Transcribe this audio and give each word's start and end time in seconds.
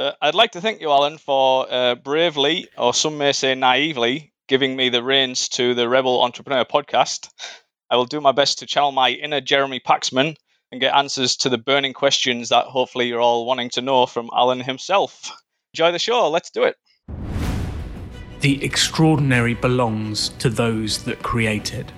Uh, 0.00 0.12
I'd 0.22 0.34
like 0.34 0.52
to 0.52 0.62
thank 0.62 0.80
you, 0.80 0.88
Alan, 0.88 1.18
for 1.18 1.66
uh, 1.70 1.94
bravely, 1.94 2.66
or 2.78 2.94
some 2.94 3.18
may 3.18 3.32
say 3.32 3.54
naively, 3.54 4.32
giving 4.48 4.74
me 4.74 4.88
the 4.88 5.02
reins 5.02 5.46
to 5.50 5.74
the 5.74 5.90
Rebel 5.90 6.22
Entrepreneur 6.22 6.64
podcast. 6.64 7.28
I 7.90 7.96
will 7.96 8.06
do 8.06 8.18
my 8.18 8.32
best 8.32 8.58
to 8.60 8.66
channel 8.66 8.92
my 8.92 9.10
inner 9.10 9.42
Jeremy 9.42 9.78
Paxman 9.78 10.36
and 10.72 10.80
get 10.80 10.94
answers 10.94 11.36
to 11.36 11.50
the 11.50 11.58
burning 11.58 11.92
questions 11.92 12.48
that 12.48 12.64
hopefully 12.64 13.08
you're 13.08 13.20
all 13.20 13.44
wanting 13.44 13.68
to 13.70 13.82
know 13.82 14.06
from 14.06 14.30
Alan 14.34 14.60
himself. 14.60 15.30
Enjoy 15.74 15.92
the 15.92 15.98
show. 15.98 16.30
Let's 16.30 16.48
do 16.48 16.62
it. 16.62 16.76
The 18.40 18.64
extraordinary 18.64 19.52
belongs 19.52 20.30
to 20.38 20.48
those 20.48 21.04
that 21.04 21.22
create 21.22 21.74
it. 21.74 21.92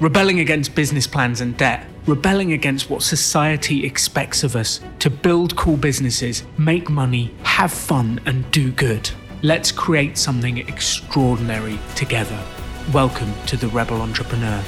Rebelling 0.00 0.40
against 0.40 0.74
business 0.74 1.06
plans 1.06 1.42
and 1.42 1.54
debt, 1.58 1.86
rebelling 2.06 2.52
against 2.52 2.88
what 2.88 3.02
society 3.02 3.84
expects 3.84 4.42
of 4.42 4.56
us 4.56 4.80
to 5.00 5.10
build 5.10 5.54
cool 5.56 5.76
businesses, 5.76 6.44
make 6.56 6.88
money, 6.88 7.34
have 7.42 7.72
fun, 7.72 8.20
and 8.26 8.50
do 8.50 8.72
good. 8.72 9.10
Let's 9.42 9.70
create 9.70 10.16
something 10.16 10.58
extraordinary 10.58 11.78
together. 11.96 12.38
Welcome 12.92 13.32
to 13.46 13.56
the 13.56 13.68
Rebel 13.68 14.00
Entrepreneur. 14.00 14.62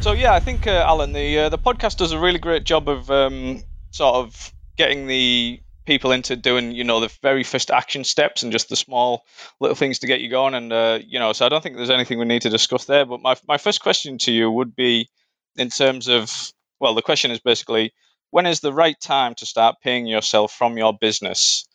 So 0.00 0.12
yeah, 0.12 0.34
I 0.34 0.40
think 0.40 0.66
uh, 0.66 0.84
Alan, 0.86 1.12
the 1.12 1.38
uh, 1.38 1.48
the 1.48 1.58
podcast 1.58 1.96
does 1.96 2.12
a 2.12 2.18
really 2.18 2.38
great 2.38 2.64
job 2.64 2.88
of 2.88 3.10
um, 3.10 3.62
sort 3.90 4.16
of 4.16 4.52
getting 4.76 5.06
the 5.06 5.60
people 5.84 6.12
into 6.12 6.36
doing 6.36 6.72
you 6.72 6.84
know 6.84 7.00
the 7.00 7.12
very 7.22 7.42
first 7.42 7.70
action 7.70 8.04
steps 8.04 8.42
and 8.42 8.52
just 8.52 8.68
the 8.68 8.76
small 8.76 9.24
little 9.60 9.74
things 9.74 9.98
to 10.00 10.06
get 10.06 10.20
you 10.20 10.30
going. 10.30 10.54
And 10.54 10.72
uh, 10.72 11.00
you 11.06 11.18
know 11.18 11.32
so 11.32 11.46
i 11.46 11.48
don't 11.48 11.62
think 11.62 11.76
there's 11.76 11.90
anything 11.90 12.18
we 12.18 12.24
need 12.24 12.42
to 12.42 12.50
discuss 12.50 12.84
there. 12.84 13.04
But 13.04 13.20
my, 13.22 13.36
my 13.46 13.58
first 13.58 13.80
question 13.80 14.18
to 14.18 14.32
you 14.32 14.50
would 14.50 14.74
be 14.74 15.08
in 15.56 15.68
terms 15.68 16.08
of 16.08 16.30
well 16.80 16.94
the 16.94 17.02
question 17.02 17.30
is 17.30 17.40
basically 17.40 17.92
when 18.30 18.46
is 18.46 18.60
the 18.60 18.72
right 18.72 18.96
time 19.00 19.34
to 19.36 19.46
start 19.46 19.76
paying 19.82 20.06
yourself 20.06 20.52
from 20.52 20.76
your 20.76 20.92
business? 20.92 21.66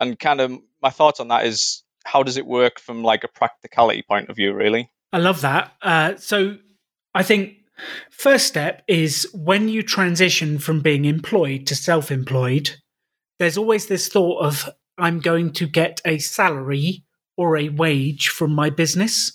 And 0.00 0.18
kind 0.18 0.40
of 0.40 0.52
my 0.82 0.90
thoughts 0.90 1.20
on 1.20 1.28
that 1.28 1.46
is 1.46 1.82
how 2.04 2.22
does 2.22 2.36
it 2.36 2.46
work 2.46 2.80
from 2.80 3.04
like 3.04 3.22
a 3.22 3.28
practicality 3.28 4.02
point 4.02 4.28
of 4.28 4.36
view 4.36 4.54
really? 4.54 4.90
I 5.12 5.18
love 5.18 5.40
that. 5.42 5.72
Uh, 5.82 6.16
so 6.16 6.56
i 7.14 7.22
think 7.22 7.56
First 8.10 8.46
step 8.46 8.82
is 8.86 9.28
when 9.32 9.68
you 9.68 9.82
transition 9.82 10.58
from 10.58 10.80
being 10.80 11.04
employed 11.04 11.66
to 11.68 11.74
self 11.74 12.10
employed, 12.10 12.76
there's 13.40 13.58
always 13.58 13.86
this 13.86 14.06
thought 14.06 14.44
of, 14.44 14.68
I'm 14.98 15.18
going 15.18 15.52
to 15.54 15.66
get 15.66 16.00
a 16.04 16.18
salary 16.18 17.04
or 17.36 17.56
a 17.56 17.70
wage 17.70 18.28
from 18.28 18.54
my 18.54 18.68
business. 18.68 19.32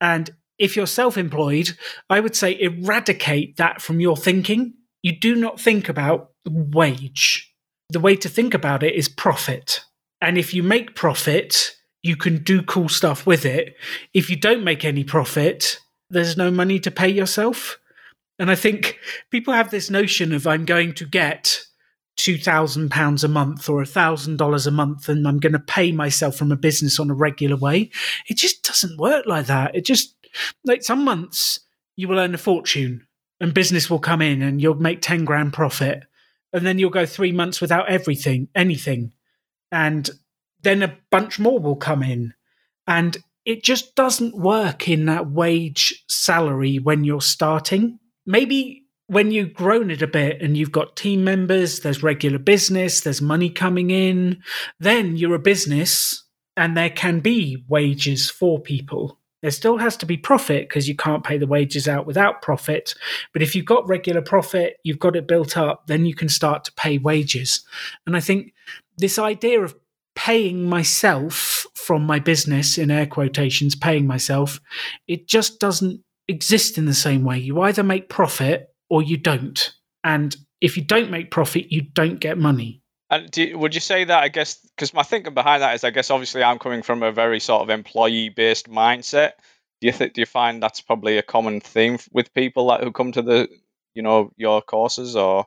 And 0.00 0.30
if 0.58 0.76
you're 0.76 0.86
self 0.86 1.16
employed, 1.16 1.70
I 2.10 2.20
would 2.20 2.36
say 2.36 2.60
eradicate 2.60 3.56
that 3.56 3.80
from 3.80 3.98
your 3.98 4.16
thinking. 4.16 4.74
You 5.02 5.18
do 5.18 5.34
not 5.34 5.58
think 5.58 5.88
about 5.88 6.32
wage. 6.46 7.52
The 7.88 7.98
way 7.98 8.14
to 8.16 8.28
think 8.28 8.52
about 8.52 8.82
it 8.82 8.94
is 8.94 9.08
profit. 9.08 9.80
And 10.20 10.36
if 10.36 10.52
you 10.52 10.62
make 10.62 10.94
profit, 10.94 11.74
you 12.02 12.16
can 12.16 12.42
do 12.42 12.62
cool 12.62 12.90
stuff 12.90 13.26
with 13.26 13.46
it. 13.46 13.74
If 14.12 14.28
you 14.28 14.36
don't 14.36 14.62
make 14.62 14.84
any 14.84 15.02
profit, 15.02 15.78
there's 16.10 16.36
no 16.36 16.50
money 16.50 16.78
to 16.80 16.90
pay 16.90 17.08
yourself. 17.08 17.78
And 18.38 18.50
I 18.50 18.54
think 18.54 18.98
people 19.30 19.54
have 19.54 19.70
this 19.70 19.88
notion 19.88 20.34
of 20.34 20.46
I'm 20.46 20.66
going 20.66 20.92
to 20.94 21.06
get 21.06 21.62
two 22.16 22.36
thousand 22.36 22.90
pounds 22.90 23.24
a 23.24 23.28
month 23.28 23.68
or 23.68 23.80
a 23.80 23.86
thousand 23.86 24.36
dollars 24.36 24.66
a 24.66 24.70
month 24.70 25.08
and 25.08 25.26
I'm 25.26 25.38
going 25.38 25.52
to 25.52 25.58
pay 25.58 25.92
myself 25.92 26.36
from 26.36 26.52
a 26.52 26.56
business 26.56 27.00
on 27.00 27.10
a 27.10 27.14
regular 27.14 27.56
way. 27.56 27.90
It 28.28 28.36
just 28.36 28.62
doesn't 28.62 28.98
work 28.98 29.26
like 29.26 29.46
that. 29.46 29.74
It 29.74 29.84
just 29.84 30.14
like 30.64 30.82
some 30.82 31.04
months 31.04 31.60
you 31.96 32.08
will 32.08 32.18
earn 32.18 32.34
a 32.34 32.38
fortune 32.38 33.06
and 33.40 33.54
business 33.54 33.88
will 33.88 33.98
come 33.98 34.22
in 34.22 34.42
and 34.42 34.60
you'll 34.60 34.74
make 34.74 35.00
10 35.00 35.24
grand 35.24 35.52
profit 35.52 36.04
and 36.52 36.66
then 36.66 36.78
you'll 36.78 36.90
go 36.90 37.06
3 37.06 37.32
months 37.32 37.60
without 37.60 37.88
everything 37.88 38.48
anything 38.54 39.12
and 39.72 40.10
then 40.62 40.82
a 40.82 40.96
bunch 41.10 41.38
more 41.38 41.58
will 41.58 41.76
come 41.76 42.02
in 42.02 42.34
and 42.86 43.16
it 43.44 43.62
just 43.62 43.94
doesn't 43.94 44.36
work 44.36 44.88
in 44.88 45.06
that 45.06 45.30
wage 45.30 46.04
salary 46.08 46.78
when 46.78 47.04
you're 47.04 47.20
starting. 47.20 47.98
Maybe 48.26 48.84
when 49.10 49.32
you've 49.32 49.52
grown 49.52 49.90
it 49.90 50.02
a 50.02 50.06
bit 50.06 50.40
and 50.40 50.56
you've 50.56 50.70
got 50.70 50.94
team 50.94 51.24
members, 51.24 51.80
there's 51.80 52.00
regular 52.00 52.38
business, 52.38 53.00
there's 53.00 53.20
money 53.20 53.50
coming 53.50 53.90
in, 53.90 54.40
then 54.78 55.16
you're 55.16 55.34
a 55.34 55.40
business 55.40 56.22
and 56.56 56.76
there 56.76 56.90
can 56.90 57.18
be 57.18 57.64
wages 57.66 58.30
for 58.30 58.60
people. 58.60 59.18
There 59.42 59.50
still 59.50 59.78
has 59.78 59.96
to 59.96 60.06
be 60.06 60.16
profit 60.16 60.68
because 60.68 60.86
you 60.86 60.94
can't 60.94 61.24
pay 61.24 61.38
the 61.38 61.48
wages 61.48 61.88
out 61.88 62.06
without 62.06 62.40
profit. 62.40 62.94
But 63.32 63.42
if 63.42 63.56
you've 63.56 63.66
got 63.66 63.88
regular 63.88 64.22
profit, 64.22 64.76
you've 64.84 65.00
got 65.00 65.16
it 65.16 65.26
built 65.26 65.56
up, 65.56 65.88
then 65.88 66.06
you 66.06 66.14
can 66.14 66.28
start 66.28 66.62
to 66.66 66.72
pay 66.74 66.98
wages. 66.98 67.64
And 68.06 68.16
I 68.16 68.20
think 68.20 68.54
this 68.96 69.18
idea 69.18 69.60
of 69.60 69.74
paying 70.14 70.68
myself 70.68 71.66
from 71.74 72.04
my 72.04 72.20
business, 72.20 72.78
in 72.78 72.92
air 72.92 73.06
quotations, 73.06 73.74
paying 73.74 74.06
myself, 74.06 74.60
it 75.08 75.26
just 75.26 75.58
doesn't 75.58 76.00
exist 76.28 76.78
in 76.78 76.84
the 76.84 76.94
same 76.94 77.24
way. 77.24 77.38
You 77.38 77.60
either 77.62 77.82
make 77.82 78.08
profit 78.08 78.69
or 78.90 79.02
you 79.02 79.16
don't. 79.16 79.72
And 80.04 80.36
if 80.60 80.76
you 80.76 80.84
don't 80.84 81.10
make 81.10 81.30
profit, 81.30 81.72
you 81.72 81.82
don't 81.82 82.20
get 82.20 82.36
money. 82.36 82.82
And 83.08 83.28
would 83.54 83.74
you 83.74 83.80
say 83.80 84.04
that? 84.04 84.22
I 84.22 84.28
guess 84.28 84.56
because 84.76 84.94
my 84.94 85.02
thinking 85.02 85.34
behind 85.34 85.62
that 85.62 85.74
is, 85.74 85.82
I 85.82 85.90
guess 85.90 86.10
obviously 86.10 86.44
I'm 86.44 86.58
coming 86.58 86.82
from 86.82 87.02
a 87.02 87.10
very 87.10 87.40
sort 87.40 87.62
of 87.62 87.70
employee-based 87.70 88.70
mindset. 88.70 89.32
Do 89.80 89.86
you 89.86 89.92
think? 89.92 90.12
Do 90.12 90.20
you 90.20 90.26
find 90.26 90.62
that's 90.62 90.80
probably 90.80 91.18
a 91.18 91.22
common 91.22 91.60
theme 91.60 91.98
with 92.12 92.34
people 92.34 92.68
that 92.68 92.82
who 92.82 92.92
come 92.92 93.12
to 93.12 93.22
the, 93.22 93.48
you 93.94 94.02
know, 94.02 94.30
your 94.36 94.62
courses, 94.62 95.16
or 95.16 95.46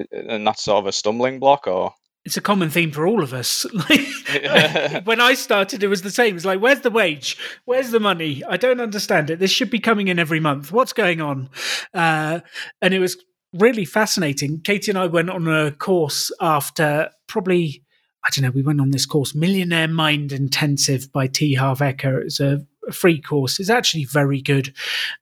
uh, 0.00 0.04
and 0.12 0.46
that's 0.46 0.62
sort 0.62 0.78
of 0.78 0.86
a 0.86 0.92
stumbling 0.92 1.38
block, 1.38 1.66
or? 1.66 1.92
It's 2.24 2.36
a 2.36 2.40
common 2.40 2.70
theme 2.70 2.92
for 2.92 3.06
all 3.06 3.22
of 3.22 3.34
us. 3.34 3.64
when 5.04 5.20
I 5.20 5.34
started, 5.34 5.82
it 5.82 5.88
was 5.88 6.02
the 6.02 6.10
same. 6.10 6.36
It's 6.36 6.44
like, 6.44 6.60
where's 6.60 6.80
the 6.80 6.90
wage? 6.90 7.36
Where's 7.64 7.90
the 7.90 8.00
money? 8.00 8.42
I 8.48 8.56
don't 8.56 8.80
understand 8.80 9.30
it. 9.30 9.38
This 9.38 9.50
should 9.50 9.70
be 9.70 9.80
coming 9.80 10.08
in 10.08 10.18
every 10.18 10.38
month. 10.38 10.70
What's 10.70 10.92
going 10.92 11.20
on? 11.20 11.50
Uh, 11.92 12.40
and 12.80 12.94
it 12.94 13.00
was 13.00 13.16
really 13.52 13.84
fascinating. 13.84 14.60
Katie 14.60 14.90
and 14.90 14.98
I 14.98 15.06
went 15.06 15.30
on 15.30 15.48
a 15.48 15.72
course 15.72 16.30
after 16.40 17.10
probably, 17.26 17.82
I 18.24 18.28
don't 18.30 18.44
know, 18.44 18.52
we 18.52 18.62
went 18.62 18.80
on 18.80 18.92
this 18.92 19.06
course, 19.06 19.34
Millionaire 19.34 19.88
Mind 19.88 20.32
Intensive 20.32 21.12
by 21.12 21.26
T. 21.26 21.54
Harv 21.54 21.80
Eker. 21.80 22.22
It's 22.22 22.38
a, 22.38 22.64
a 22.86 22.92
free 22.92 23.20
course. 23.20 23.58
It's 23.58 23.70
actually 23.70 24.04
very 24.04 24.40
good. 24.40 24.74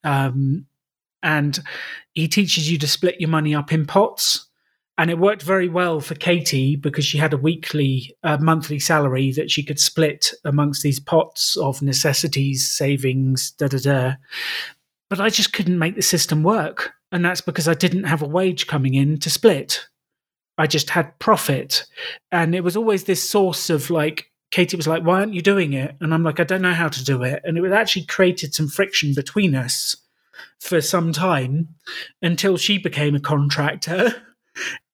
Um, 0.04 0.66
and 1.22 1.60
he 2.12 2.28
teaches 2.28 2.70
you 2.70 2.78
to 2.78 2.88
split 2.88 3.20
your 3.20 3.30
money 3.30 3.54
up 3.54 3.72
in 3.72 3.86
pots 3.86 4.49
and 5.00 5.10
it 5.10 5.18
worked 5.18 5.40
very 5.40 5.66
well 5.66 5.98
for 6.00 6.14
Katie 6.14 6.76
because 6.76 7.06
she 7.06 7.16
had 7.16 7.32
a 7.32 7.38
weekly, 7.38 8.14
uh, 8.22 8.36
monthly 8.36 8.78
salary 8.78 9.32
that 9.32 9.50
she 9.50 9.62
could 9.62 9.80
split 9.80 10.34
amongst 10.44 10.82
these 10.82 11.00
pots 11.00 11.56
of 11.56 11.80
necessities, 11.80 12.70
savings, 12.70 13.52
da 13.52 13.68
da 13.68 13.78
da. 13.78 14.14
But 15.08 15.18
I 15.18 15.30
just 15.30 15.54
couldn't 15.54 15.78
make 15.78 15.96
the 15.96 16.02
system 16.02 16.42
work. 16.42 16.92
And 17.10 17.24
that's 17.24 17.40
because 17.40 17.66
I 17.66 17.72
didn't 17.72 18.04
have 18.04 18.20
a 18.20 18.28
wage 18.28 18.66
coming 18.66 18.92
in 18.92 19.18
to 19.20 19.30
split. 19.30 19.86
I 20.58 20.66
just 20.66 20.90
had 20.90 21.18
profit. 21.18 21.86
And 22.30 22.54
it 22.54 22.62
was 22.62 22.76
always 22.76 23.04
this 23.04 23.26
source 23.26 23.70
of 23.70 23.88
like, 23.88 24.30
Katie 24.50 24.76
was 24.76 24.86
like, 24.86 25.02
why 25.02 25.20
aren't 25.20 25.32
you 25.32 25.40
doing 25.40 25.72
it? 25.72 25.96
And 26.02 26.12
I'm 26.12 26.24
like, 26.24 26.40
I 26.40 26.44
don't 26.44 26.60
know 26.60 26.74
how 26.74 26.88
to 26.88 27.04
do 27.04 27.22
it. 27.22 27.40
And 27.42 27.56
it 27.56 27.72
actually 27.72 28.04
created 28.04 28.54
some 28.54 28.68
friction 28.68 29.14
between 29.14 29.54
us 29.54 29.96
for 30.58 30.82
some 30.82 31.14
time 31.14 31.68
until 32.20 32.58
she 32.58 32.76
became 32.76 33.14
a 33.14 33.20
contractor 33.20 34.14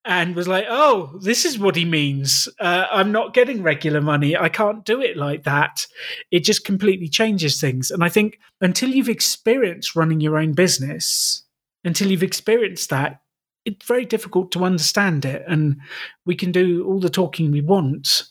and 0.06 0.36
was 0.36 0.48
like, 0.48 0.66
"Oh, 0.68 1.18
this 1.20 1.44
is 1.44 1.58
what 1.58 1.76
he 1.76 1.84
means. 1.84 2.48
Uh, 2.60 2.86
I'm 2.90 3.12
not 3.12 3.34
getting 3.34 3.62
regular 3.62 4.00
money. 4.00 4.36
I 4.36 4.48
can't 4.48 4.84
do 4.84 5.00
it 5.00 5.16
like 5.16 5.42
that." 5.44 5.86
It 6.30 6.40
just 6.40 6.64
completely 6.64 7.08
changes 7.08 7.60
things. 7.60 7.90
And 7.90 8.04
I 8.04 8.08
think 8.08 8.38
until 8.60 8.90
you've 8.90 9.08
experienced 9.08 9.96
running 9.96 10.20
your 10.20 10.38
own 10.38 10.52
business, 10.52 11.44
until 11.84 12.10
you've 12.10 12.22
experienced 12.22 12.90
that, 12.90 13.20
it's 13.64 13.84
very 13.84 14.04
difficult 14.04 14.52
to 14.52 14.64
understand 14.64 15.24
it. 15.24 15.44
And 15.46 15.76
we 16.24 16.36
can 16.36 16.52
do 16.52 16.86
all 16.86 17.00
the 17.00 17.10
talking 17.10 17.50
we 17.50 17.60
want 17.60 18.22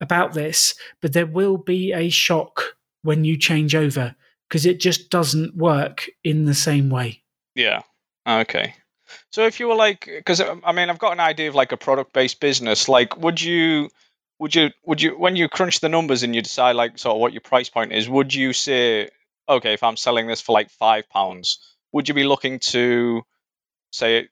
about 0.00 0.34
this, 0.34 0.74
but 1.00 1.12
there 1.14 1.26
will 1.26 1.56
be 1.56 1.92
a 1.92 2.10
shock 2.10 2.76
when 3.02 3.24
you 3.24 3.38
change 3.38 3.74
over 3.74 4.14
because 4.48 4.66
it 4.66 4.80
just 4.80 5.08
doesn't 5.10 5.56
work 5.56 6.08
in 6.22 6.44
the 6.44 6.54
same 6.54 6.90
way. 6.90 7.22
Yeah. 7.54 7.80
Okay. 8.28 8.74
So 9.30 9.46
if 9.46 9.60
you 9.60 9.68
were 9.68 9.74
like, 9.74 10.06
because 10.06 10.40
um, 10.40 10.62
I 10.64 10.72
mean, 10.72 10.90
I've 10.90 10.98
got 10.98 11.12
an 11.12 11.20
idea 11.20 11.48
of 11.48 11.54
like 11.54 11.72
a 11.72 11.76
product-based 11.76 12.40
business. 12.40 12.88
Like, 12.88 13.16
would 13.16 13.40
you, 13.40 13.88
would 14.38 14.54
you, 14.54 14.70
would 14.84 15.02
you, 15.02 15.18
when 15.18 15.36
you 15.36 15.48
crunch 15.48 15.80
the 15.80 15.88
numbers 15.88 16.22
and 16.22 16.34
you 16.34 16.42
decide 16.42 16.76
like 16.76 16.98
sort 16.98 17.14
of 17.14 17.20
what 17.20 17.32
your 17.32 17.40
price 17.40 17.68
point 17.68 17.92
is, 17.92 18.08
would 18.08 18.34
you 18.34 18.52
say, 18.52 19.10
okay, 19.48 19.72
if 19.72 19.82
I'm 19.82 19.96
selling 19.96 20.26
this 20.26 20.40
for 20.40 20.52
like 20.52 20.70
five 20.70 21.08
pounds, 21.08 21.58
would 21.92 22.08
you 22.08 22.14
be 22.14 22.24
looking 22.24 22.58
to 22.60 23.22
say 23.92 24.28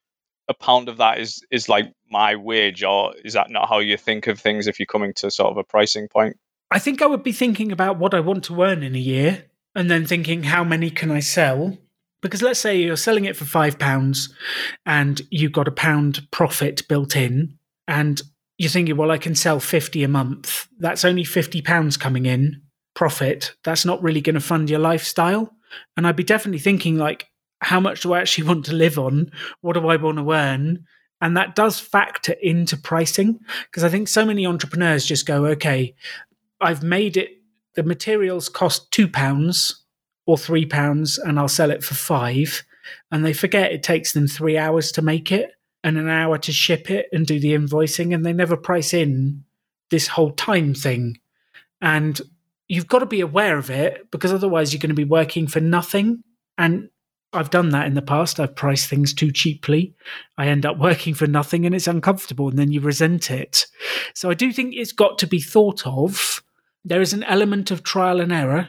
a 0.48 0.54
pound 0.54 0.88
of 0.88 0.96
that 0.98 1.18
is 1.18 1.44
is 1.50 1.68
like 1.68 1.92
my 2.10 2.34
wage, 2.34 2.82
or 2.82 3.14
is 3.24 3.34
that 3.34 3.50
not 3.50 3.68
how 3.68 3.78
you 3.78 3.96
think 3.96 4.26
of 4.26 4.40
things 4.40 4.66
if 4.66 4.80
you're 4.80 4.86
coming 4.86 5.14
to 5.14 5.30
sort 5.30 5.50
of 5.50 5.56
a 5.56 5.64
pricing 5.64 6.08
point? 6.08 6.36
I 6.70 6.78
think 6.78 7.02
I 7.02 7.06
would 7.06 7.22
be 7.22 7.32
thinking 7.32 7.72
about 7.72 7.98
what 7.98 8.14
I 8.14 8.20
want 8.20 8.44
to 8.44 8.62
earn 8.62 8.82
in 8.82 8.94
a 8.94 8.98
year, 8.98 9.44
and 9.74 9.90
then 9.90 10.04
thinking 10.06 10.42
how 10.42 10.64
many 10.64 10.90
can 10.90 11.10
I 11.10 11.20
sell 11.20 11.78
because 12.22 12.42
let's 12.42 12.60
say 12.60 12.80
you're 12.80 12.96
selling 12.96 13.24
it 13.24 13.36
for 13.36 13.44
five 13.44 13.78
pounds 13.78 14.34
and 14.86 15.22
you've 15.30 15.52
got 15.52 15.68
a 15.68 15.72
pound 15.72 16.26
profit 16.30 16.86
built 16.88 17.16
in, 17.16 17.58
and 17.88 18.22
you're 18.58 18.70
thinking, 18.70 18.96
well, 18.96 19.10
I 19.10 19.18
can 19.18 19.34
sell 19.34 19.58
50 19.58 20.04
a 20.04 20.08
month. 20.08 20.68
That's 20.78 21.04
only 21.04 21.24
50 21.24 21.62
pounds 21.62 21.96
coming 21.96 22.26
in 22.26 22.62
profit. 22.94 23.54
That's 23.64 23.84
not 23.86 24.02
really 24.02 24.20
going 24.20 24.34
to 24.34 24.40
fund 24.40 24.68
your 24.68 24.80
lifestyle. 24.80 25.50
And 25.96 26.06
I'd 26.06 26.16
be 26.16 26.24
definitely 26.24 26.58
thinking, 26.58 26.98
like, 26.98 27.26
how 27.60 27.80
much 27.80 28.02
do 28.02 28.12
I 28.12 28.20
actually 28.20 28.46
want 28.48 28.66
to 28.66 28.74
live 28.74 28.98
on? 28.98 29.30
What 29.62 29.74
do 29.74 29.88
I 29.88 29.96
want 29.96 30.18
to 30.18 30.32
earn? 30.32 30.84
And 31.22 31.36
that 31.36 31.54
does 31.54 31.80
factor 31.80 32.32
into 32.32 32.76
pricing 32.76 33.40
because 33.66 33.84
I 33.84 33.88
think 33.88 34.08
so 34.08 34.24
many 34.24 34.46
entrepreneurs 34.46 35.06
just 35.06 35.26
go, 35.26 35.46
okay, 35.46 35.94
I've 36.60 36.82
made 36.82 37.16
it, 37.16 37.30
the 37.74 37.82
materials 37.82 38.48
cost 38.48 38.90
two 38.90 39.08
pounds 39.08 39.79
or 40.30 40.38
three 40.38 40.66
pounds, 40.66 41.18
and 41.18 41.38
I'll 41.38 41.48
sell 41.48 41.70
it 41.70 41.84
for 41.84 41.94
five. 41.94 42.62
And 43.10 43.24
they 43.24 43.32
forget 43.32 43.72
it 43.72 43.82
takes 43.82 44.12
them 44.12 44.26
three 44.26 44.56
hours 44.56 44.92
to 44.92 45.02
make 45.02 45.30
it 45.30 45.50
and 45.82 45.96
an 45.96 46.08
hour 46.08 46.38
to 46.38 46.52
ship 46.52 46.90
it 46.90 47.06
and 47.12 47.26
do 47.26 47.38
the 47.40 47.54
invoicing. 47.54 48.14
And 48.14 48.24
they 48.24 48.32
never 48.32 48.56
price 48.56 48.92
in 48.92 49.44
this 49.90 50.08
whole 50.08 50.30
time 50.32 50.74
thing. 50.74 51.18
And 51.80 52.20
you've 52.68 52.88
got 52.88 53.00
to 53.00 53.06
be 53.06 53.20
aware 53.20 53.58
of 53.58 53.70
it 53.70 54.10
because 54.10 54.32
otherwise 54.32 54.72
you're 54.72 54.80
going 54.80 54.90
to 54.90 54.94
be 54.94 55.04
working 55.04 55.46
for 55.46 55.60
nothing. 55.60 56.22
And 56.56 56.88
I've 57.32 57.50
done 57.50 57.70
that 57.70 57.86
in 57.86 57.94
the 57.94 58.02
past. 58.02 58.40
I've 58.40 58.56
priced 58.56 58.88
things 58.88 59.14
too 59.14 59.30
cheaply. 59.30 59.94
I 60.36 60.46
end 60.46 60.66
up 60.66 60.78
working 60.78 61.14
for 61.14 61.26
nothing 61.26 61.64
and 61.66 61.74
it's 61.74 61.86
uncomfortable 61.86 62.48
and 62.48 62.58
then 62.58 62.72
you 62.72 62.80
resent 62.80 63.30
it. 63.30 63.66
So 64.14 64.30
I 64.30 64.34
do 64.34 64.52
think 64.52 64.74
it's 64.74 64.92
got 64.92 65.18
to 65.18 65.26
be 65.26 65.40
thought 65.40 65.86
of. 65.86 66.42
There 66.84 67.00
is 67.00 67.12
an 67.12 67.24
element 67.24 67.70
of 67.70 67.82
trial 67.82 68.20
and 68.20 68.32
error 68.32 68.68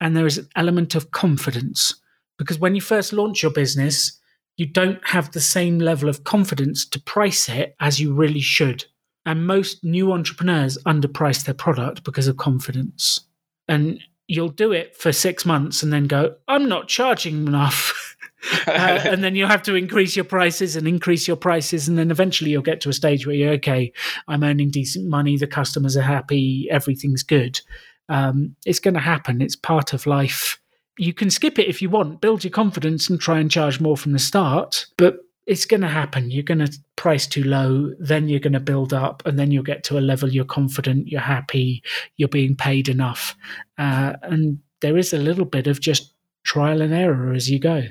and 0.00 0.16
there 0.16 0.26
is 0.26 0.38
an 0.38 0.48
element 0.56 0.94
of 0.94 1.10
confidence 1.10 1.94
because 2.38 2.58
when 2.58 2.74
you 2.74 2.80
first 2.80 3.12
launch 3.12 3.42
your 3.42 3.52
business, 3.52 4.18
you 4.56 4.66
don't 4.66 5.04
have 5.06 5.32
the 5.32 5.40
same 5.40 5.78
level 5.78 6.08
of 6.08 6.24
confidence 6.24 6.86
to 6.86 7.00
price 7.00 7.48
it 7.48 7.74
as 7.80 8.00
you 8.00 8.12
really 8.12 8.40
should. 8.40 8.84
And 9.26 9.46
most 9.46 9.82
new 9.82 10.12
entrepreneurs 10.12 10.78
underprice 10.84 11.44
their 11.44 11.54
product 11.54 12.04
because 12.04 12.28
of 12.28 12.36
confidence. 12.36 13.20
And 13.68 14.00
you'll 14.26 14.48
do 14.48 14.72
it 14.72 14.96
for 14.96 15.12
six 15.12 15.44
months 15.44 15.82
and 15.82 15.92
then 15.92 16.06
go, 16.06 16.34
I'm 16.48 16.68
not 16.68 16.88
charging 16.88 17.46
enough. 17.46 18.16
uh, 18.66 18.70
and 19.04 19.24
then 19.24 19.34
you'll 19.34 19.48
have 19.48 19.62
to 19.62 19.74
increase 19.74 20.14
your 20.14 20.24
prices 20.24 20.76
and 20.76 20.86
increase 20.86 21.26
your 21.26 21.36
prices. 21.36 21.88
And 21.88 21.98
then 21.98 22.10
eventually 22.10 22.50
you'll 22.50 22.62
get 22.62 22.80
to 22.82 22.88
a 22.88 22.94
stage 22.94 23.26
where 23.26 23.36
you're 23.36 23.52
okay, 23.54 23.92
I'm 24.28 24.44
earning 24.44 24.70
decent 24.70 25.08
money, 25.08 25.36
the 25.36 25.46
customers 25.46 25.96
are 25.96 26.02
happy, 26.02 26.68
everything's 26.70 27.22
good. 27.22 27.60
Um, 28.08 28.56
it's 28.66 28.80
going 28.80 28.94
to 28.94 29.00
happen, 29.00 29.40
it's 29.40 29.56
part 29.56 29.92
of 29.92 30.06
life. 30.06 30.60
You 30.98 31.12
can 31.12 31.30
skip 31.30 31.58
it 31.58 31.68
if 31.68 31.82
you 31.82 31.90
want, 31.90 32.20
build 32.20 32.44
your 32.44 32.52
confidence 32.52 33.10
and 33.10 33.20
try 33.20 33.40
and 33.40 33.50
charge 33.50 33.80
more 33.80 33.96
from 33.96 34.12
the 34.12 34.18
start. 34.18 34.86
But 34.96 35.18
it's 35.46 35.66
going 35.66 35.80
to 35.82 35.88
happen. 35.88 36.30
You're 36.30 36.42
going 36.42 36.64
to 36.64 36.78
price 36.96 37.26
too 37.26 37.44
low, 37.44 37.92
then 37.98 38.28
you're 38.28 38.40
going 38.40 38.54
to 38.54 38.60
build 38.60 38.94
up, 38.94 39.22
and 39.26 39.38
then 39.38 39.50
you'll 39.50 39.62
get 39.62 39.84
to 39.84 39.98
a 39.98 40.00
level 40.00 40.30
you're 40.30 40.44
confident, 40.44 41.08
you're 41.08 41.20
happy, 41.20 41.82
you're 42.16 42.28
being 42.28 42.56
paid 42.56 42.88
enough. 42.88 43.36
Uh, 43.76 44.14
and 44.22 44.58
there 44.80 44.96
is 44.96 45.12
a 45.12 45.18
little 45.18 45.44
bit 45.44 45.66
of 45.66 45.80
just 45.80 46.14
trial 46.44 46.80
and 46.80 46.94
error 46.94 47.32
as 47.32 47.50
you 47.50 47.58
go. 47.58 47.82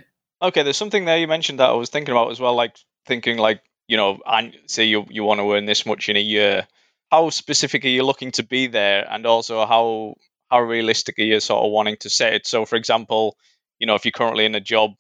Okay, 0.42 0.64
there's 0.64 0.78
something 0.78 1.06
there 1.06 1.18
you 1.18 1.28
mentioned 1.28 1.60
that 1.60 1.70
I 1.70 1.74
was 1.74 1.90
thinking 1.90 2.14
about 2.14 2.32
as 2.32 2.40
well, 2.40 2.56
like 2.56 2.78
thinking 3.06 3.38
like, 3.38 3.62
you 3.88 3.98
know, 3.98 4.20
and 4.26 4.56
say 4.68 4.86
you, 4.86 5.06
you 5.10 5.24
want 5.24 5.40
to 5.40 5.54
earn 5.54 5.66
this 5.66 5.86
much 5.86 6.10
in 6.10 6.18
a 6.18 6.22
year. 6.22 6.68
How 7.14 7.30
specific 7.30 7.86
are 7.86 7.96
you 7.98 8.04
looking 8.04 8.32
to 8.34 8.44
be 8.44 8.68
there? 8.68 9.08
And 9.10 9.26
also 9.26 9.66
how 9.66 10.16
how 10.52 10.60
realistic 10.62 11.18
are 11.18 11.24
you 11.24 11.40
sort 11.40 11.64
of 11.64 11.72
wanting 11.72 11.96
to 12.02 12.10
set 12.10 12.34
it? 12.34 12.46
So 12.46 12.66
for 12.66 12.76
example, 12.76 13.38
you 13.80 13.88
know, 13.88 13.96
if 13.96 14.04
you're 14.04 14.12
currently 14.12 14.44
in 14.46 14.56
a 14.56 14.60
job 14.60 14.92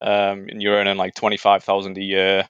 um, 0.00 0.46
and 0.48 0.62
you're 0.62 0.76
earning 0.76 0.96
like 0.96 1.14
twenty 1.14 1.36
five 1.38 1.64
thousand 1.64 1.98
a 1.98 2.02
year, 2.02 2.48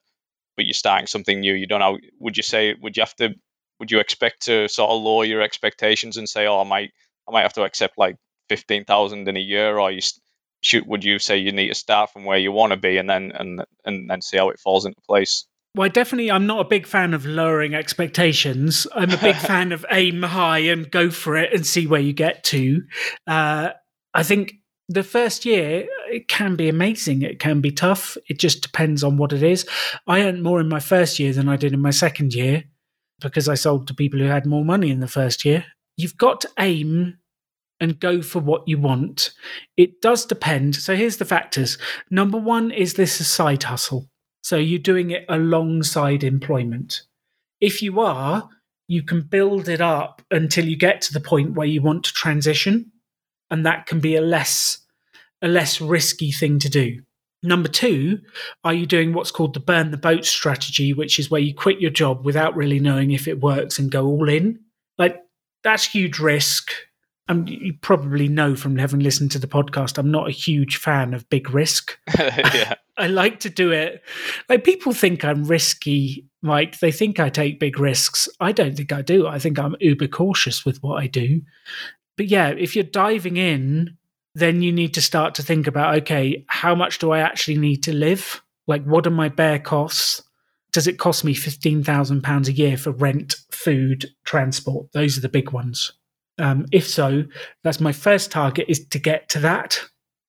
but 0.57 0.67
you're 0.67 0.75
starting 0.75 1.07
something 1.09 1.41
new, 1.41 1.55
you 1.55 1.67
don't 1.67 1.81
know. 1.81 1.99
Would 2.21 2.37
you 2.37 2.43
say? 2.43 2.75
Would 2.83 2.97
you 2.97 3.03
have 3.03 3.17
to? 3.17 3.35
Would 3.81 3.91
you 3.93 4.01
expect 4.01 4.43
to 4.43 4.69
sort 4.69 4.91
of 4.91 5.03
lower 5.03 5.25
your 5.25 5.43
expectations 5.43 6.17
and 6.19 6.29
say, 6.29 6.47
"Oh, 6.47 6.61
I 6.61 6.65
might, 6.65 6.93
I 7.29 7.33
might 7.33 7.43
have 7.43 7.55
to 7.55 7.65
accept 7.65 7.99
like 7.99 8.17
fifteen 8.51 8.85
thousand 8.85 9.29
in 9.29 9.37
a 9.39 9.41
year," 9.41 9.79
or 9.79 9.93
you 9.93 10.03
should? 10.63 10.87
Would 10.89 11.05
you 11.05 11.19
say 11.21 11.39
you 11.39 11.53
need 11.53 11.69
to 11.71 11.77
start 11.77 12.13
from 12.13 12.25
where 12.27 12.39
you 12.39 12.53
want 12.53 12.73
to 12.73 12.79
be 12.79 12.99
and 12.99 13.11
then 13.11 13.33
and 13.35 13.65
and 13.87 14.11
then 14.11 14.23
see 14.23 14.39
how 14.39 14.51
it 14.51 14.61
falls 14.61 14.87
into 14.87 15.01
place? 15.09 15.47
Well, 15.77 15.89
definitely, 15.89 16.31
I'm 16.31 16.47
not 16.47 16.65
a 16.65 16.69
big 16.69 16.87
fan 16.87 17.15
of 17.15 17.27
lowering 17.27 17.75
expectations. 17.75 18.87
I'm 18.95 19.11
a 19.11 19.17
big 19.17 19.35
fan 19.51 19.73
of 19.73 19.85
aim 19.91 20.23
high 20.23 20.61
and 20.61 20.89
go 20.89 21.11
for 21.11 21.37
it 21.37 21.53
and 21.53 21.67
see 21.67 21.89
where 21.89 22.01
you 22.01 22.13
get 22.13 22.45
to. 22.45 22.83
Uh, 23.27 23.71
I 24.15 24.23
think 24.23 24.55
the 24.89 25.03
first 25.03 25.45
year 25.45 25.87
it 26.11 26.29
can 26.29 26.55
be 26.55 26.69
amazing. 26.69 27.23
It 27.23 27.41
can 27.41 27.61
be 27.61 27.73
tough. 27.73 28.17
It 28.29 28.39
just 28.39 28.63
depends 28.63 29.03
on 29.03 29.17
what 29.17 29.33
it 29.33 29.43
is. 29.43 29.67
I 30.07 30.23
earned 30.23 30.45
more 30.45 30.61
in 30.61 30.69
my 30.69 30.81
first 30.81 31.19
year 31.19 31.33
than 31.33 31.49
i 31.49 31.57
did 31.57 31.73
in 31.73 31.81
my 31.81 31.91
second 31.91 32.35
year 32.35 32.65
because 33.21 33.49
i 33.49 33.55
sold 33.55 33.89
to 33.89 33.95
people 33.95 34.21
who 34.21 34.27
had 34.27 34.45
more 34.45 34.65
money 34.65 34.91
in 34.91 35.01
the 35.01 35.09
first 35.09 35.45
year. 35.45 35.65
You've 35.97 36.17
got 36.17 36.41
to 36.43 36.51
aim 36.59 37.19
and 37.81 37.99
go 37.99 38.23
for 38.23 38.39
what 38.39 38.69
you 38.69 38.79
want. 38.79 39.33
It 39.77 40.01
does 40.01 40.25
depend. 40.25 40.77
So 40.77 40.95
here's 40.95 41.17
the 41.17 41.25
factors. 41.25 41.79
Number 42.11 42.39
one 42.39 42.71
is 42.71 42.95
this 42.95 43.19
a 43.19 43.25
side 43.25 43.65
hustle 43.65 44.09
so 44.45 44.57
you're 44.57 44.79
doing 44.79 45.11
it 45.11 45.25
alongside 45.29 46.23
employment 46.23 47.03
if 47.61 47.83
you 47.83 48.01
are 48.01 48.49
you 48.87 49.03
can 49.03 49.23
build 49.23 49.69
it 49.69 49.81
up 49.81 50.23
until 50.31 50.67
you 50.67 50.77
get 50.77 51.01
to 51.01 51.13
the 51.13 51.21
point 51.21 51.55
where 51.55 51.67
you 51.67 51.81
want 51.81 52.05
to 52.05 52.13
transition 52.13 52.93
and 53.51 53.65
that 53.65 53.87
can 53.87 54.01
be 54.01 54.17
a 54.17 54.21
less 54.21 54.79
a 55.43 55.49
less 55.49 55.81
risky 55.81 56.33
thing 56.33 56.59
to 56.59 56.71
do. 56.71 57.01
Number 57.43 57.69
two, 57.69 58.21
are 58.65 58.73
you 58.73 58.87
doing 58.87 59.13
what's 59.13 59.31
called 59.31 59.53
the 59.53 59.61
burn 59.61 59.91
the 59.91 59.99
boat 59.99 60.25
strategy, 60.25 60.95
which 60.95 61.19
is 61.19 61.31
where 61.31 61.41
you 61.41 61.55
quit 61.55 61.81
your 61.81 61.91
job 61.91 62.25
without 62.25 62.57
really 62.57 62.81
knowing 62.81 63.11
if 63.11 63.29
it 63.29 63.43
works 63.43 63.79
and 63.79 63.91
go 63.91 64.07
all 64.07 64.29
in? 64.29 64.61
Like 64.97 65.21
that's 65.63 65.85
huge 65.85 66.19
risk. 66.19 66.71
And 67.29 67.49
you 67.49 67.75
probably 67.81 68.29
know 68.29 68.55
from 68.55 68.77
having 68.77 69.01
listened 69.01 69.31
to 69.33 69.39
the 69.39 69.47
podcast, 69.47 69.99
I'm 69.99 70.11
not 70.11 70.29
a 70.29 70.33
huge 70.33 70.77
fan 70.77 71.15
of 71.15 71.29
big 71.29 71.51
risk. 71.51 71.99
yeah. 72.19 72.75
I 72.97 73.09
like 73.09 73.41
to 73.41 73.51
do 73.51 73.73
it. 73.73 74.03
Like 74.49 74.65
people 74.65 74.93
think 74.93 75.25
I'm 75.25 75.45
risky, 75.45 76.27
Mike. 76.43 76.79
They 76.79 76.93
think 76.93 77.19
I 77.19 77.29
take 77.29 77.59
big 77.59 77.81
risks. 77.81 78.29
I 78.39 78.53
don't 78.53 78.77
think 78.77 78.93
I 78.93 79.03
do. 79.03 79.27
I 79.27 79.39
think 79.39 79.59
I'm 79.59 79.75
uber 79.81 80.07
cautious 80.07 80.65
with 80.65 80.83
what 80.83 81.03
I 81.03 81.09
do 81.09 81.43
but 82.17 82.27
yeah, 82.27 82.51
if 82.51 82.75
you're 82.75 82.85
diving 82.85 83.37
in, 83.37 83.97
then 84.35 84.63
you 84.63 84.73
need 84.73 84.95
to 84.95 85.03
start 85.03 85.35
to 85.37 85.43
think 85.43 85.67
about 85.67 85.97
okay, 85.97 86.45
how 86.49 86.75
much 86.75 86.99
do 86.99 87.13
I 87.13 87.21
actually 87.21 87.59
need 87.59 87.83
to 87.85 87.93
live? 87.93 88.43
Like, 88.67 88.85
what 88.85 89.07
are 89.07 89.11
my 89.11 89.29
bare 89.29 89.59
costs? 89.59 90.23
Does 90.73 90.87
it 90.89 90.99
cost 90.99 91.25
me 91.25 91.35
£15,000 91.35 92.49
a 92.49 92.53
year 92.53 92.77
for 92.77 92.91
rent, 92.91 93.37
food, 93.53 94.07
transport? 94.25 94.91
Those 94.93 95.17
are 95.17 95.21
the 95.21 95.29
big 95.29 95.53
ones. 95.53 95.93
Um, 96.39 96.67
if 96.73 96.89
so, 96.89 97.25
that's 97.63 97.79
my 97.79 97.93
first 97.93 98.33
target 98.33 98.67
is 98.69 98.85
to 98.89 98.99
get 98.99 99.29
to 99.31 99.39
that. 99.41 99.81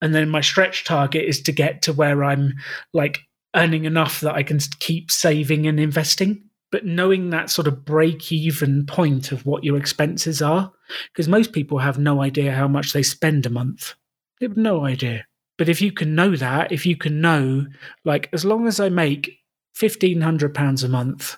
And 0.02 0.14
then 0.14 0.30
my 0.30 0.42
stretch 0.42 0.84
target 0.84 1.26
is 1.26 1.42
to 1.44 1.52
get 1.52 1.82
to 1.84 1.94
where 1.94 2.24
I'm 2.24 2.54
like 2.94 3.20
earning 3.56 3.86
enough 3.86 4.22
that 4.22 4.36
I 4.36 4.44
can 4.44 4.60
keep 4.80 5.10
saving 5.10 5.66
and 5.66 5.80
investing 5.80 6.44
but 6.76 6.86
knowing 6.86 7.30
that 7.30 7.50
sort 7.50 7.70
of 7.70 7.86
break 7.86 8.34
even 8.34 8.86
point 8.86 9.32
of 9.32 9.46
what 9.46 9.64
your 9.64 9.78
expenses 9.78 10.42
are, 10.42 10.74
because 11.14 11.26
most 11.26 11.54
people 11.54 11.78
have 11.78 11.98
no 11.98 12.22
idea 12.22 12.52
how 12.52 12.68
much 12.68 12.92
they 12.92 13.02
spend 13.02 13.46
a 13.46 13.50
month. 13.50 13.94
They 14.42 14.46
have 14.48 14.58
no 14.58 14.84
idea. 14.84 15.26
But 15.58 15.70
if 15.70 15.82
you 15.82 15.94
can 15.94 16.16
know 16.16 16.36
that, 16.36 16.74
if 16.74 16.86
you 16.86 16.98
can 16.98 17.22
know, 17.22 17.66
like, 18.04 18.28
as 18.34 18.44
long 18.44 18.68
as 18.68 18.82
I 18.82 18.90
make 18.90 19.40
£1,500 19.78 20.84
a 20.84 20.88
month, 20.90 21.38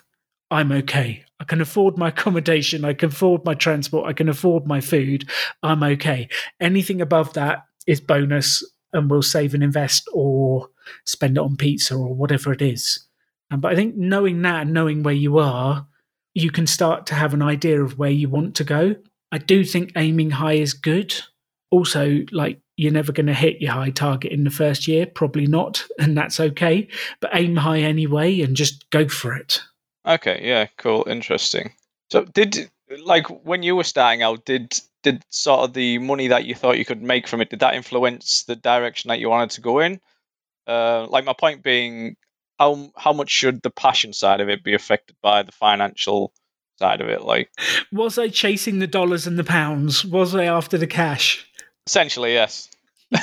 I'm 0.50 0.72
okay. 0.72 1.24
I 1.38 1.44
can 1.44 1.60
afford 1.60 1.96
my 1.96 2.08
accommodation, 2.14 2.84
I 2.84 2.94
can 2.94 3.10
afford 3.10 3.44
my 3.44 3.54
transport, 3.54 4.08
I 4.08 4.14
can 4.14 4.28
afford 4.28 4.66
my 4.66 4.80
food, 4.80 5.28
I'm 5.62 5.84
okay. 5.84 6.28
Anything 6.60 7.00
above 7.00 7.34
that 7.34 7.62
is 7.88 8.00
bonus 8.00 8.62
and 8.92 9.10
we'll 9.10 9.22
save 9.22 9.54
and 9.54 9.64
invest 9.64 10.08
or 10.12 10.68
spend 11.04 11.36
it 11.36 11.40
on 11.40 11.56
pizza 11.56 11.94
or 11.94 12.14
whatever 12.14 12.52
it 12.52 12.62
is. 12.62 13.06
Um, 13.50 13.60
but 13.60 13.72
I 13.72 13.74
think 13.74 13.96
knowing 13.96 14.42
that 14.42 14.62
and 14.62 14.74
knowing 14.74 15.02
where 15.02 15.14
you 15.14 15.38
are, 15.38 15.86
you 16.34 16.50
can 16.50 16.66
start 16.66 17.06
to 17.06 17.14
have 17.14 17.34
an 17.34 17.42
idea 17.42 17.82
of 17.82 17.98
where 17.98 18.10
you 18.10 18.28
want 18.28 18.54
to 18.56 18.64
go. 18.64 18.94
I 19.32 19.38
do 19.38 19.64
think 19.64 19.92
aiming 19.96 20.30
high 20.30 20.54
is 20.54 20.74
good. 20.74 21.14
Also, 21.70 22.20
like 22.30 22.60
you're 22.76 22.92
never 22.92 23.12
going 23.12 23.26
to 23.26 23.34
hit 23.34 23.60
your 23.60 23.72
high 23.72 23.90
target 23.90 24.32
in 24.32 24.44
the 24.44 24.50
first 24.50 24.86
year, 24.86 25.06
probably 25.06 25.46
not, 25.46 25.82
and 25.98 26.16
that's 26.16 26.38
okay. 26.38 26.88
But 27.20 27.30
aim 27.34 27.56
high 27.56 27.80
anyway 27.80 28.40
and 28.40 28.54
just 28.54 28.88
go 28.90 29.08
for 29.08 29.34
it. 29.34 29.60
Okay, 30.06 30.40
yeah, 30.42 30.66
cool, 30.76 31.04
interesting. 31.08 31.72
So, 32.10 32.24
did 32.24 32.70
like 33.04 33.26
when 33.44 33.62
you 33.62 33.76
were 33.76 33.84
starting 33.84 34.22
out, 34.22 34.44
did 34.46 34.80
did 35.02 35.24
sort 35.28 35.60
of 35.60 35.72
the 35.72 35.98
money 35.98 36.28
that 36.28 36.44
you 36.44 36.54
thought 36.54 36.78
you 36.78 36.84
could 36.84 37.02
make 37.02 37.28
from 37.28 37.40
it 37.40 37.50
did 37.50 37.60
that 37.60 37.74
influence 37.74 38.44
the 38.44 38.56
direction 38.56 39.08
that 39.08 39.20
you 39.20 39.28
wanted 39.28 39.50
to 39.50 39.60
go 39.60 39.78
in? 39.80 40.00
Uh, 40.66 41.06
like 41.08 41.24
my 41.24 41.32
point 41.32 41.62
being, 41.62 42.16
how 42.58 42.90
how 42.96 43.12
much 43.12 43.30
should 43.30 43.62
the 43.62 43.70
passion 43.70 44.12
side 44.12 44.40
of 44.40 44.48
it 44.48 44.64
be 44.64 44.74
affected 44.74 45.16
by 45.22 45.42
the 45.42 45.52
financial 45.52 46.32
side 46.78 47.00
of 47.00 47.08
it? 47.08 47.22
Like, 47.22 47.50
was 47.92 48.18
I 48.18 48.28
chasing 48.28 48.78
the 48.78 48.86
dollars 48.86 49.26
and 49.26 49.38
the 49.38 49.44
pounds? 49.44 50.04
Was 50.04 50.34
I 50.34 50.44
after 50.44 50.76
the 50.76 50.86
cash? 50.86 51.46
Essentially, 51.86 52.34
yes. 52.34 52.68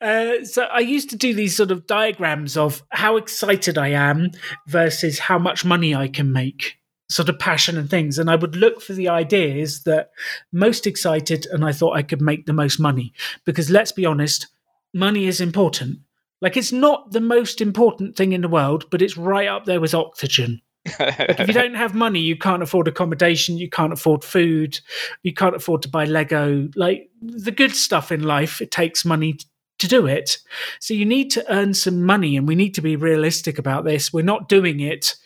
Uh, 0.00 0.44
so 0.44 0.62
I 0.64 0.78
used 0.78 1.10
to 1.10 1.16
do 1.16 1.34
these 1.34 1.56
sort 1.56 1.70
of 1.70 1.86
diagrams 1.86 2.56
of 2.56 2.82
how 2.90 3.16
excited 3.16 3.76
I 3.76 3.88
am 3.88 4.30
versus 4.66 5.18
how 5.18 5.38
much 5.38 5.64
money 5.64 5.94
I 5.94 6.08
can 6.08 6.32
make, 6.32 6.78
sort 7.10 7.28
of 7.28 7.38
passion 7.38 7.76
and 7.76 7.90
things. 7.90 8.18
And 8.18 8.30
I 8.30 8.36
would 8.36 8.56
look 8.56 8.80
for 8.80 8.92
the 8.92 9.08
ideas 9.08 9.82
that 9.82 10.10
most 10.52 10.86
excited 10.86 11.46
and 11.46 11.64
I 11.64 11.72
thought 11.72 11.96
I 11.96 12.02
could 12.02 12.22
make 12.22 12.46
the 12.46 12.52
most 12.52 12.78
money. 12.78 13.12
Because 13.44 13.68
let's 13.68 13.92
be 13.92 14.06
honest, 14.06 14.46
money 14.94 15.26
is 15.26 15.40
important. 15.40 15.98
Like 16.40 16.56
it's 16.56 16.72
not 16.72 17.10
the 17.10 17.20
most 17.20 17.60
important 17.60 18.16
thing 18.16 18.32
in 18.32 18.40
the 18.40 18.48
world, 18.48 18.86
but 18.90 19.02
it's 19.02 19.16
right 19.16 19.48
up 19.48 19.66
there 19.66 19.80
with 19.80 19.92
oxygen. 19.92 20.62
If 20.86 21.46
you 21.46 21.52
don't 21.52 21.74
have 21.74 21.94
money, 21.94 22.20
you 22.20 22.38
can't 22.38 22.62
afford 22.62 22.88
accommodation, 22.88 23.58
you 23.58 23.68
can't 23.68 23.92
afford 23.92 24.24
food, 24.24 24.80
you 25.22 25.34
can't 25.34 25.54
afford 25.54 25.82
to 25.82 25.90
buy 25.90 26.06
Lego. 26.06 26.68
Like 26.74 27.10
the 27.20 27.50
good 27.50 27.74
stuff 27.74 28.10
in 28.10 28.22
life, 28.22 28.62
it 28.62 28.70
takes 28.70 29.04
money 29.04 29.36
to 29.78 29.88
do 29.88 30.06
it. 30.06 30.38
So 30.78 30.94
you 30.94 31.04
need 31.04 31.30
to 31.32 31.52
earn 31.52 31.74
some 31.74 32.06
money, 32.06 32.34
and 32.36 32.48
we 32.48 32.54
need 32.54 32.74
to 32.76 32.80
be 32.80 32.96
realistic 32.96 33.58
about 33.58 33.84
this. 33.84 34.10
We're 34.10 34.24
not 34.24 34.48
doing 34.48 34.80
it 34.80 35.16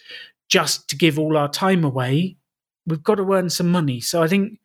just 0.55 0.87
to 0.87 0.95
give 0.95 1.19
all 1.19 1.37
our 1.37 1.49
time 1.49 1.83
away. 1.83 2.37
We've 2.87 3.03
got 3.03 3.17
to 3.17 3.33
earn 3.33 3.51
some 3.51 3.73
money. 3.73 4.01
So 4.01 4.23
I 4.23 4.29
think 4.29 4.61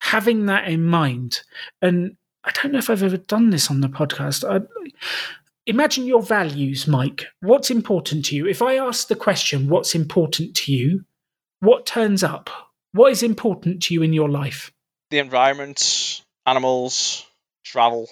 having 0.00 0.46
that 0.46 0.68
in 0.68 0.84
mind, 0.84 1.40
and 1.80 2.16
I 2.44 2.52
don't 2.52 2.70
know 2.70 2.78
if 2.78 2.88
I've 2.88 3.02
ever 3.02 3.16
done 3.16 3.50
this 3.50 3.68
on 3.68 3.80
the 3.80 3.88
podcast. 3.88 4.48
I, 4.48 4.64
imagine 5.66 6.06
your 6.06 6.22
values, 6.22 6.86
Mike. 6.86 7.26
What's 7.40 7.72
important 7.72 8.26
to 8.26 8.36
you? 8.36 8.46
If 8.46 8.62
I 8.62 8.76
ask 8.76 9.08
the 9.08 9.16
question, 9.16 9.68
what's 9.68 9.96
important 9.96 10.54
to 10.58 10.72
you? 10.72 11.04
What 11.58 11.86
turns 11.86 12.22
up? 12.22 12.48
What 12.92 13.10
is 13.10 13.24
important 13.24 13.82
to 13.82 13.94
you 13.94 14.02
in 14.04 14.12
your 14.12 14.28
life? 14.28 14.70
The 15.10 15.18
environment, 15.18 16.22
animals, 16.46 17.26
travel, 17.64 18.08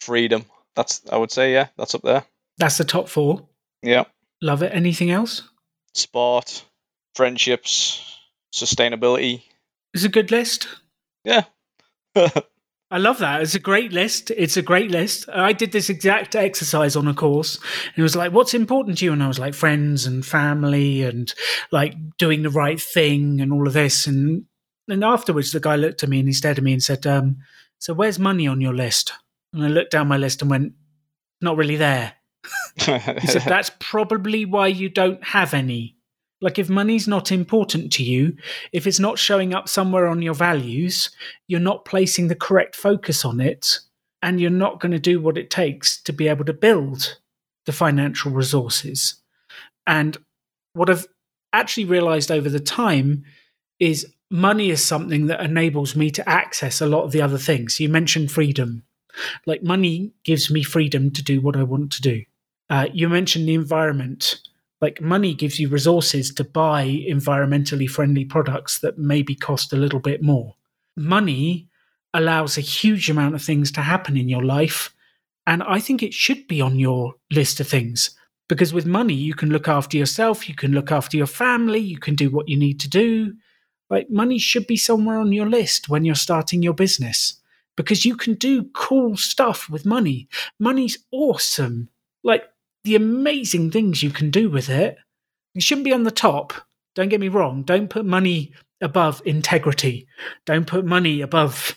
freedom. 0.00 0.44
That's 0.74 1.00
I 1.10 1.16
would 1.16 1.32
say, 1.32 1.54
yeah, 1.54 1.68
that's 1.78 1.94
up 1.94 2.02
there. 2.02 2.24
That's 2.58 2.76
the 2.76 2.84
top 2.84 3.08
four. 3.08 3.48
Yeah. 3.82 4.04
Love 4.42 4.62
it. 4.62 4.74
Anything 4.74 5.10
else? 5.10 5.42
Sport, 5.96 6.64
friendships, 7.14 8.18
sustainability. 8.54 9.42
It's 9.94 10.04
a 10.04 10.10
good 10.10 10.30
list. 10.30 10.68
Yeah. 11.24 11.44
I 12.90 12.98
love 12.98 13.18
that. 13.18 13.40
It's 13.40 13.54
a 13.54 13.60
great 13.60 13.92
list. 13.92 14.30
It's 14.30 14.56
a 14.56 14.62
great 14.62 14.90
list. 14.90 15.28
I 15.28 15.52
did 15.52 15.72
this 15.72 15.88
exact 15.88 16.36
exercise 16.36 16.96
on 16.96 17.08
a 17.08 17.14
course 17.14 17.56
and 17.56 17.98
it 17.98 18.02
was 18.02 18.14
like, 18.14 18.32
what's 18.32 18.54
important 18.54 18.98
to 18.98 19.06
you? 19.06 19.12
And 19.12 19.22
I 19.22 19.28
was 19.28 19.38
like, 19.38 19.54
friends 19.54 20.06
and 20.06 20.24
family 20.24 21.02
and 21.02 21.32
like 21.72 21.94
doing 22.18 22.42
the 22.42 22.50
right 22.50 22.80
thing 22.80 23.40
and 23.40 23.52
all 23.52 23.66
of 23.66 23.72
this. 23.72 24.06
And 24.06 24.44
and 24.88 25.02
afterwards, 25.02 25.50
the 25.50 25.60
guy 25.60 25.76
looked 25.76 26.02
at 26.02 26.08
me 26.08 26.20
and 26.20 26.28
he 26.28 26.34
stared 26.34 26.58
at 26.58 26.64
me 26.64 26.72
and 26.74 26.82
said, 26.82 27.06
um, 27.06 27.38
so 27.78 27.94
where's 27.94 28.18
money 28.18 28.46
on 28.46 28.60
your 28.60 28.74
list? 28.74 29.12
And 29.52 29.64
I 29.64 29.68
looked 29.68 29.92
down 29.92 30.08
my 30.08 30.18
list 30.18 30.42
and 30.42 30.50
went, 30.50 30.74
not 31.40 31.56
really 31.56 31.76
there. 31.76 32.15
He 32.76 33.26
said, 33.26 33.42
that's 33.42 33.70
probably 33.80 34.44
why 34.44 34.66
you 34.68 34.88
don't 34.88 35.22
have 35.24 35.54
any. 35.54 35.96
Like, 36.42 36.58
if 36.58 36.68
money's 36.68 37.08
not 37.08 37.32
important 37.32 37.90
to 37.94 38.04
you, 38.04 38.36
if 38.72 38.86
it's 38.86 39.00
not 39.00 39.18
showing 39.18 39.54
up 39.54 39.68
somewhere 39.68 40.06
on 40.06 40.20
your 40.20 40.34
values, 40.34 41.10
you're 41.48 41.60
not 41.60 41.86
placing 41.86 42.28
the 42.28 42.34
correct 42.34 42.76
focus 42.76 43.24
on 43.24 43.40
it, 43.40 43.78
and 44.22 44.40
you're 44.40 44.50
not 44.50 44.80
going 44.80 44.92
to 44.92 44.98
do 44.98 45.20
what 45.20 45.38
it 45.38 45.48
takes 45.48 46.02
to 46.02 46.12
be 46.12 46.28
able 46.28 46.44
to 46.44 46.52
build 46.52 47.18
the 47.64 47.72
financial 47.72 48.30
resources. 48.32 49.22
And 49.86 50.18
what 50.74 50.90
I've 50.90 51.06
actually 51.54 51.86
realized 51.86 52.30
over 52.30 52.50
the 52.50 52.60
time 52.60 53.24
is 53.80 54.12
money 54.30 54.68
is 54.68 54.84
something 54.84 55.26
that 55.28 55.40
enables 55.40 55.96
me 55.96 56.10
to 56.10 56.28
access 56.28 56.80
a 56.80 56.86
lot 56.86 57.04
of 57.04 57.12
the 57.12 57.22
other 57.22 57.38
things. 57.38 57.80
You 57.80 57.88
mentioned 57.88 58.30
freedom. 58.30 58.84
Like, 59.46 59.62
money 59.62 60.12
gives 60.22 60.50
me 60.50 60.62
freedom 60.62 61.10
to 61.12 61.22
do 61.22 61.40
what 61.40 61.56
I 61.56 61.62
want 61.62 61.92
to 61.92 62.02
do. 62.02 62.24
Uh, 62.68 62.86
you 62.92 63.08
mentioned 63.08 63.48
the 63.48 63.54
environment 63.54 64.40
like 64.80 65.00
money 65.00 65.34
gives 65.34 65.58
you 65.58 65.68
resources 65.68 66.32
to 66.34 66.44
buy 66.44 66.84
environmentally 67.08 67.88
friendly 67.88 68.24
products 68.24 68.80
that 68.80 68.98
maybe 68.98 69.34
cost 69.34 69.72
a 69.72 69.76
little 69.76 70.00
bit 70.00 70.22
more. 70.22 70.54
Money 70.96 71.68
allows 72.12 72.56
a 72.56 72.62
huge 72.62 73.08
amount 73.08 73.34
of 73.34 73.42
things 73.42 73.70
to 73.72 73.80
happen 73.80 74.16
in 74.16 74.28
your 74.28 74.44
life. 74.44 74.94
And 75.46 75.62
I 75.62 75.80
think 75.80 76.02
it 76.02 76.12
should 76.12 76.46
be 76.46 76.60
on 76.60 76.78
your 76.78 77.14
list 77.30 77.60
of 77.60 77.68
things 77.68 78.10
because 78.48 78.74
with 78.74 78.86
money, 78.86 79.14
you 79.14 79.34
can 79.34 79.50
look 79.50 79.68
after 79.68 79.96
yourself, 79.96 80.48
you 80.48 80.54
can 80.54 80.72
look 80.72 80.92
after 80.92 81.16
your 81.16 81.26
family, 81.26 81.78
you 81.78 81.98
can 81.98 82.14
do 82.14 82.30
what 82.30 82.48
you 82.48 82.56
need 82.58 82.78
to 82.80 82.88
do. 82.88 83.34
Like 83.88 84.10
money 84.10 84.38
should 84.38 84.66
be 84.66 84.76
somewhere 84.76 85.18
on 85.18 85.32
your 85.32 85.48
list 85.48 85.88
when 85.88 86.04
you're 86.04 86.14
starting 86.14 86.62
your 86.62 86.74
business 86.74 87.40
because 87.76 88.04
you 88.04 88.16
can 88.16 88.34
do 88.34 88.64
cool 88.74 89.16
stuff 89.16 89.70
with 89.70 89.86
money. 89.86 90.28
Money's 90.58 90.98
awesome. 91.12 91.88
Like 92.24 92.44
the 92.86 92.94
amazing 92.94 93.70
things 93.70 94.02
you 94.02 94.10
can 94.10 94.30
do 94.30 94.48
with 94.48 94.70
it. 94.70 94.96
It 95.54 95.62
shouldn't 95.62 95.84
be 95.84 95.92
on 95.92 96.04
the 96.04 96.10
top. 96.10 96.54
Don't 96.94 97.08
get 97.08 97.20
me 97.20 97.28
wrong. 97.28 97.62
Don't 97.62 97.90
put 97.90 98.06
money 98.06 98.52
above 98.80 99.20
integrity. 99.24 100.06
Don't 100.44 100.66
put 100.66 100.84
money 100.84 101.20
above 101.20 101.76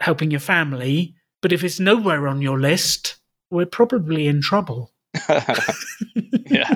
helping 0.00 0.30
your 0.30 0.40
family. 0.40 1.14
But 1.40 1.52
if 1.52 1.64
it's 1.64 1.80
nowhere 1.80 2.28
on 2.28 2.42
your 2.42 2.60
list, 2.60 3.16
we're 3.50 3.66
probably 3.66 4.26
in 4.26 4.42
trouble. 4.42 4.92
yeah, 5.28 6.74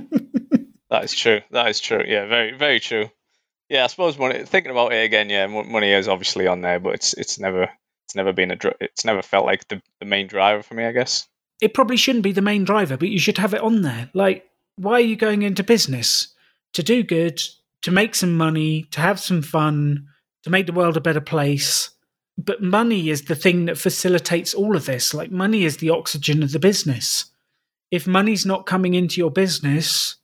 that 0.91 1.05
is 1.05 1.15
true. 1.15 1.43
That 1.51 1.69
is 1.69 1.79
true. 1.79 2.03
Yeah, 2.07 2.27
very, 2.27 2.57
very 2.57 2.81
true. 2.81 3.11
Yeah, 3.69 3.85
I 3.85 3.89
suppose 3.89 4.19
money. 4.19 4.45
Thinking 4.45 4.73
about 4.73 4.93
it 4.93 5.05
again, 5.05 5.29
yeah, 5.29 5.47
money 5.47 5.93
is 5.93 6.09
obviously 6.09 6.47
on 6.47 6.63
there, 6.63 6.81
but 6.81 6.95
it's 6.95 7.13
it's 7.15 7.39
never 7.39 7.69
it's 8.07 8.15
never 8.15 8.33
been 8.33 8.51
a 8.51 8.57
it's 8.81 9.05
never 9.05 9.21
felt 9.21 9.45
like 9.45 9.69
the, 9.69 9.83
the 10.01 10.07
main 10.07 10.27
driver 10.27 10.63
for 10.63 10.75
me. 10.75 10.85
I 10.87 10.93
guess 10.93 11.29
it 11.65 11.73
probably 11.73 11.97
shouldn't 11.97 12.25
be 12.25 12.33
the 12.33 12.43
main 12.43 12.63
driver, 12.63 12.99
but 12.99 13.09
you 13.09 13.19
should 13.19 13.39
have 13.39 13.55
it 13.55 13.63
on 13.63 13.81
there. 13.81 14.11
Like, 14.13 14.45
why 14.77 14.93
are 14.93 15.01
you 15.01 15.17
going 15.17 15.41
into 15.41 15.65
business? 15.65 16.29
To 16.75 16.83
do 16.83 17.03
good, 17.03 17.41
to 17.81 17.91
make 17.91 18.15
some 18.15 18.37
money, 18.37 18.83
to 18.91 19.01
have 19.01 19.19
some 19.19 19.41
fun, 19.41 20.07
to 20.43 20.51
make 20.51 20.67
the 20.67 20.75
world 20.75 20.99
a 20.99 21.01
better 21.01 21.23
place. 21.23 21.89
But 22.37 22.63
money 22.63 23.09
is 23.09 23.23
the 23.23 23.35
thing 23.35 23.65
that 23.65 23.79
facilitates 23.79 24.53
all 24.53 24.77
of 24.77 24.85
this. 24.85 25.15
Like, 25.15 25.31
money 25.31 25.65
is 25.65 25.79
the 25.79 25.89
oxygen 25.89 26.43
of 26.43 26.53
the 26.53 26.59
business. 26.59 27.33
If 27.91 28.07
money's 28.07 28.45
not 28.45 28.67
coming 28.67 28.93
into 28.93 29.19
your 29.19 29.31
business, 29.31 30.17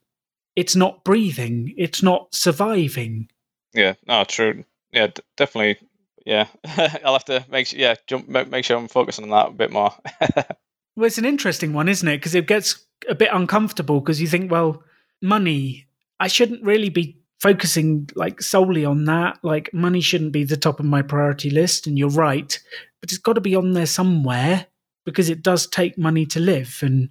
it's 0.57 0.77
not 0.77 1.05
breathing, 1.05 1.73
it's 1.79 2.03
not 2.03 2.35
surviving. 2.35 3.31
Yeah, 3.73 3.95
no, 4.07 4.25
true. 4.25 4.65
Yeah, 4.93 5.07
d- 5.07 5.23
definitely. 5.39 5.89
Yeah, 6.27 6.49
I'll 7.03 7.15
have 7.15 7.25
to 7.27 7.47
make 7.49 7.69
sure. 7.69 7.81
Yeah, 7.81 7.95
jump, 8.07 8.29
make 8.29 8.67
sure 8.67 8.77
I'm 8.77 8.89
focusing 8.89 9.25
on 9.25 9.31
that 9.31 9.49
a 9.49 9.53
bit 9.53 9.71
more. 9.71 9.95
Well, 11.01 11.07
it's 11.07 11.17
an 11.17 11.25
interesting 11.25 11.73
one, 11.73 11.89
isn't 11.89 12.07
it? 12.07 12.19
Because 12.19 12.35
it 12.35 12.47
gets 12.47 12.85
a 13.09 13.15
bit 13.15 13.31
uncomfortable 13.33 14.01
because 14.01 14.21
you 14.21 14.29
think, 14.29 14.53
well, 14.53 14.83
money, 15.23 15.87
I 16.21 16.29
shouldn't 16.29 16.63
really 16.63 16.91
be 16.91 17.17
focusing 17.39 18.11
like 18.17 18.43
solely 18.43 18.85
on 18.85 19.07
that. 19.07 19.39
Like, 19.43 19.73
money 19.73 20.03
shouldn't 20.03 20.33
be 20.33 20.45
the 20.45 20.59
top 20.59 20.79
of 20.79 20.85
my 20.85 21.01
priority 21.01 21.49
list. 21.49 21.87
And 21.87 21.99
you're 21.99 22.11
right, 22.11 22.61
but 23.01 23.11
it's 23.11 23.17
got 23.17 23.33
to 23.33 23.41
be 23.41 23.57
on 23.57 23.73
there 23.73 23.87
somewhere 23.87 24.67
because 25.07 25.31
it 25.31 25.43
does 25.43 25.67
take 25.67 25.97
money 25.97 26.27
to 26.27 26.39
live. 26.39 26.79
And 26.83 27.09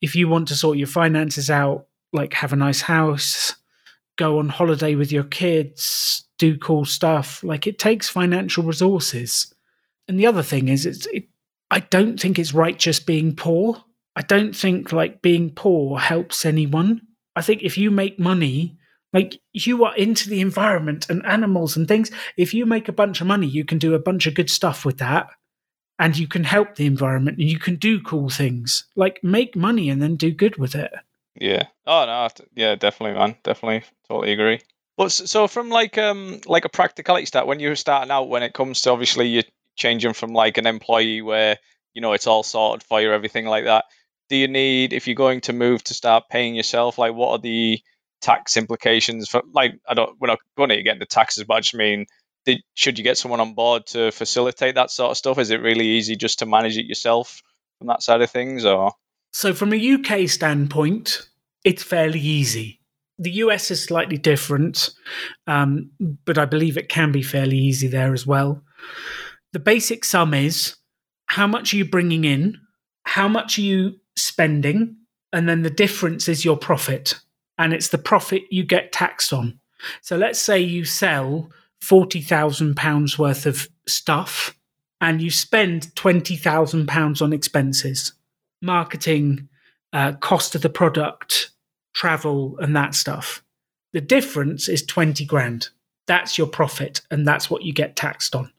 if 0.00 0.14
you 0.14 0.28
want 0.28 0.46
to 0.46 0.54
sort 0.54 0.78
your 0.78 0.86
finances 0.86 1.50
out, 1.50 1.86
like 2.12 2.34
have 2.34 2.52
a 2.52 2.56
nice 2.56 2.82
house, 2.82 3.56
go 4.14 4.38
on 4.38 4.50
holiday 4.50 4.94
with 4.94 5.10
your 5.10 5.24
kids, 5.24 6.28
do 6.38 6.56
cool 6.58 6.84
stuff, 6.84 7.42
like 7.42 7.66
it 7.66 7.80
takes 7.80 8.08
financial 8.08 8.62
resources. 8.62 9.52
And 10.06 10.16
the 10.16 10.26
other 10.26 10.44
thing 10.44 10.68
is, 10.68 10.86
it's, 10.86 11.06
it 11.06 11.24
I 11.72 11.80
don't 11.80 12.20
think 12.20 12.38
it's 12.38 12.52
righteous 12.52 13.00
being 13.00 13.34
poor. 13.34 13.82
I 14.14 14.20
don't 14.20 14.54
think 14.54 14.92
like 14.92 15.22
being 15.22 15.50
poor 15.50 15.98
helps 15.98 16.44
anyone. 16.44 17.00
I 17.34 17.40
think 17.40 17.62
if 17.62 17.78
you 17.78 17.90
make 17.90 18.18
money, 18.18 18.76
like 19.14 19.40
you 19.54 19.82
are 19.86 19.96
into 19.96 20.28
the 20.28 20.42
environment 20.42 21.08
and 21.08 21.24
animals 21.24 21.74
and 21.74 21.88
things, 21.88 22.10
if 22.36 22.52
you 22.52 22.66
make 22.66 22.88
a 22.88 22.92
bunch 22.92 23.22
of 23.22 23.26
money, 23.26 23.46
you 23.46 23.64
can 23.64 23.78
do 23.78 23.94
a 23.94 23.98
bunch 23.98 24.26
of 24.26 24.34
good 24.34 24.50
stuff 24.50 24.84
with 24.84 24.98
that 24.98 25.30
and 25.98 26.18
you 26.18 26.28
can 26.28 26.44
help 26.44 26.74
the 26.74 26.84
environment 26.84 27.38
and 27.38 27.48
you 27.48 27.58
can 27.58 27.76
do 27.76 28.02
cool 28.02 28.28
things. 28.28 28.86
Like 28.94 29.24
make 29.24 29.56
money 29.56 29.88
and 29.88 30.02
then 30.02 30.16
do 30.16 30.30
good 30.30 30.58
with 30.58 30.74
it. 30.74 30.92
Yeah. 31.40 31.68
Oh 31.86 32.04
no, 32.04 32.28
yeah, 32.54 32.74
definitely 32.74 33.18
man. 33.18 33.36
Definitely 33.44 33.84
totally 34.06 34.32
agree. 34.32 34.60
But 34.98 35.10
so 35.10 35.48
from 35.48 35.70
like 35.70 35.96
um 35.96 36.42
like 36.44 36.66
a 36.66 36.68
practicality 36.68 37.24
stat 37.24 37.46
when 37.46 37.60
you're 37.60 37.76
starting 37.76 38.10
out 38.10 38.28
when 38.28 38.42
it 38.42 38.52
comes 38.52 38.82
to 38.82 38.90
obviously 38.90 39.28
you 39.28 39.42
changing 39.76 40.12
from 40.12 40.32
like 40.32 40.58
an 40.58 40.66
employee 40.66 41.22
where 41.22 41.58
you 41.94 42.00
know 42.00 42.12
it's 42.12 42.26
all 42.26 42.42
sorted 42.42 42.82
for 42.86 43.00
you, 43.00 43.12
everything 43.12 43.46
like 43.46 43.64
that. 43.64 43.84
Do 44.28 44.36
you 44.36 44.48
need 44.48 44.92
if 44.92 45.06
you're 45.06 45.14
going 45.14 45.40
to 45.42 45.52
move 45.52 45.84
to 45.84 45.94
start 45.94 46.24
paying 46.30 46.54
yourself? 46.54 46.98
Like, 46.98 47.14
what 47.14 47.30
are 47.30 47.38
the 47.38 47.80
tax 48.20 48.56
implications 48.56 49.28
for? 49.28 49.42
Like, 49.52 49.74
I 49.88 49.94
don't. 49.94 50.18
We're 50.20 50.28
not 50.28 50.38
going 50.56 50.70
to 50.70 50.82
get 50.82 50.94
into 50.94 51.06
taxes, 51.06 51.44
but 51.44 51.54
I 51.54 51.60
just 51.60 51.74
mean, 51.74 52.06
did, 52.46 52.62
should 52.74 52.98
you 52.98 53.04
get 53.04 53.18
someone 53.18 53.40
on 53.40 53.54
board 53.54 53.86
to 53.88 54.10
facilitate 54.10 54.74
that 54.74 54.90
sort 54.90 55.10
of 55.10 55.16
stuff? 55.16 55.38
Is 55.38 55.50
it 55.50 55.60
really 55.60 55.86
easy 55.86 56.16
just 56.16 56.38
to 56.40 56.46
manage 56.46 56.78
it 56.78 56.86
yourself 56.86 57.42
from 57.78 57.88
that 57.88 58.02
side 58.02 58.22
of 58.22 58.30
things, 58.30 58.64
or? 58.64 58.92
So, 59.32 59.54
from 59.54 59.72
a 59.72 59.94
UK 59.94 60.28
standpoint, 60.28 61.28
it's 61.64 61.82
fairly 61.82 62.20
easy. 62.20 62.80
The 63.18 63.30
US 63.32 63.70
is 63.70 63.84
slightly 63.84 64.18
different, 64.18 64.90
um, 65.46 65.90
but 66.24 66.38
I 66.38 66.44
believe 66.44 66.76
it 66.76 66.88
can 66.88 67.12
be 67.12 67.22
fairly 67.22 67.58
easy 67.58 67.86
there 67.86 68.12
as 68.12 68.26
well. 68.26 68.62
The 69.52 69.60
basic 69.60 70.04
sum 70.04 70.34
is 70.34 70.76
how 71.26 71.46
much 71.46 71.72
are 71.72 71.76
you 71.76 71.84
bringing 71.84 72.24
in 72.24 72.58
how 73.04 73.28
much 73.28 73.58
are 73.58 73.62
you 73.62 74.00
spending? 74.16 74.96
And 75.32 75.48
then 75.48 75.62
the 75.62 75.70
difference 75.70 76.28
is 76.28 76.44
your 76.44 76.56
profit. 76.56 77.18
And 77.58 77.72
it's 77.72 77.88
the 77.88 77.98
profit 77.98 78.42
you 78.50 78.64
get 78.64 78.92
taxed 78.92 79.32
on. 79.32 79.60
So 80.00 80.16
let's 80.16 80.38
say 80.38 80.60
you 80.60 80.84
sell 80.84 81.50
£40,000 81.82 83.18
worth 83.18 83.46
of 83.46 83.68
stuff 83.88 84.56
and 85.00 85.20
you 85.20 85.30
spend 85.30 85.94
£20,000 85.96 87.22
on 87.22 87.32
expenses, 87.32 88.12
marketing, 88.60 89.48
uh, 89.92 90.12
cost 90.12 90.54
of 90.54 90.62
the 90.62 90.70
product, 90.70 91.50
travel, 91.94 92.56
and 92.60 92.76
that 92.76 92.94
stuff. 92.94 93.42
The 93.92 94.00
difference 94.00 94.68
is 94.68 94.84
20 94.86 95.24
grand. 95.26 95.68
That's 96.06 96.38
your 96.38 96.46
profit, 96.46 97.02
and 97.10 97.26
that's 97.26 97.50
what 97.50 97.62
you 97.62 97.72
get 97.72 97.96
taxed 97.96 98.34
on. 98.34 98.52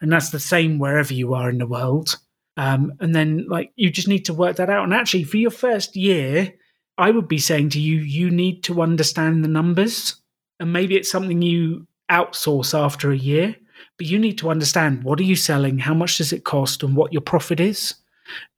And 0.00 0.12
that's 0.12 0.30
the 0.30 0.40
same 0.40 0.78
wherever 0.78 1.12
you 1.12 1.34
are 1.34 1.48
in 1.48 1.58
the 1.58 1.66
world. 1.66 2.18
Um, 2.56 2.92
and 3.00 3.14
then, 3.14 3.46
like, 3.48 3.72
you 3.76 3.90
just 3.90 4.08
need 4.08 4.26
to 4.26 4.34
work 4.34 4.56
that 4.56 4.70
out. 4.70 4.84
And 4.84 4.92
actually, 4.92 5.24
for 5.24 5.38
your 5.38 5.50
first 5.50 5.96
year, 5.96 6.52
I 6.98 7.10
would 7.10 7.28
be 7.28 7.38
saying 7.38 7.70
to 7.70 7.80
you, 7.80 7.98
you 7.98 8.30
need 8.30 8.62
to 8.64 8.82
understand 8.82 9.42
the 9.42 9.48
numbers. 9.48 10.16
And 10.60 10.72
maybe 10.72 10.96
it's 10.96 11.10
something 11.10 11.42
you 11.42 11.86
outsource 12.10 12.78
after 12.78 13.10
a 13.10 13.16
year, 13.16 13.56
but 13.96 14.06
you 14.06 14.18
need 14.18 14.38
to 14.38 14.50
understand 14.50 15.02
what 15.02 15.18
are 15.18 15.24
you 15.24 15.36
selling, 15.36 15.78
how 15.78 15.94
much 15.94 16.18
does 16.18 16.32
it 16.32 16.44
cost, 16.44 16.82
and 16.82 16.94
what 16.94 17.12
your 17.12 17.22
profit 17.22 17.58
is. 17.58 17.94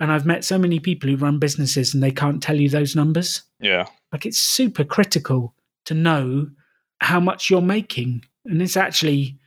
And 0.00 0.12
I've 0.12 0.26
met 0.26 0.44
so 0.44 0.59
many 0.59 0.78
people 0.78 1.09
who 1.09 1.16
run 1.16 1.38
businesses 1.38 1.94
and 1.94 2.02
they 2.02 2.11
can't 2.11 2.42
tell 2.42 2.61
you 2.61 2.68
those 2.68 2.94
numbers. 2.94 3.42
Yeah. 3.61 3.87
Like 4.12 4.26
it's 4.26 4.38
super 4.38 4.85
critical 4.85 5.54
to 5.87 5.94
know 5.94 6.49
how 7.00 7.21
much 7.21 7.50
you're 7.50 7.62
making. 7.62 8.25
And 8.44 8.61
it's 8.61 8.76
actually 8.76 9.38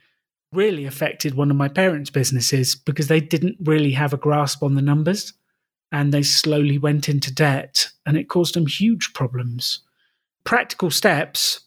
really 0.52 0.84
affected 0.86 1.34
one 1.34 1.50
of 1.50 1.56
my 1.56 1.68
parents' 1.68 2.10
businesses 2.10 2.74
because 2.74 3.08
they 3.08 3.20
didn't 3.20 3.56
really 3.60 3.92
have 3.92 4.12
a 4.12 4.18
grasp 4.18 4.62
on 4.62 4.74
the 4.74 4.82
numbers 4.82 5.34
and 5.92 6.12
they 6.12 6.22
slowly 6.22 6.78
went 6.78 7.08
into 7.08 7.32
debt 7.32 7.88
and 8.06 8.16
it 8.16 8.28
caused 8.28 8.54
them 8.54 8.66
huge 8.66 9.12
problems. 9.12 9.80
Practical 10.44 10.90
steps 10.90 11.60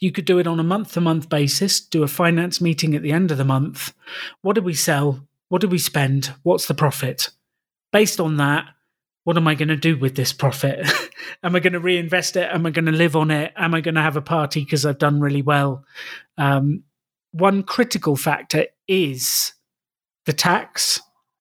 you 0.00 0.12
could 0.12 0.24
do 0.24 0.38
it 0.38 0.46
on 0.46 0.60
a 0.60 0.64
month 0.64 0.92
to 0.92 1.00
month 1.00 1.28
basis, 1.28 1.80
do 1.80 2.02
a 2.02 2.08
finance 2.08 2.60
meeting 2.60 2.94
at 2.94 3.02
the 3.02 3.12
end 3.12 3.30
of 3.30 3.38
the 3.38 3.44
month. 3.44 3.92
What 4.42 4.54
did 4.54 4.64
we 4.64 4.74
sell? 4.74 5.26
What 5.48 5.60
did 5.60 5.72
we 5.72 5.78
spend? 5.78 6.32
What's 6.42 6.66
the 6.66 6.74
profit? 6.74 7.30
Based 7.92 8.20
on 8.20 8.36
that, 8.36 8.66
what 9.24 9.36
am 9.36 9.48
I 9.48 9.54
going 9.54 9.68
to 9.68 9.76
do 9.76 9.98
with 9.98 10.14
this 10.14 10.32
profit? 10.32 10.88
am 11.42 11.56
I 11.56 11.60
going 11.60 11.72
to 11.72 11.80
reinvest 11.80 12.36
it? 12.36 12.48
Am 12.50 12.64
I 12.64 12.70
going 12.70 12.86
to 12.86 12.92
live 12.92 13.16
on 13.16 13.30
it? 13.30 13.52
Am 13.56 13.74
I 13.74 13.80
going 13.80 13.96
to 13.96 14.02
have 14.02 14.16
a 14.16 14.22
party 14.22 14.62
because 14.62 14.86
I've 14.86 14.98
done 14.98 15.20
really 15.20 15.42
well? 15.42 15.84
Um, 16.36 16.84
one 17.32 17.62
critical 17.62 18.16
factor 18.16 18.66
is 18.86 19.52
the 20.26 20.32
tax. 20.32 21.00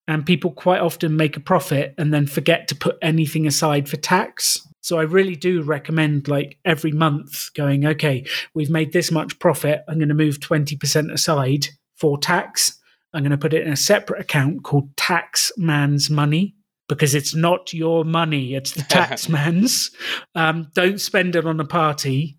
And 0.10 0.26
people 0.26 0.52
quite 0.52 0.80
often 0.80 1.18
make 1.18 1.36
a 1.36 1.42
profit 1.42 1.94
and 1.98 2.14
then 2.14 2.28
forget 2.28 2.70
to 2.70 2.76
put 2.76 2.98
anything 3.02 3.46
aside 3.46 3.90
for 3.90 3.98
tax. 3.98 4.66
So 4.80 4.98
I 4.98 5.04
really 5.04 5.36
do 5.36 5.62
recommend 5.62 6.30
like 6.30 6.60
every 6.64 6.94
month 6.94 7.54
going, 7.56 7.86
okay, 7.86 8.26
we've 8.54 8.70
made 8.70 8.94
this 8.94 9.12
much 9.12 9.38
profit. 9.38 9.84
I'm 9.90 9.98
going 9.98 10.08
to 10.08 10.16
move 10.16 10.40
20% 10.40 11.12
aside 11.12 11.68
for 11.98 12.18
tax. 12.18 12.80
I'm 13.14 13.22
going 13.22 13.32
to 13.32 13.38
put 13.38 13.54
it 13.54 13.68
in 13.68 13.74
a 13.74 13.78
separate 13.78 14.22
account 14.22 14.64
called 14.64 14.96
Tax 14.96 15.52
Man's 15.58 16.10
Money 16.10 16.56
because 16.88 17.14
it's 17.14 17.36
not 17.36 17.74
your 17.74 18.06
money, 18.06 18.56
it's 18.56 18.72
the 18.72 18.82
tax 18.90 19.28
man's. 19.28 19.92
Um, 20.36 20.72
don't 20.74 21.02
spend 21.02 21.36
it 21.36 21.46
on 21.46 21.60
a 21.60 21.66
party. 21.66 22.38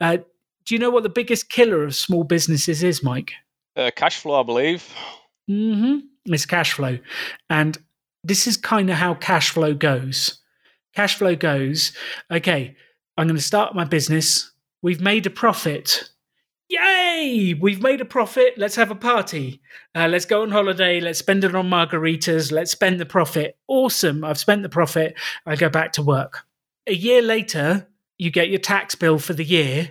Uh, 0.00 0.18
do 0.66 0.74
you 0.74 0.78
know 0.80 0.90
what 0.90 1.04
the 1.04 1.08
biggest 1.08 1.48
killer 1.48 1.84
of 1.84 1.94
small 1.94 2.24
businesses 2.24 2.82
is, 2.82 3.02
Mike? 3.02 3.32
Uh, 3.76 3.90
cash 3.94 4.18
flow, 4.18 4.40
I 4.40 4.42
believe. 4.42 4.92
Mm-hmm. 5.48 5.98
It's 6.32 6.44
cash 6.44 6.72
flow. 6.72 6.98
And 7.48 7.78
this 8.24 8.46
is 8.48 8.56
kind 8.56 8.90
of 8.90 8.96
how 8.96 9.14
cash 9.14 9.50
flow 9.50 9.74
goes. 9.74 10.40
Cash 10.94 11.16
flow 11.16 11.36
goes, 11.36 11.92
okay, 12.32 12.74
I'm 13.16 13.28
going 13.28 13.36
to 13.36 13.42
start 13.42 13.74
my 13.74 13.84
business. 13.84 14.50
We've 14.82 15.00
made 15.00 15.26
a 15.26 15.30
profit. 15.30 16.10
Yay! 16.68 17.54
We've 17.60 17.80
made 17.80 18.00
a 18.00 18.04
profit. 18.04 18.54
Let's 18.56 18.74
have 18.74 18.90
a 18.90 18.96
party. 18.96 19.60
Uh, 19.94 20.08
let's 20.08 20.24
go 20.24 20.42
on 20.42 20.50
holiday. 20.50 21.00
Let's 21.00 21.20
spend 21.20 21.44
it 21.44 21.54
on 21.54 21.70
margaritas. 21.70 22.50
Let's 22.50 22.72
spend 22.72 22.98
the 22.98 23.06
profit. 23.06 23.56
Awesome. 23.68 24.24
I've 24.24 24.38
spent 24.38 24.62
the 24.62 24.68
profit. 24.68 25.14
I 25.44 25.54
go 25.54 25.68
back 25.68 25.92
to 25.92 26.02
work. 26.02 26.44
A 26.88 26.94
year 26.94 27.22
later, 27.22 27.86
you 28.18 28.30
get 28.30 28.48
your 28.48 28.58
tax 28.58 28.96
bill 28.96 29.20
for 29.20 29.32
the 29.32 29.44
year 29.44 29.90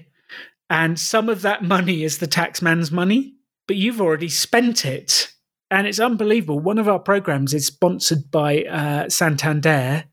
and 0.69 0.99
some 0.99 1.29
of 1.29 1.41
that 1.43 1.63
money 1.63 2.03
is 2.03 2.17
the 2.17 2.27
taxman's 2.27 2.91
money, 2.91 3.35
but 3.67 3.77
you've 3.77 4.01
already 4.01 4.29
spent 4.29 4.85
it. 4.85 5.31
And 5.71 5.87
it's 5.87 5.99
unbelievable. 5.99 6.59
One 6.59 6.77
of 6.77 6.87
our 6.87 6.99
programs 6.99 7.53
is 7.53 7.67
sponsored 7.67 8.31
by 8.31 8.63
uh, 8.63 9.09
Santander. 9.09 10.05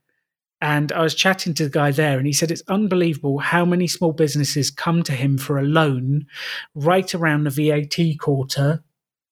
And 0.61 0.91
I 0.91 1.01
was 1.01 1.13
chatting 1.13 1.53
to 1.55 1.65
the 1.65 1.69
guy 1.69 1.91
there, 1.91 2.17
and 2.17 2.25
he 2.25 2.31
said 2.31 2.49
it's 2.49 2.63
unbelievable 2.69 3.39
how 3.39 3.65
many 3.65 3.85
small 3.85 4.13
businesses 4.13 4.71
come 4.71 5.03
to 5.03 5.11
him 5.11 5.37
for 5.37 5.57
a 5.57 5.63
loan 5.63 6.25
right 6.73 7.13
around 7.13 7.43
the 7.43 7.49
VAT 7.49 8.17
quarter 8.17 8.81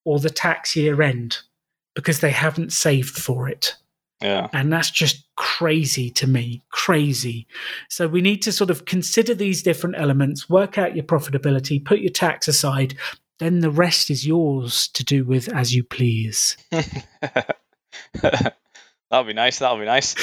or 0.04 0.20
the 0.20 0.30
tax 0.30 0.76
year 0.76 1.02
end 1.02 1.38
because 1.96 2.20
they 2.20 2.32
haven't 2.32 2.74
saved 2.74 3.18
for 3.18 3.48
it. 3.48 3.78
Yeah. 4.22 4.48
And 4.54 4.72
that's 4.72 4.92
just 4.92 5.26
crazy 5.36 6.10
to 6.12 6.28
me, 6.28 6.62
crazy. 6.72 7.48
So 7.90 8.08
we 8.08 8.22
need 8.22 8.42
to 8.44 8.52
sort 8.52 8.70
of 8.70 8.86
consider 8.86 9.34
these 9.34 9.64
different 9.64 9.96
elements, 9.98 10.50
work 10.50 10.78
out 10.78 10.96
your 10.96 11.06
profitability, 11.06 11.84
put 11.84 12.00
your 12.00 12.12
tax 12.12 12.48
aside, 12.48 12.96
then 13.40 13.60
the 13.60 13.72
rest 13.72 14.12
is 14.12 14.26
yours 14.26 14.88
to 14.90 15.04
do 15.04 15.24
with 15.26 15.50
as 15.50 15.74
you 15.74 15.84
please. 15.84 16.56
That'll 19.12 19.26
be 19.26 19.34
nice. 19.34 19.60
That'll 19.60 19.80
be 19.80 19.86
nice. 19.86 20.16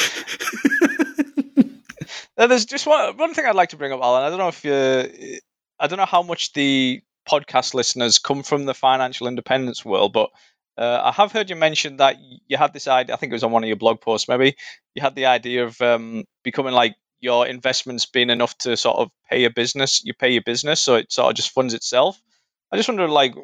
There's 2.36 2.64
just 2.64 2.86
one 2.86 3.16
one 3.16 3.34
thing 3.34 3.44
I'd 3.46 3.56
like 3.56 3.70
to 3.70 3.76
bring 3.76 3.92
up, 3.92 4.00
Alan. 4.00 4.22
I 4.22 4.30
don't 4.30 4.38
know 4.38 4.48
if 4.48 4.64
you, 4.64 5.40
I 5.80 5.88
don't 5.88 5.98
know 5.98 6.06
how 6.06 6.22
much 6.22 6.52
the 6.52 7.02
podcast 7.28 7.74
listeners 7.74 8.18
come 8.18 8.42
from 8.42 8.64
the 8.64 8.74
financial 8.74 9.26
independence 9.26 9.84
world, 9.84 10.12
but 10.12 10.30
uh, 10.78 11.02
I 11.04 11.12
have 11.12 11.32
heard 11.32 11.50
you 11.50 11.56
mention 11.56 11.96
that 11.96 12.16
you 12.46 12.56
had 12.56 12.72
this 12.72 12.86
idea. 12.86 13.14
I 13.14 13.18
think 13.18 13.32
it 13.32 13.34
was 13.34 13.42
on 13.42 13.50
one 13.50 13.64
of 13.64 13.68
your 13.68 13.76
blog 13.76 14.00
posts. 14.00 14.28
Maybe 14.28 14.56
you 14.94 15.02
had 15.02 15.16
the 15.16 15.26
idea 15.26 15.64
of 15.64 15.80
um, 15.82 16.24
becoming 16.44 16.72
like 16.72 16.94
your 17.20 17.48
investments 17.48 18.06
being 18.06 18.30
enough 18.30 18.56
to 18.58 18.76
sort 18.76 18.98
of 18.98 19.10
pay 19.28 19.40
your 19.40 19.50
business. 19.50 20.04
You 20.04 20.14
pay 20.14 20.30
your 20.30 20.42
business, 20.42 20.80
so 20.80 20.94
it 20.94 21.10
sort 21.10 21.30
of 21.30 21.36
just 21.36 21.50
funds 21.50 21.74
itself. 21.74 22.20
I 22.70 22.76
just 22.76 22.88
wonder, 22.88 23.08
like, 23.08 23.34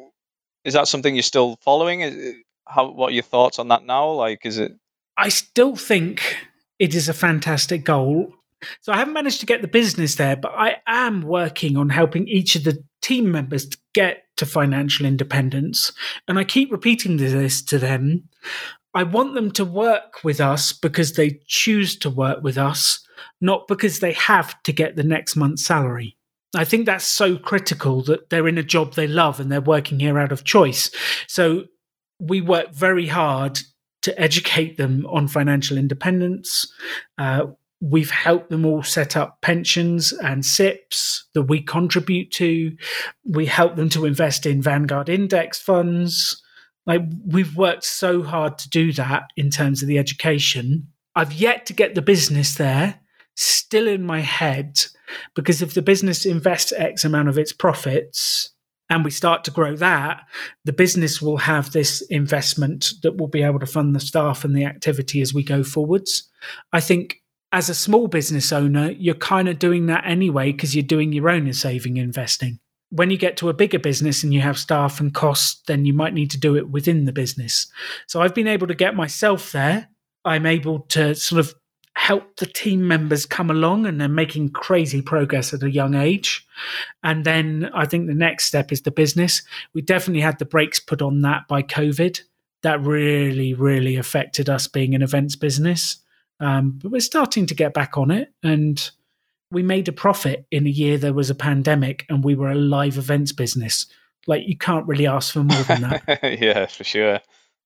is 0.63 0.75
that 0.75 0.87
something 0.87 1.13
you're 1.13 1.23
still 1.23 1.57
following? 1.61 2.01
Is, 2.01 2.35
how? 2.65 2.89
What 2.91 3.09
are 3.09 3.15
your 3.15 3.23
thoughts 3.23 3.59
on 3.59 3.67
that 3.67 3.85
now? 3.85 4.11
Like, 4.11 4.45
is 4.45 4.57
it? 4.57 4.71
I 5.17 5.27
still 5.27 5.75
think 5.75 6.37
it 6.79 6.95
is 6.95 7.09
a 7.09 7.13
fantastic 7.13 7.83
goal. 7.83 8.33
So 8.81 8.93
I 8.93 8.97
haven't 8.97 9.13
managed 9.13 9.41
to 9.41 9.45
get 9.45 9.61
the 9.61 9.67
business 9.67 10.15
there, 10.15 10.37
but 10.37 10.53
I 10.55 10.77
am 10.87 11.21
working 11.21 11.75
on 11.75 11.89
helping 11.89 12.27
each 12.27 12.55
of 12.55 12.63
the 12.63 12.81
team 13.05 13.31
members 13.31 13.67
to 13.67 13.77
get 13.93 14.23
to 14.37 14.47
financial 14.47 15.05
independence. 15.05 15.91
And 16.27 16.39
I 16.39 16.43
keep 16.43 16.71
repeating 16.71 17.17
this 17.17 17.61
to 17.63 17.77
them. 17.77 18.27
I 18.95 19.03
want 19.03 19.35
them 19.35 19.51
to 19.51 19.63
work 19.63 20.23
with 20.23 20.41
us 20.41 20.73
because 20.73 21.13
they 21.13 21.39
choose 21.45 21.95
to 21.99 22.09
work 22.09 22.41
with 22.41 22.57
us, 22.57 23.05
not 23.39 23.67
because 23.67 23.99
they 23.99 24.13
have 24.13 24.61
to 24.63 24.73
get 24.73 24.95
the 24.95 25.03
next 25.03 25.35
month's 25.35 25.63
salary. 25.63 26.17
I 26.55 26.63
think 26.63 26.87
that's 26.87 27.05
so 27.05 27.37
critical 27.37 28.01
that 28.03 28.29
they're 28.29 28.47
in 28.47 28.57
a 28.57 28.63
job 28.63 28.93
they 28.93 29.07
love 29.07 29.39
and 29.39 29.51
they're 29.51 29.61
working 29.61 29.99
here 29.99 30.17
out 30.17 30.31
of 30.31 30.43
choice. 30.43 30.89
So 31.27 31.65
we 32.19 32.41
work 32.41 32.73
very 32.73 33.07
hard 33.07 33.59
to 34.01 34.19
educate 34.19 34.77
them 34.77 35.05
on 35.09 35.27
financial 35.27 35.77
independence. 35.77 36.71
Uh, 37.17 37.47
We've 37.81 38.11
helped 38.11 38.49
them 38.49 38.65
all 38.65 38.83
set 38.83 39.17
up 39.17 39.41
pensions 39.41 40.13
and 40.13 40.43
SIPPs 40.43 41.25
that 41.33 41.43
we 41.43 41.61
contribute 41.61 42.31
to. 42.31 42.75
We 43.25 43.45
help 43.45 43.75
them 43.75 43.89
to 43.89 44.05
invest 44.05 44.45
in 44.45 44.61
Vanguard 44.61 45.09
index 45.09 45.59
funds. 45.59 46.41
Like 46.85 47.01
we've 47.25 47.55
worked 47.55 47.83
so 47.83 48.23
hard 48.23 48.57
to 48.59 48.69
do 48.69 48.93
that 48.93 49.23
in 49.35 49.49
terms 49.49 49.81
of 49.81 49.87
the 49.87 49.97
education. 49.97 50.87
I've 51.15 51.33
yet 51.33 51.65
to 51.67 51.73
get 51.73 51.95
the 51.95 52.01
business 52.01 52.55
there, 52.55 53.01
still 53.35 53.87
in 53.87 54.03
my 54.03 54.19
head, 54.19 54.81
because 55.35 55.61
if 55.61 55.73
the 55.73 55.81
business 55.81 56.25
invests 56.25 56.71
X 56.73 57.03
amount 57.05 57.29
of 57.29 57.37
its 57.37 57.53
profits, 57.53 58.51
and 58.89 59.03
we 59.03 59.11
start 59.11 59.43
to 59.45 59.51
grow 59.51 59.75
that, 59.77 60.21
the 60.63 60.73
business 60.73 61.21
will 61.21 61.37
have 61.37 61.71
this 61.71 62.01
investment 62.09 62.93
that 63.01 63.17
will 63.17 63.27
be 63.27 63.41
able 63.41 63.59
to 63.59 63.65
fund 63.65 63.95
the 63.95 63.99
staff 63.99 64.45
and 64.45 64.55
the 64.55 64.65
activity 64.65 65.21
as 65.21 65.33
we 65.33 65.43
go 65.43 65.63
forwards. 65.63 66.29
I 66.71 66.81
think 66.81 67.21
as 67.55 67.69
a 67.69 67.73
small 67.73 68.09
business 68.09 68.51
owner, 68.51 68.91
you're 68.91 69.15
kind 69.15 69.47
of 69.47 69.57
doing 69.57 69.85
that 69.85 70.03
anyway 70.05 70.51
because 70.51 70.75
you're 70.75 70.83
doing 70.83 71.13
your 71.13 71.29
own 71.29 71.51
saving 71.53 71.95
investing. 71.95 72.59
When 72.89 73.09
you 73.09 73.17
get 73.17 73.37
to 73.37 73.47
a 73.47 73.53
bigger 73.53 73.79
business 73.79 74.23
and 74.23 74.33
you 74.33 74.41
have 74.41 74.59
staff 74.59 74.99
and 74.99 75.13
costs, 75.13 75.61
then 75.65 75.85
you 75.85 75.93
might 75.93 76.13
need 76.13 76.29
to 76.31 76.37
do 76.37 76.57
it 76.57 76.69
within 76.69 77.05
the 77.05 77.13
business. 77.13 77.67
So 78.07 78.21
I've 78.21 78.35
been 78.35 78.49
able 78.49 78.67
to 78.67 78.75
get 78.75 78.93
myself 78.93 79.53
there. 79.53 79.87
I'm 80.25 80.45
able 80.45 80.81
to 80.89 81.15
sort 81.15 81.39
of 81.39 81.55
help 81.95 82.35
the 82.35 82.45
team 82.45 82.89
members 82.89 83.25
come 83.25 83.49
along 83.49 83.85
and 83.85 84.01
they're 84.01 84.09
making 84.09 84.49
crazy 84.49 85.01
progress 85.01 85.53
at 85.53 85.63
a 85.63 85.71
young 85.71 85.95
age. 85.95 86.45
And 87.03 87.23
then 87.23 87.69
I 87.73 87.85
think 87.85 88.07
the 88.07 88.13
next 88.13 88.47
step 88.47 88.73
is 88.73 88.81
the 88.81 88.91
business. 88.91 89.41
We 89.73 89.81
definitely 89.81 90.21
had 90.21 90.39
the 90.39 90.45
brakes 90.45 90.81
put 90.81 91.01
on 91.01 91.21
that 91.21 91.47
by 91.47 91.61
COVID. 91.61 92.19
That 92.63 92.81
really, 92.81 93.53
really 93.53 93.95
affected 93.95 94.49
us 94.49 94.67
being 94.67 94.93
an 94.93 95.01
events 95.01 95.37
business 95.37 96.01
Um, 96.39 96.79
but 96.81 96.91
we're 96.91 97.01
starting 97.01 97.45
to 97.47 97.55
get 97.55 97.73
back 97.73 97.97
on 97.97 98.11
it. 98.11 98.33
And 98.43 98.89
we 99.51 99.63
made 99.63 99.87
a 99.87 99.93
profit 99.93 100.45
in 100.51 100.67
a 100.67 100.69
year 100.71 100.97
there 100.97 101.13
was 101.13 101.29
a 101.29 101.35
pandemic 101.35 102.05
and 102.09 102.23
we 102.23 102.35
were 102.35 102.51
a 102.51 102.55
live 102.55 102.97
events 102.97 103.31
business. 103.31 103.85
Like, 104.27 104.47
you 104.47 104.57
can't 104.57 104.87
really 104.87 105.07
ask 105.07 105.33
for 105.33 105.43
more 105.43 105.63
than 105.63 105.81
that. 105.81 106.19
yeah, 106.41 106.65
for 106.65 106.83
sure. 106.83 107.19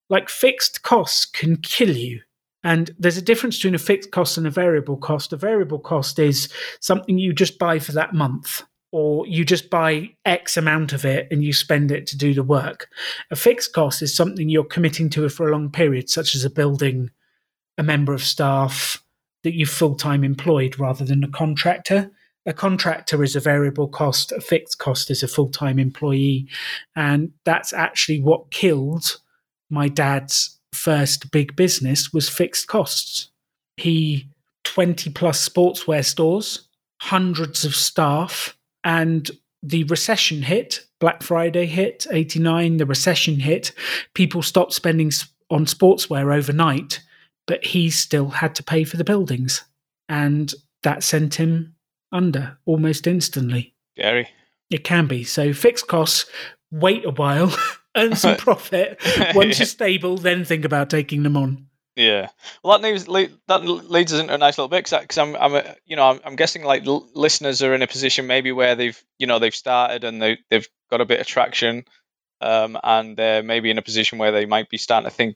Like, 0.10 0.30
fixed 0.30 0.84
costs 0.84 1.26
can 1.26 1.58
kill 1.58 1.96
you. 1.96 2.22
And 2.64 2.92
there's 3.00 3.18
a 3.18 3.22
difference 3.22 3.58
between 3.58 3.76
a 3.76 3.80
fixed 3.80 4.12
cost 4.12 4.38
and 4.38 4.46
a 4.46 4.52
variable 4.52 4.98
cost. 4.98 5.32
A 5.32 5.38
variable 5.38 5.80
cost 5.80 6.20
is 6.20 6.52
something 6.82 7.18
you 7.18 7.32
just 7.32 7.58
buy 7.58 7.80
for 7.80 7.94
that 7.94 8.14
month 8.14 8.64
or 8.92 9.26
you 9.28 9.46
just 9.46 9.70
buy 9.70 10.10
X 10.26 10.58
amount 10.58 10.94
of 10.94 11.06
it 11.06 11.28
and 11.32 11.44
you 11.44 11.54
spend 11.54 11.92
it 11.92 12.08
to 12.08 12.18
do 12.18 12.34
the 12.34 12.44
work. 12.44 12.90
A 13.32 13.36
fixed 13.36 13.72
cost 13.74 14.02
is 14.02 14.16
something 14.16 14.50
you're 14.50 14.64
committing 14.64 15.10
to 15.12 15.30
for 15.30 15.48
a 15.48 15.52
long 15.52 15.70
period, 15.70 16.10
such 16.10 16.36
as 16.36 16.44
a 16.44 16.50
building, 16.50 17.12
a 17.80 17.84
member 17.84 18.14
of 18.14 18.22
staff 18.22 19.02
that 19.44 19.56
you've 19.56 19.70
full 19.70 19.96
time 19.96 20.24
employed 20.24 20.78
rather 20.78 21.06
than 21.06 21.24
a 21.24 21.30
contractor. 21.30 22.12
A 22.46 22.54
contractor 22.54 23.24
is 23.24 23.36
a 23.36 23.40
variable 23.40 23.88
cost, 23.88 24.32
a 24.32 24.42
fixed 24.42 24.78
cost 24.80 25.10
is 25.10 25.24
a 25.24 25.28
full 25.28 25.50
time 25.50 25.80
employee. 25.80 26.48
And 26.96 27.32
that's 27.46 27.74
actually 27.74 28.20
what 28.20 28.52
killed 28.52 29.20
my 29.70 29.88
dad's 29.88 30.60
first 30.74 31.32
big 31.32 31.56
business 31.56 32.12
was 32.14 32.30
fixed 32.30 32.68
costs. 32.68 33.32
He 33.78 34.28
20 34.66 35.12
plus 35.12 35.48
sportswear 35.48 36.06
stores, 36.06 36.68
hundreds 37.02 37.64
of 37.64 37.76
staff, 37.76 38.58
and 38.84 39.32
the 39.64 39.86
recession 39.86 40.42
hit, 40.42 40.86
Black 41.00 41.24
Friday 41.24 41.66
hit, 41.66 42.06
89, 42.12 42.78
the 42.78 42.86
recession 42.86 43.40
hit, 43.40 43.72
people 44.14 44.42
stopped 44.42 44.74
spending 44.74 45.12
on 45.50 45.66
sportswear 45.66 46.36
overnight, 46.36 47.02
but 47.50 47.66
he 47.66 47.90
still 47.90 48.30
had 48.30 48.54
to 48.54 48.64
pay 48.64 48.84
for 48.84 48.96
the 48.96 49.04
buildings. 49.04 49.64
And 50.08 50.54
that 50.84 51.04
sent 51.04 51.34
him 51.34 51.76
under 52.12 52.60
almost 52.64 53.08
instantly. 53.08 53.74
Gary. 53.98 54.30
It 54.70 54.84
can 54.84 55.08
be. 55.08 55.24
So 55.24 55.52
fixed 55.52 55.88
costs, 55.88 56.28
wait 56.70 57.06
a 57.06 57.10
while, 57.10 57.52
earn 57.98 58.16
some 58.16 58.38
profit. 58.38 59.02
Once 59.34 59.58
yeah. 59.58 59.64
you're 59.64 59.66
stable, 59.66 60.16
then 60.18 60.46
think 60.46 60.64
about 60.64 60.92
taking 60.92 61.24
them 61.24 61.36
on. 61.36 61.66
Yeah, 61.96 62.30
well, 62.64 62.78
that 62.78 62.88
leads 62.88 63.06
that 63.48 63.66
leads 63.66 64.14
us 64.14 64.22
into 64.22 64.34
a 64.34 64.38
nice 64.38 64.58
little 64.58 64.70
bit 64.70 64.90
because 64.90 65.18
I'm 65.18 65.36
I'm 65.36 65.62
you 65.86 65.98
know 65.98 66.12
I'm, 66.12 66.20
I'm 66.24 66.36
guessing 66.38 66.64
like 66.64 66.88
l- 66.88 67.10
listeners 67.14 67.62
are 67.62 67.74
in 67.74 67.82
a 67.82 67.88
position 67.88 68.26
maybe 68.26 68.54
where 68.54 68.76
they've 68.76 69.04
you 69.18 69.28
know 69.28 69.40
they've 69.40 69.54
started 69.54 70.06
and 70.06 70.22
they 70.22 70.38
they've 70.50 70.68
got 70.90 71.02
a 71.02 71.06
bit 71.06 71.20
of 71.20 71.28
traction, 71.28 71.84
um, 72.40 72.78
and 72.84 73.18
they're 73.18 73.44
maybe 73.44 73.70
in 73.70 73.78
a 73.78 73.82
position 73.82 74.18
where 74.18 74.32
they 74.32 74.46
might 74.46 74.70
be 74.70 74.78
starting 74.78 75.10
to 75.10 75.14
think 75.14 75.36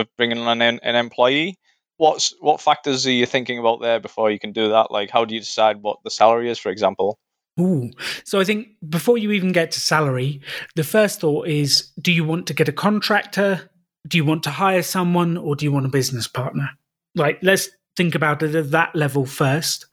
of 0.00 0.08
bringing 0.16 0.38
on 0.38 0.60
an, 0.60 0.80
an 0.82 0.96
employee. 0.96 1.58
What's 1.96 2.34
what 2.40 2.60
factors 2.60 3.06
are 3.06 3.12
you 3.12 3.26
thinking 3.26 3.58
about 3.58 3.80
there 3.80 4.00
before 4.00 4.30
you 4.30 4.38
can 4.38 4.52
do 4.52 4.70
that? 4.70 4.90
Like, 4.90 5.10
how 5.10 5.24
do 5.24 5.34
you 5.34 5.40
decide 5.40 5.82
what 5.82 5.98
the 6.02 6.10
salary 6.10 6.50
is, 6.50 6.58
for 6.58 6.70
example? 6.70 7.18
Ooh. 7.60 7.90
So 8.24 8.40
I 8.40 8.44
think 8.44 8.68
before 8.88 9.18
you 9.18 9.32
even 9.32 9.52
get 9.52 9.70
to 9.72 9.80
salary, 9.80 10.40
the 10.76 10.84
first 10.84 11.20
thought 11.20 11.46
is 11.46 11.90
do 12.00 12.10
you 12.10 12.24
want 12.24 12.46
to 12.46 12.54
get 12.54 12.68
a 12.68 12.72
contractor? 12.72 13.70
do 14.06 14.16
you 14.16 14.24
want 14.24 14.42
to 14.44 14.50
hire 14.50 14.82
someone 14.82 15.36
or 15.36 15.56
do 15.56 15.64
you 15.64 15.72
want 15.72 15.86
a 15.86 15.90
business 15.90 16.26
partner? 16.26 16.70
Like, 17.14 17.38
let's 17.42 17.68
think 17.96 18.14
about 18.14 18.42
it 18.42 18.54
at 18.54 18.70
that 18.70 18.94
level 18.94 19.26
first. 19.26 19.86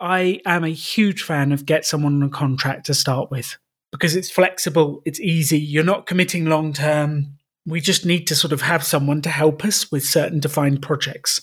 I 0.00 0.40
am 0.44 0.64
a 0.64 0.68
huge 0.68 1.22
fan 1.22 1.52
of 1.52 1.66
get 1.66 1.84
someone 1.84 2.16
on 2.16 2.28
a 2.28 2.30
contract 2.30 2.86
to 2.86 2.94
start 2.94 3.30
with 3.30 3.56
because 3.90 4.14
it's 4.14 4.30
flexible, 4.30 5.02
it's 5.04 5.20
easy, 5.20 5.58
you're 5.58 5.84
not 5.84 6.06
committing 6.06 6.46
long 6.46 6.72
term. 6.72 7.37
We 7.66 7.80
just 7.80 8.06
need 8.06 8.26
to 8.28 8.34
sort 8.34 8.52
of 8.52 8.62
have 8.62 8.82
someone 8.82 9.20
to 9.22 9.28
help 9.28 9.64
us 9.64 9.92
with 9.92 10.04
certain 10.04 10.40
defined 10.40 10.80
projects. 10.80 11.42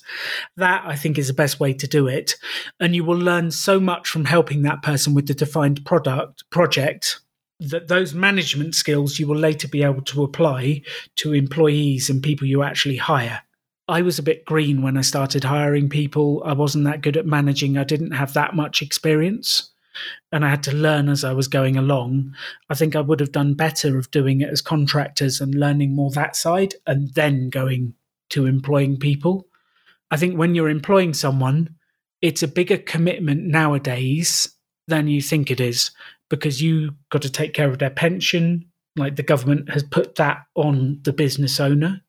That 0.58 0.84
I 0.86 0.96
think 0.96 1.18
is 1.18 1.28
the 1.28 1.34
best 1.34 1.60
way 1.60 1.74
to 1.74 1.88
do 1.88 2.08
it. 2.08 2.36
And 2.80 2.96
you 2.96 3.04
will 3.04 3.18
learn 3.18 3.52
so 3.52 3.80
much 3.80 4.10
from 4.10 4.26
helping 4.26 4.64
that 4.64 4.82
person 4.82 5.14
with 5.14 5.28
the 5.28 5.34
defined 5.34 5.86
product 5.86 6.50
project 6.50 7.20
that 7.60 7.88
those 7.88 8.14
management 8.14 8.76
skills 8.76 9.18
you 9.18 9.28
will 9.28 9.38
later 9.38 9.68
be 9.68 9.84
able 9.84 10.02
to 10.02 10.24
apply 10.24 10.82
to 11.16 11.34
employees 11.34 12.10
and 12.10 12.22
people 12.22 12.48
you 12.48 12.64
actually 12.64 12.98
hire. 12.98 13.42
I 13.88 14.02
was 14.02 14.18
a 14.18 14.24
bit 14.24 14.46
green 14.46 14.82
when 14.82 14.98
I 14.98 15.02
started 15.02 15.44
hiring 15.44 15.90
people. 15.90 16.42
I 16.44 16.54
wasn't 16.54 16.86
that 16.86 17.02
good 17.02 17.18
at 17.18 17.26
managing. 17.26 17.78
I 17.78 17.84
didn't 17.84 18.12
have 18.12 18.34
that 18.34 18.56
much 18.56 18.82
experience 18.82 19.72
and 20.32 20.46
I 20.46 20.50
had 20.50 20.64
to 20.64 20.76
learn 20.76 21.10
as 21.10 21.24
I 21.24 21.34
was 21.34 21.48
going 21.48 21.78
along. 21.78 22.34
I 22.70 22.76
think 22.76 22.96
I 22.96 23.02
would 23.02 23.20
have 23.20 23.32
done 23.32 23.54
better 23.54 23.98
of 23.98 24.12
doing 24.12 24.42
it 24.42 24.50
as 24.50 24.62
contractors 24.62 25.42
and 25.42 25.56
learning 25.56 25.96
more 25.96 26.12
that 26.12 26.36
side 26.36 26.76
and 26.86 27.14
then 27.14 27.50
going 27.50 27.94
to 28.30 28.46
employing 28.46 28.98
people. 28.98 29.48
I 30.12 30.18
think 30.18 30.38
when 30.38 30.56
you're 30.56 30.70
employing 30.70 31.14
someone, 31.14 31.76
it's 32.22 32.44
a 32.44 32.48
bigger 32.48 32.78
commitment 32.78 33.44
nowadays 33.44 34.50
than 34.88 35.08
you 35.08 35.22
think 35.22 35.52
it 35.52 35.60
is 35.60 35.92
because 36.30 36.62
you 36.62 36.96
got 37.10 37.22
to 37.24 37.30
take 37.30 37.54
care 37.54 37.70
of 37.70 37.80
their 37.80 37.90
pension. 37.90 38.66
Like 38.96 39.16
the 39.16 39.24
government 39.24 39.70
has 39.70 39.84
put 39.84 40.16
that 40.16 40.46
on 40.56 41.00
the 41.04 41.14
business 41.14 41.60
owner. 41.60 42.02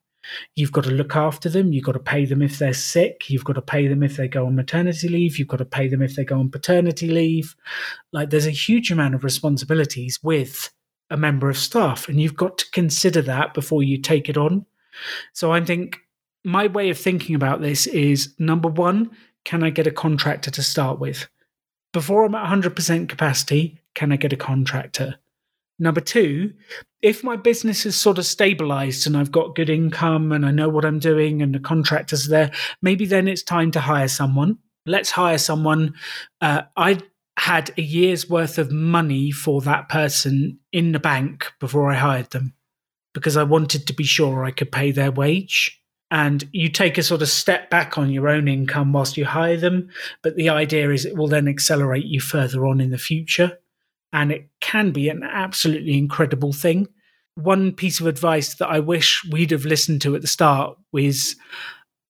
You've 0.54 0.72
got 0.72 0.84
to 0.84 0.90
look 0.90 1.16
after 1.16 1.48
them. 1.48 1.72
You've 1.72 1.84
got 1.84 1.92
to 1.92 1.98
pay 1.98 2.24
them 2.24 2.42
if 2.42 2.58
they're 2.58 2.72
sick. 2.72 3.30
You've 3.30 3.44
got 3.44 3.54
to 3.54 3.62
pay 3.62 3.88
them 3.88 4.02
if 4.02 4.16
they 4.16 4.28
go 4.28 4.46
on 4.46 4.56
maternity 4.56 5.08
leave. 5.08 5.38
You've 5.38 5.48
got 5.48 5.58
to 5.58 5.64
pay 5.64 5.88
them 5.88 6.02
if 6.02 6.16
they 6.16 6.24
go 6.24 6.38
on 6.38 6.50
paternity 6.50 7.08
leave. 7.08 7.54
Like 8.12 8.30
there's 8.30 8.46
a 8.46 8.50
huge 8.50 8.90
amount 8.90 9.14
of 9.14 9.24
responsibilities 9.24 10.18
with 10.22 10.70
a 11.10 11.16
member 11.16 11.48
of 11.48 11.58
staff, 11.58 12.08
and 12.08 12.20
you've 12.20 12.36
got 12.36 12.58
to 12.58 12.70
consider 12.72 13.22
that 13.22 13.54
before 13.54 13.82
you 13.82 13.98
take 13.98 14.28
it 14.28 14.36
on. 14.36 14.66
So 15.32 15.52
I 15.52 15.60
think 15.64 15.98
my 16.44 16.66
way 16.66 16.90
of 16.90 16.98
thinking 16.98 17.34
about 17.34 17.60
this 17.60 17.86
is 17.86 18.34
number 18.38 18.68
one, 18.68 19.10
can 19.44 19.62
I 19.62 19.70
get 19.70 19.86
a 19.86 19.92
contractor 19.92 20.50
to 20.50 20.62
start 20.62 20.98
with? 20.98 21.28
Before 21.92 22.24
I'm 22.24 22.34
at 22.34 22.46
100% 22.46 23.08
capacity, 23.08 23.80
can 23.94 24.12
I 24.12 24.16
get 24.16 24.32
a 24.32 24.36
contractor? 24.36 25.16
Number 25.78 26.00
two, 26.00 26.54
if 27.02 27.22
my 27.22 27.36
business 27.36 27.84
is 27.84 27.96
sort 27.96 28.18
of 28.18 28.26
stabilized 28.26 29.06
and 29.06 29.16
I've 29.16 29.30
got 29.32 29.54
good 29.54 29.68
income 29.68 30.32
and 30.32 30.46
I 30.46 30.50
know 30.50 30.68
what 30.68 30.84
I'm 30.84 30.98
doing 30.98 31.42
and 31.42 31.54
the 31.54 31.60
contractors 31.60 32.26
are 32.26 32.30
there, 32.30 32.50
maybe 32.80 33.04
then 33.04 33.28
it's 33.28 33.42
time 33.42 33.70
to 33.72 33.80
hire 33.80 34.08
someone. 34.08 34.58
Let's 34.86 35.10
hire 35.10 35.38
someone. 35.38 35.94
Uh, 36.40 36.62
I 36.76 37.00
had 37.38 37.72
a 37.76 37.82
year's 37.82 38.28
worth 38.30 38.56
of 38.56 38.72
money 38.72 39.30
for 39.30 39.60
that 39.62 39.88
person 39.88 40.58
in 40.72 40.92
the 40.92 40.98
bank 40.98 41.52
before 41.60 41.90
I 41.90 41.96
hired 41.96 42.30
them 42.30 42.54
because 43.12 43.36
I 43.36 43.42
wanted 43.42 43.86
to 43.86 43.92
be 43.92 44.04
sure 44.04 44.44
I 44.44 44.50
could 44.50 44.72
pay 44.72 44.90
their 44.90 45.10
wage. 45.10 45.80
And 46.10 46.48
you 46.52 46.68
take 46.68 46.98
a 46.98 47.02
sort 47.02 47.20
of 47.20 47.28
step 47.28 47.68
back 47.68 47.98
on 47.98 48.10
your 48.10 48.28
own 48.28 48.46
income 48.46 48.92
whilst 48.92 49.16
you 49.16 49.24
hire 49.24 49.56
them. 49.56 49.90
But 50.22 50.36
the 50.36 50.48
idea 50.48 50.90
is 50.90 51.04
it 51.04 51.16
will 51.16 51.26
then 51.26 51.48
accelerate 51.48 52.04
you 52.04 52.20
further 52.20 52.64
on 52.64 52.80
in 52.80 52.90
the 52.90 52.98
future 52.98 53.58
and 54.12 54.32
it 54.32 54.48
can 54.60 54.92
be 54.92 55.08
an 55.08 55.22
absolutely 55.22 55.96
incredible 55.98 56.52
thing. 56.52 56.88
One 57.34 57.72
piece 57.72 58.00
of 58.00 58.06
advice 58.06 58.54
that 58.54 58.68
I 58.68 58.80
wish 58.80 59.24
we'd 59.30 59.50
have 59.50 59.66
listened 59.66 60.02
to 60.02 60.14
at 60.14 60.22
the 60.22 60.28
start 60.28 60.78
was 60.92 61.36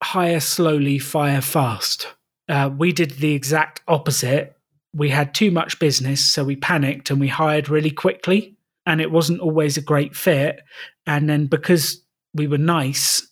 hire 0.03 0.41
slowly, 0.41 0.99
fire 0.99 1.41
fast. 1.41 2.07
Uh, 2.49 2.71
we 2.77 2.93
did 2.93 3.13
the 3.13 3.33
exact 3.33 3.81
opposite. 3.89 4.57
We 4.95 5.11
had 5.11 5.35
too 5.35 5.51
much 5.51 5.79
business, 5.79 6.25
so 6.25 6.45
we 6.45 6.57
panicked 6.57 7.11
and 7.11 7.21
we 7.21 7.29
hired 7.29 7.69
really 7.69 7.91
quickly, 7.91 8.57
and 8.87 9.01
it 9.01 9.11
wasn't 9.11 9.41
always 9.41 9.77
a 9.77 9.83
great 9.83 10.15
fit. 10.15 10.61
And 11.07 11.29
then 11.29 11.47
because 11.47 12.03
we 12.35 12.47
were 12.47 12.59
nice, 12.59 13.27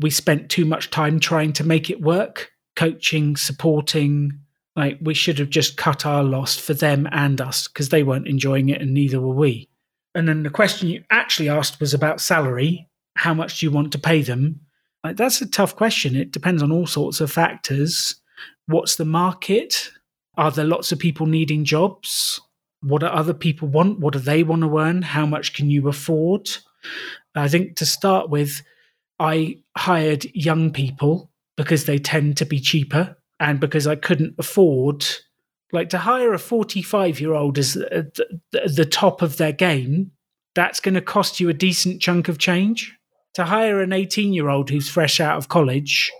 we 0.00 0.10
spent 0.10 0.50
too 0.50 0.64
much 0.64 0.90
time 0.90 1.20
trying 1.20 1.52
to 1.54 1.64
make 1.64 1.88
it 1.88 2.00
work, 2.00 2.50
coaching, 2.74 3.36
supporting, 3.36 4.40
like 4.78 4.96
we 5.02 5.12
should 5.12 5.40
have 5.40 5.50
just 5.50 5.76
cut 5.76 6.06
our 6.06 6.22
loss 6.22 6.56
for 6.56 6.72
them 6.72 7.08
and 7.10 7.40
us 7.40 7.66
because 7.66 7.88
they 7.88 8.04
weren't 8.04 8.28
enjoying 8.28 8.68
it 8.68 8.80
and 8.80 8.94
neither 8.94 9.20
were 9.20 9.34
we. 9.34 9.68
And 10.14 10.28
then 10.28 10.44
the 10.44 10.50
question 10.50 10.86
you 10.86 11.02
actually 11.10 11.48
asked 11.48 11.80
was 11.80 11.92
about 11.92 12.20
salary. 12.20 12.88
How 13.16 13.34
much 13.34 13.58
do 13.58 13.66
you 13.66 13.72
want 13.72 13.90
to 13.90 13.98
pay 13.98 14.22
them? 14.22 14.60
Like, 15.02 15.16
that's 15.16 15.40
a 15.40 15.50
tough 15.50 15.74
question. 15.74 16.14
It 16.14 16.30
depends 16.30 16.62
on 16.62 16.70
all 16.70 16.86
sorts 16.86 17.20
of 17.20 17.32
factors. 17.32 18.14
What's 18.66 18.94
the 18.94 19.04
market? 19.04 19.90
Are 20.36 20.52
there 20.52 20.64
lots 20.64 20.92
of 20.92 21.00
people 21.00 21.26
needing 21.26 21.64
jobs? 21.64 22.40
What 22.80 23.00
do 23.00 23.06
other 23.08 23.34
people 23.34 23.66
want? 23.66 23.98
What 23.98 24.12
do 24.12 24.20
they 24.20 24.44
want 24.44 24.62
to 24.62 24.78
earn? 24.78 25.02
How 25.02 25.26
much 25.26 25.54
can 25.54 25.70
you 25.70 25.88
afford? 25.88 26.48
I 27.34 27.48
think 27.48 27.74
to 27.78 27.86
start 27.86 28.30
with, 28.30 28.62
I 29.18 29.58
hired 29.76 30.24
young 30.34 30.70
people 30.70 31.32
because 31.56 31.86
they 31.86 31.98
tend 31.98 32.36
to 32.36 32.46
be 32.46 32.60
cheaper 32.60 33.16
and 33.40 33.60
because 33.60 33.86
I 33.86 33.96
couldn't 33.96 34.34
afford 34.38 35.06
like 35.72 35.90
to 35.90 35.98
hire 35.98 36.32
a 36.32 36.38
45 36.38 37.20
year 37.20 37.34
old 37.34 37.58
as 37.58 37.74
the, 37.74 38.88
top 38.90 39.22
of 39.22 39.36
their 39.36 39.52
game 39.52 40.12
that's 40.54 40.80
going 40.80 40.94
to 40.94 41.00
cost 41.00 41.40
you 41.40 41.48
a 41.48 41.54
decent 41.54 42.00
chunk 42.00 42.28
of 42.28 42.38
change. 42.38 42.94
To 43.34 43.44
hire 43.44 43.80
an 43.80 43.92
18 43.92 44.32
year 44.32 44.48
old 44.48 44.70
who's 44.70 44.88
fresh 44.88 45.20
out 45.20 45.36
of 45.36 45.48
college 45.48 46.10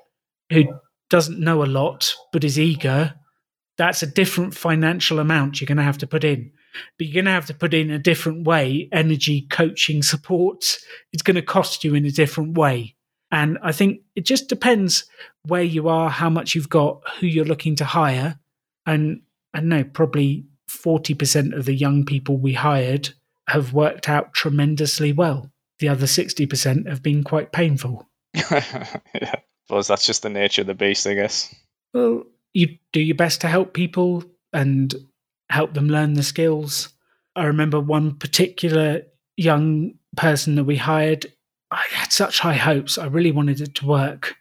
who 0.50 0.64
doesn't 1.11 1.40
know 1.40 1.64
a 1.64 1.66
lot 1.66 2.14
but 2.33 2.44
is 2.44 2.59
eager 2.59 3.14
that's 3.78 4.02
a 4.02 4.07
different 4.07 4.54
financial 4.54 5.20
amount 5.20 5.61
you're 5.61 5.66
going 5.66 5.78
to 5.78 5.85
have 5.85 5.98
to 5.98 6.07
put 6.07 6.24
in. 6.24 6.50
But 6.98 7.07
you're 7.07 7.14
going 7.14 7.24
to 7.24 7.31
have 7.31 7.46
to 7.46 7.54
put 7.54 7.72
in 7.72 7.90
a 7.90 7.98
different 7.98 8.46
way 8.46 8.88
energy 8.92 9.46
coaching 9.48 10.02
support. 10.02 10.64
It's 11.12 11.22
going 11.22 11.37
to 11.37 11.42
cost 11.42 11.85
you 11.85 11.94
in 11.94 12.04
a 12.04 12.11
different 12.11 12.59
way 12.59 12.96
And 13.30 13.58
I 13.62 13.72
think 13.72 14.00
it 14.16 14.24
just 14.24 14.48
depends 14.48 15.04
where 15.46 15.62
you 15.62 15.88
are, 15.88 16.08
how 16.08 16.30
much 16.30 16.54
you've 16.54 16.70
got, 16.70 17.02
who 17.18 17.26
you're 17.26 17.44
looking 17.44 17.76
to 17.76 17.84
hire. 17.84 18.38
And 18.86 19.22
I 19.52 19.60
know 19.60 19.84
probably 19.84 20.46
40% 20.70 21.56
of 21.56 21.64
the 21.64 21.74
young 21.74 22.04
people 22.04 22.36
we 22.38 22.54
hired 22.54 23.10
have 23.48 23.72
worked 23.72 24.08
out 24.08 24.32
tremendously 24.32 25.12
well. 25.12 25.50
The 25.78 25.88
other 25.88 26.06
60% 26.06 26.88
have 26.88 27.02
been 27.02 27.22
quite 27.22 27.52
painful. 27.52 28.08
yeah, 28.34 29.34
suppose 29.66 29.86
that's 29.88 30.06
just 30.06 30.22
the 30.22 30.30
nature 30.30 30.62
of 30.62 30.66
the 30.66 30.74
beast, 30.74 31.06
I 31.06 31.14
guess. 31.14 31.54
Well, 31.94 32.24
you 32.52 32.78
do 32.92 33.00
your 33.00 33.16
best 33.16 33.40
to 33.42 33.48
help 33.48 33.72
people 33.74 34.24
and 34.52 34.94
help 35.50 35.74
them 35.74 35.88
learn 35.88 36.14
the 36.14 36.22
skills. 36.22 36.90
I 37.36 37.44
remember 37.44 37.80
one 37.80 38.14
particular 38.14 39.02
young 39.36 39.94
person 40.16 40.56
that 40.56 40.64
we 40.64 40.76
hired. 40.76 41.32
I 41.70 41.85
had 41.90 42.12
such 42.12 42.40
high 42.40 42.54
hopes. 42.54 42.98
I 42.98 43.07
really 43.07 43.33
wanted 43.33 43.61
it 43.61 43.74
to 43.76 43.87
work 43.87 44.37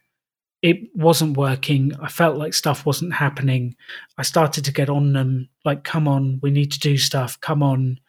it 0.64 0.90
wasn't 0.96 1.38
working. 1.38 1.94
I 2.02 2.08
felt 2.08 2.38
like 2.38 2.54
stuff 2.54 2.86
wasn't 2.86 3.14
happening. 3.14 3.76
I 4.18 4.24
started 4.24 4.66
to 4.66 4.74
get 4.74 4.90
on 4.90 5.14
them, 5.14 5.50
like, 5.66 5.84
come 5.84 6.08
on, 6.08 6.40
we 6.42 6.50
need 6.50 6.72
to 6.72 6.80
do 6.80 6.98
stuff, 6.98 7.40
come 7.42 7.62
on. 7.62 8.00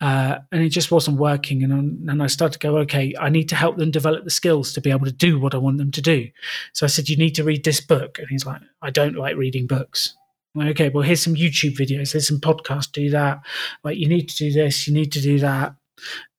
Uh, 0.00 0.38
and 0.50 0.62
it 0.62 0.70
just 0.70 0.90
wasn't 0.90 1.18
working. 1.18 1.62
And, 1.62 2.08
and 2.10 2.22
I 2.22 2.26
started 2.26 2.54
to 2.54 2.66
go, 2.66 2.78
okay, 2.78 3.14
I 3.18 3.28
need 3.28 3.48
to 3.50 3.56
help 3.56 3.76
them 3.76 3.92
develop 3.92 4.24
the 4.24 4.30
skills 4.30 4.72
to 4.72 4.80
be 4.80 4.90
able 4.90 5.06
to 5.06 5.12
do 5.12 5.38
what 5.38 5.54
I 5.54 5.58
want 5.58 5.78
them 5.78 5.92
to 5.92 6.02
do. 6.02 6.28
So 6.72 6.84
I 6.84 6.88
said, 6.88 7.08
you 7.08 7.16
need 7.16 7.36
to 7.36 7.44
read 7.44 7.64
this 7.64 7.80
book. 7.80 8.18
And 8.18 8.26
he's 8.28 8.44
like, 8.44 8.60
I 8.82 8.90
don't 8.90 9.16
like 9.16 9.36
reading 9.36 9.68
books. 9.68 10.16
Like, 10.56 10.70
okay, 10.70 10.88
well, 10.88 11.02
here's 11.02 11.22
some 11.22 11.34
YouTube 11.34 11.76
videos, 11.76 12.12
here's 12.12 12.28
some 12.28 12.40
podcasts, 12.40 12.90
do 12.90 13.10
that. 13.10 13.40
Like, 13.82 13.98
you 13.98 14.08
need 14.08 14.28
to 14.28 14.36
do 14.36 14.52
this, 14.52 14.86
you 14.86 14.94
need 14.94 15.12
to 15.12 15.20
do 15.20 15.38
that. 15.38 15.74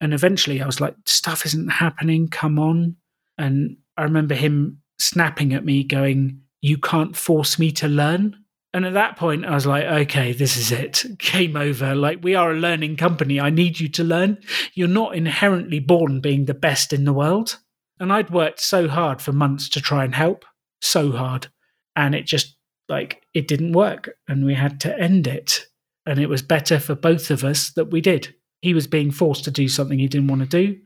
And 0.02 0.14
eventually 0.14 0.62
I 0.62 0.66
was 0.66 0.82
like, 0.82 0.96
stuff 1.06 1.46
isn't 1.46 1.70
happening, 1.70 2.28
come 2.28 2.60
on. 2.60 2.98
And 3.38 3.78
I 3.98 4.04
remember 4.04 4.36
him 4.36 4.82
snapping 5.00 5.54
at 5.54 5.66
me, 5.66 5.84
going, 5.84 6.42
You 6.62 6.78
can't 6.78 7.16
force 7.16 7.60
me 7.60 7.72
to 7.74 7.88
learn. 7.88 8.36
And 8.76 8.86
at 8.86 8.94
that 8.94 9.16
point, 9.16 9.46
I 9.46 9.54
was 9.54 9.66
like, 9.66 9.86
okay, 9.86 10.34
this 10.34 10.58
is 10.58 10.70
it. 10.70 11.06
Game 11.18 11.56
over. 11.56 11.96
Like, 11.96 12.20
we 12.22 12.36
are 12.36 12.52
a 12.52 12.60
learning 12.60 12.98
company. 12.98 13.40
I 13.40 13.50
need 13.50 13.80
you 13.80 13.88
to 13.88 14.04
learn. 14.04 14.38
You're 14.74 14.90
not 14.90 15.16
inherently 15.16 15.80
born 15.80 16.20
being 16.20 16.44
the 16.44 16.54
best 16.54 16.92
in 16.92 17.06
the 17.06 17.14
world. 17.14 17.60
And 18.02 18.12
I'd 18.12 18.32
worked 18.32 18.60
so 18.60 18.90
hard 18.90 19.22
for 19.22 19.32
months 19.32 19.70
to 19.70 19.82
try 19.82 20.04
and 20.04 20.14
help, 20.14 20.44
so 20.82 21.14
hard. 21.14 21.48
And 21.96 22.14
it 22.14 22.26
just, 22.26 22.58
like, 22.90 23.22
it 23.34 23.48
didn't 23.48 23.72
work. 23.72 24.10
And 24.28 24.44
we 24.44 24.56
had 24.56 24.82
to 24.82 25.00
end 25.00 25.26
it. 25.26 25.68
And 26.06 26.20
it 26.20 26.28
was 26.28 26.42
better 26.42 26.78
for 26.78 26.96
both 26.96 27.32
of 27.32 27.46
us 27.46 27.72
that 27.78 27.92
we 27.92 28.02
did. 28.02 28.36
He 28.66 28.74
was 28.74 28.88
being 28.88 29.12
forced 29.12 29.44
to 29.44 29.52
do 29.52 29.68
something 29.68 30.00
he 30.00 30.08
didn't 30.08 30.28
want 30.28 30.42
to 30.42 30.48
do. 30.48 30.80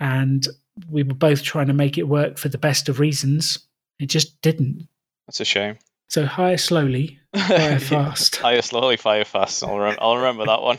And 0.00 0.48
we 0.88 1.02
were 1.02 1.12
both 1.12 1.42
trying 1.42 1.66
to 1.66 1.74
make 1.74 1.98
it 1.98 2.08
work 2.08 2.38
for 2.38 2.48
the 2.48 2.56
best 2.56 2.88
of 2.88 3.00
reasons. 3.00 3.58
It 4.00 4.06
just 4.06 4.40
didn't. 4.40 4.88
That's 5.26 5.38
a 5.38 5.44
shame. 5.44 5.76
So 6.08 6.24
hire 6.24 6.56
slowly, 6.56 7.18
fire 7.36 7.78
fast. 7.78 8.36
hire 8.36 8.62
slowly, 8.62 8.96
fire 8.96 9.26
fast. 9.26 9.62
I'll, 9.62 9.78
rem- 9.78 9.98
I'll 10.00 10.16
remember 10.16 10.46
that 10.46 10.62
one. 10.62 10.78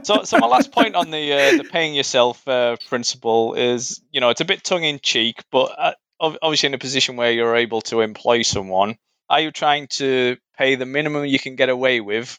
so, 0.04 0.24
so 0.24 0.38
my 0.38 0.46
last 0.46 0.72
point 0.72 0.94
on 0.94 1.10
the 1.10 1.34
uh, 1.34 1.58
the 1.58 1.64
paying 1.64 1.94
yourself 1.94 2.48
uh, 2.48 2.78
principle 2.88 3.52
is, 3.52 4.00
you 4.10 4.22
know, 4.22 4.30
it's 4.30 4.40
a 4.40 4.46
bit 4.46 4.64
tongue 4.64 4.84
in 4.84 5.00
cheek, 5.02 5.44
but 5.52 5.74
uh, 5.76 5.92
obviously 6.18 6.68
in 6.68 6.74
a 6.74 6.78
position 6.78 7.16
where 7.16 7.30
you're 7.30 7.56
able 7.56 7.82
to 7.82 8.00
employ 8.00 8.40
someone, 8.40 8.96
are 9.28 9.40
you 9.40 9.50
trying 9.50 9.86
to 9.88 10.38
pay 10.56 10.76
the 10.76 10.86
minimum 10.86 11.26
you 11.26 11.38
can 11.38 11.56
get 11.56 11.68
away 11.68 12.00
with, 12.00 12.38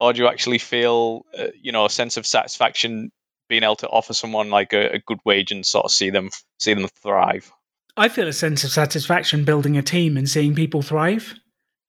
or 0.00 0.12
do 0.12 0.22
you 0.22 0.28
actually 0.28 0.58
feel, 0.58 1.24
uh, 1.38 1.46
you 1.60 1.72
know, 1.72 1.84
a 1.84 1.90
sense 1.90 2.16
of 2.16 2.26
satisfaction 2.26 3.10
being 3.48 3.62
able 3.62 3.76
to 3.76 3.88
offer 3.88 4.14
someone 4.14 4.50
like 4.50 4.72
a, 4.72 4.94
a 4.94 4.98
good 5.00 5.18
wage 5.24 5.52
and 5.52 5.64
sort 5.64 5.84
of 5.84 5.90
see 5.90 6.10
them 6.10 6.30
see 6.58 6.74
them 6.74 6.88
thrive. 7.02 7.52
I 7.96 8.08
feel 8.08 8.26
a 8.26 8.32
sense 8.32 8.64
of 8.64 8.70
satisfaction 8.70 9.44
building 9.44 9.76
a 9.76 9.82
team 9.82 10.16
and 10.16 10.28
seeing 10.28 10.54
people 10.54 10.82
thrive. 10.82 11.34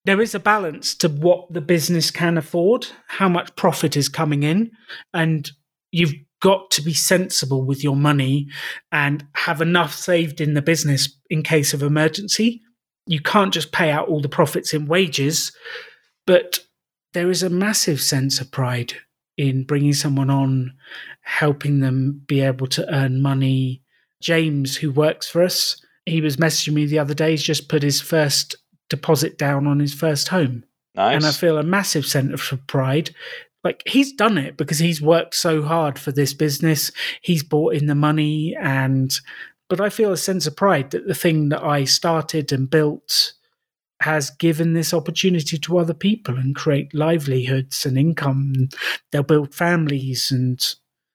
There 0.05 0.21
is 0.21 0.35
a 0.35 0.39
balance 0.39 0.93
to 0.95 1.09
what 1.09 1.51
the 1.51 1.61
business 1.61 2.11
can 2.11 2.37
afford, 2.37 2.87
how 3.07 3.27
much 3.27 3.55
profit 3.55 3.97
is 3.97 4.07
coming 4.07 4.43
in, 4.43 4.71
and 5.13 5.49
you've 5.91 6.13
got 6.41 6.69
to 6.71 6.83
be 6.83 6.93
sensible 6.93 7.65
with 7.65 7.83
your 7.83 7.95
money 7.95 8.47
and 8.91 9.25
have 9.33 9.61
enough 9.61 9.95
saved 9.95 10.41
in 10.41 10.53
the 10.53 10.61
business 10.61 11.17
in 11.31 11.41
case 11.41 11.73
of 11.73 11.81
emergency. 11.81 12.61
You 13.07 13.19
can't 13.19 13.53
just 13.53 13.71
pay 13.71 13.89
out 13.89 14.07
all 14.07 14.21
the 14.21 14.29
profits 14.29 14.73
in 14.73 14.85
wages, 14.85 15.51
but 16.27 16.59
there 17.15 17.31
is 17.31 17.41
a 17.41 17.49
massive 17.49 18.01
sense 18.01 18.41
of 18.41 18.51
pride 18.51 18.93
in 19.37 19.63
bringing 19.63 19.93
someone 19.93 20.29
on, 20.29 20.73
helping 21.21 21.79
them 21.79 22.21
be 22.27 22.41
able 22.41 22.67
to 22.67 22.93
earn 22.93 23.21
money. 23.21 23.81
James, 24.21 24.75
who 24.75 24.91
works 24.91 25.27
for 25.27 25.41
us, 25.41 25.81
he 26.05 26.19
was 26.19 26.35
messaging 26.35 26.73
me 26.73 26.85
the 26.85 26.99
other 26.99 27.13
day. 27.13 27.31
He's 27.31 27.41
just 27.41 27.69
put 27.69 27.83
his 27.83 28.01
first 28.01 28.57
deposit 28.89 29.37
down 29.37 29.65
on 29.65 29.79
his 29.79 29.93
first 29.93 30.27
home. 30.27 30.65
Nice. 30.93 31.15
And 31.15 31.25
I 31.25 31.31
feel 31.31 31.57
a 31.57 31.63
massive 31.63 32.05
sense 32.05 32.51
of 32.51 32.67
pride. 32.67 33.15
Like 33.63 33.81
he's 33.87 34.11
done 34.11 34.37
it 34.37 34.57
because 34.57 34.79
he's 34.79 35.01
worked 35.01 35.35
so 35.35 35.63
hard 35.63 35.97
for 35.97 36.11
this 36.11 36.33
business. 36.33 36.91
He's 37.21 37.43
brought 37.43 37.75
in 37.75 37.87
the 37.87 37.95
money 37.95 38.55
and 38.59 39.11
but 39.69 39.79
I 39.79 39.89
feel 39.89 40.11
a 40.11 40.17
sense 40.17 40.45
of 40.47 40.55
pride 40.55 40.91
that 40.91 41.07
the 41.07 41.15
thing 41.15 41.49
that 41.49 41.63
I 41.63 41.85
started 41.85 42.51
and 42.51 42.69
built 42.69 43.33
has 44.05 44.29
given 44.29 44.73
this 44.73 44.93
opportunity 44.93 45.57
to 45.57 45.79
other 45.79 45.95
people 45.95 46.37
and 46.37 46.55
create 46.55 46.93
livelihoods 46.93 47.87
and 47.87 47.97
income. 47.97 48.69
They'll 49.11 49.23
build 49.23 49.51
families. 49.51 50.29
And 50.29 50.63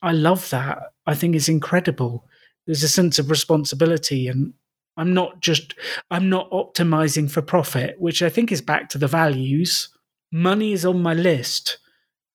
I 0.02 0.10
love 0.10 0.50
that. 0.50 0.78
I 1.06 1.14
think 1.14 1.36
it's 1.36 1.48
incredible. 1.48 2.26
There's 2.66 2.82
a 2.82 2.88
sense 2.88 3.20
of 3.20 3.30
responsibility. 3.30 4.26
And 4.26 4.54
I'm 4.96 5.14
not 5.14 5.40
just, 5.40 5.74
I'm 6.10 6.28
not 6.28 6.50
optimizing 6.50 7.30
for 7.30 7.42
profit, 7.42 7.94
which 8.00 8.22
I 8.22 8.28
think 8.28 8.50
is 8.50 8.60
back 8.60 8.88
to 8.88 8.98
the 8.98 9.06
values. 9.06 9.88
Money 10.32 10.72
is 10.72 10.84
on 10.84 11.00
my 11.00 11.14
list, 11.14 11.78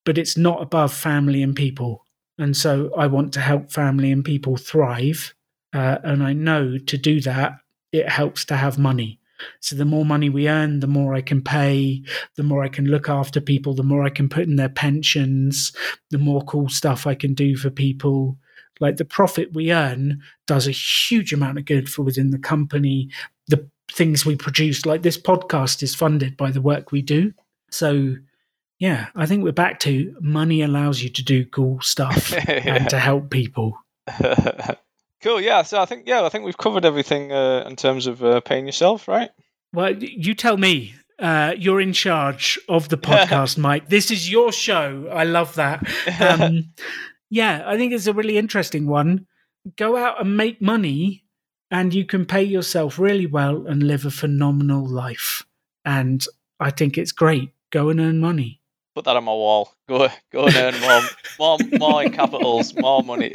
but 0.05 0.17
it's 0.17 0.37
not 0.37 0.61
above 0.61 0.93
family 0.93 1.43
and 1.43 1.53
people. 1.53 2.05
And 2.37 2.55
so 2.55 2.91
I 2.97 3.07
want 3.07 3.33
to 3.33 3.41
help 3.41 3.71
family 3.71 4.09
and 4.09 4.23
people 4.23 4.55
thrive. 4.55 5.35
Uh, 5.73 5.97
and 6.01 6.23
I 6.23 6.31
know 6.31 6.77
to 6.77 6.97
do 6.97 7.19
that, 7.21 7.57
it 7.91 8.07
helps 8.07 8.45
to 8.45 8.55
have 8.55 8.79
money. 8.79 9.19
So 9.59 9.75
the 9.75 9.85
more 9.85 10.05
money 10.05 10.29
we 10.29 10.47
earn, 10.47 10.79
the 10.79 10.87
more 10.87 11.13
I 11.13 11.21
can 11.21 11.41
pay, 11.41 12.03
the 12.35 12.43
more 12.43 12.63
I 12.63 12.69
can 12.69 12.85
look 12.85 13.09
after 13.09 13.41
people, 13.41 13.73
the 13.73 13.83
more 13.83 14.03
I 14.03 14.09
can 14.09 14.29
put 14.29 14.43
in 14.43 14.55
their 14.55 14.69
pensions, 14.69 15.73
the 16.11 16.17
more 16.17 16.41
cool 16.43 16.69
stuff 16.69 17.05
I 17.05 17.15
can 17.15 17.33
do 17.33 17.55
for 17.55 17.69
people. 17.69 18.37
Like 18.79 18.97
the 18.97 19.05
profit 19.05 19.53
we 19.53 19.71
earn 19.71 20.21
does 20.47 20.67
a 20.67 20.71
huge 20.71 21.33
amount 21.33 21.57
of 21.57 21.65
good 21.65 21.89
for 21.89 22.03
within 22.03 22.31
the 22.31 22.39
company. 22.39 23.09
The 23.47 23.69
things 23.91 24.25
we 24.25 24.35
produce, 24.35 24.85
like 24.85 25.01
this 25.01 25.17
podcast, 25.17 25.81
is 25.83 25.95
funded 25.95 26.35
by 26.35 26.51
the 26.51 26.61
work 26.61 26.91
we 26.91 27.01
do. 27.01 27.33
So 27.71 28.15
yeah, 28.79 29.07
I 29.15 29.25
think 29.25 29.43
we're 29.43 29.53
back 29.53 29.79
to 29.81 30.15
money 30.19 30.61
allows 30.61 31.01
you 31.01 31.09
to 31.09 31.23
do 31.23 31.45
cool 31.45 31.79
stuff 31.81 32.33
and 32.47 32.89
to 32.89 32.99
help 32.99 33.29
people. 33.29 33.77
Cool. 35.25 35.41
Yeah. 35.41 35.63
So 35.63 35.81
I 35.81 35.85
think 35.85 36.03
yeah, 36.05 36.23
I 36.23 36.29
think 36.29 36.45
we've 36.45 36.55
covered 36.55 36.85
everything 36.85 37.31
uh, 37.31 37.65
in 37.67 37.75
terms 37.75 38.05
of 38.05 38.23
uh, 38.23 38.41
paying 38.41 38.67
yourself, 38.67 39.07
right? 39.07 39.31
Well, 39.73 39.95
you 39.97 40.35
tell 40.35 40.55
me. 40.55 40.93
Uh, 41.17 41.53
you're 41.57 41.79
in 41.79 41.93
charge 41.93 42.59
of 42.67 42.89
the 42.89 42.97
podcast, 43.09 43.57
Mike. 43.57 43.89
This 43.89 44.11
is 44.11 44.29
your 44.29 44.51
show. 44.51 45.09
I 45.11 45.23
love 45.23 45.55
that. 45.55 45.83
Um, 46.19 46.73
yeah, 47.31 47.63
I 47.65 47.75
think 47.75 47.91
it's 47.91 48.05
a 48.05 48.13
really 48.13 48.37
interesting 48.37 48.85
one. 48.85 49.25
Go 49.77 49.97
out 49.97 50.21
and 50.21 50.37
make 50.37 50.61
money, 50.61 51.23
and 51.71 51.93
you 51.93 52.05
can 52.05 52.25
pay 52.25 52.43
yourself 52.43 52.99
really 52.99 53.25
well 53.25 53.65
and 53.65 53.81
live 53.81 54.05
a 54.05 54.11
phenomenal 54.11 54.85
life. 54.87 55.43
And 55.83 56.23
I 56.59 56.69
think 56.69 56.97
it's 56.97 57.11
great. 57.11 57.51
Go 57.71 57.89
and 57.89 57.99
earn 57.99 58.19
money 58.19 58.61
put 58.95 59.05
that 59.05 59.17
on 59.17 59.25
my 59.25 59.31
wall. 59.31 59.73
Go, 59.87 60.07
go 60.31 60.47
and 60.47 60.55
earn 60.55 60.79
more, 60.79 61.01
more, 61.37 61.57
more 61.77 62.03
in 62.03 62.13
capitals, 62.13 62.73
more 62.75 63.03
money. 63.03 63.33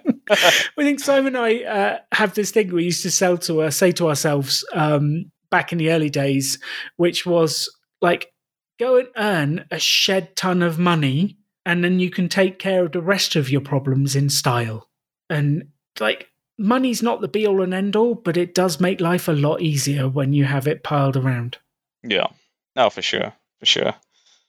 we 0.76 0.84
think 0.84 1.00
Simon 1.00 1.34
and 1.34 1.44
I 1.44 1.62
uh, 1.64 1.98
have 2.12 2.34
this 2.34 2.52
thing 2.52 2.72
we 2.72 2.84
used 2.84 3.02
to 3.02 3.10
sell 3.10 3.36
to 3.38 3.62
uh, 3.62 3.70
say 3.70 3.90
to 3.92 4.08
ourselves 4.08 4.64
um, 4.72 5.30
back 5.50 5.72
in 5.72 5.78
the 5.78 5.90
early 5.90 6.08
days, 6.08 6.58
which 6.96 7.26
was 7.26 7.68
like, 8.00 8.32
go 8.78 8.96
and 8.96 9.08
earn 9.16 9.66
a 9.70 9.78
shed 9.78 10.36
ton 10.36 10.62
of 10.62 10.78
money, 10.78 11.36
and 11.66 11.82
then 11.82 11.98
you 11.98 12.08
can 12.08 12.28
take 12.28 12.60
care 12.60 12.84
of 12.84 12.92
the 12.92 13.02
rest 13.02 13.34
of 13.34 13.50
your 13.50 13.60
problems 13.60 14.14
in 14.14 14.30
style. 14.30 14.88
And 15.28 15.68
like, 15.98 16.28
money's 16.58 17.02
not 17.02 17.20
the 17.20 17.28
be 17.28 17.46
all 17.46 17.60
and 17.60 17.74
end 17.74 17.96
all, 17.96 18.14
but 18.14 18.36
it 18.36 18.54
does 18.54 18.80
make 18.80 19.00
life 19.00 19.26
a 19.26 19.32
lot 19.32 19.60
easier 19.60 20.08
when 20.08 20.32
you 20.32 20.44
have 20.44 20.68
it 20.68 20.84
piled 20.84 21.16
around. 21.16 21.58
Yeah, 22.04 22.28
no, 22.76 22.88
for 22.88 23.02
sure, 23.02 23.32
for 23.58 23.66
sure. 23.66 23.94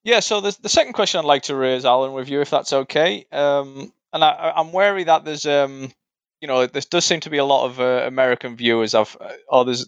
Yeah, 0.03 0.19
so 0.19 0.41
the, 0.41 0.57
the 0.61 0.69
second 0.69 0.93
question 0.93 1.19
I'd 1.19 1.25
like 1.25 1.43
to 1.43 1.55
raise, 1.55 1.85
Alan, 1.85 2.13
with 2.13 2.29
you, 2.29 2.41
if 2.41 2.49
that's 2.49 2.73
okay. 2.73 3.25
Um, 3.31 3.93
and 4.11 4.23
I, 4.23 4.53
I'm 4.55 4.73
wary 4.73 5.05
that 5.05 5.23
there's, 5.23 5.45
um, 5.45 5.91
you 6.41 6.47
know, 6.47 6.67
there 6.67 6.81
does 6.89 7.05
seem 7.05 7.21
to 7.21 7.29
be 7.29 7.37
a 7.37 7.45
lot 7.45 7.65
of 7.65 7.79
uh, 7.79 8.03
American 8.05 8.57
viewers. 8.57 8.93
Uh, 8.93 9.05
oh, 9.49 9.63
there's 9.63 9.87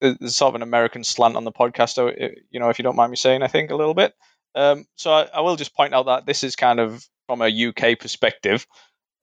there's 0.00 0.36
sort 0.36 0.50
of 0.50 0.56
an 0.56 0.62
American 0.62 1.04
slant 1.04 1.36
on 1.36 1.44
the 1.44 1.52
podcast. 1.52 1.98
Uh, 1.98 2.34
you 2.50 2.60
know, 2.60 2.68
if 2.68 2.78
you 2.78 2.82
don't 2.82 2.96
mind 2.96 3.10
me 3.10 3.16
saying, 3.16 3.42
I 3.42 3.46
think 3.46 3.70
a 3.70 3.76
little 3.76 3.94
bit. 3.94 4.12
Um, 4.54 4.86
so 4.96 5.12
I, 5.12 5.28
I, 5.34 5.40
will 5.40 5.56
just 5.56 5.74
point 5.74 5.94
out 5.94 6.06
that 6.06 6.26
this 6.26 6.44
is 6.44 6.56
kind 6.56 6.78
of 6.78 7.04
from 7.26 7.40
a 7.42 7.66
UK 7.66 7.98
perspective. 7.98 8.66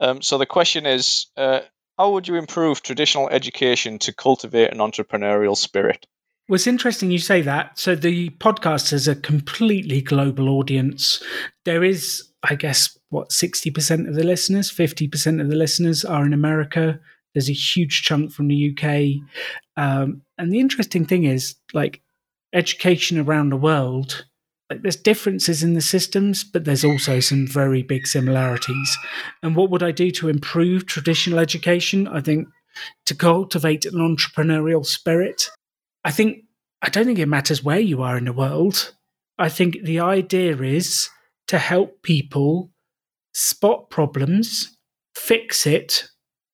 Um, 0.00 0.20
so 0.20 0.38
the 0.38 0.46
question 0.46 0.86
is, 0.86 1.26
uh, 1.36 1.60
How 1.98 2.12
would 2.12 2.28
you 2.28 2.36
improve 2.36 2.82
traditional 2.82 3.28
education 3.28 3.98
to 4.00 4.12
cultivate 4.12 4.72
an 4.72 4.78
entrepreneurial 4.78 5.56
spirit? 5.56 6.06
Well, 6.52 6.56
it's 6.56 6.66
interesting 6.66 7.10
you 7.10 7.18
say 7.18 7.40
that. 7.40 7.78
So 7.78 7.94
the 7.94 8.28
podcast 8.28 8.90
has 8.90 9.08
a 9.08 9.16
completely 9.16 10.02
global 10.02 10.50
audience. 10.50 11.22
There 11.64 11.82
is, 11.82 12.28
I 12.42 12.56
guess, 12.56 12.94
what, 13.08 13.30
60% 13.30 14.06
of 14.06 14.16
the 14.16 14.22
listeners, 14.22 14.70
50% 14.70 15.40
of 15.40 15.48
the 15.48 15.56
listeners 15.56 16.04
are 16.04 16.26
in 16.26 16.34
America. 16.34 17.00
There's 17.32 17.48
a 17.48 17.54
huge 17.54 18.02
chunk 18.02 18.32
from 18.32 18.48
the 18.48 18.70
UK. 18.70 19.22
Um, 19.82 20.20
and 20.36 20.52
the 20.52 20.60
interesting 20.60 21.06
thing 21.06 21.24
is, 21.24 21.54
like, 21.72 22.02
education 22.52 23.18
around 23.18 23.48
the 23.48 23.56
world, 23.56 24.26
like, 24.68 24.82
there's 24.82 24.96
differences 24.96 25.62
in 25.62 25.72
the 25.72 25.80
systems, 25.80 26.44
but 26.44 26.66
there's 26.66 26.84
also 26.84 27.20
some 27.20 27.46
very 27.46 27.82
big 27.82 28.06
similarities. 28.06 28.98
And 29.42 29.56
what 29.56 29.70
would 29.70 29.82
I 29.82 29.90
do 29.90 30.10
to 30.10 30.28
improve 30.28 30.84
traditional 30.84 31.38
education? 31.38 32.06
I 32.06 32.20
think 32.20 32.46
to 33.06 33.14
cultivate 33.14 33.86
an 33.86 33.94
entrepreneurial 33.94 34.84
spirit. 34.84 35.48
I 36.04 36.10
think, 36.10 36.41
I 36.82 36.88
don't 36.88 37.06
think 37.06 37.20
it 37.20 37.26
matters 37.26 37.62
where 37.62 37.78
you 37.78 38.02
are 38.02 38.18
in 38.18 38.24
the 38.24 38.32
world. 38.32 38.92
I 39.38 39.48
think 39.48 39.82
the 39.82 40.00
idea 40.00 40.56
is 40.58 41.08
to 41.46 41.58
help 41.58 42.02
people 42.02 42.72
spot 43.32 43.88
problems, 43.88 44.76
fix 45.14 45.64
it, 45.64 46.08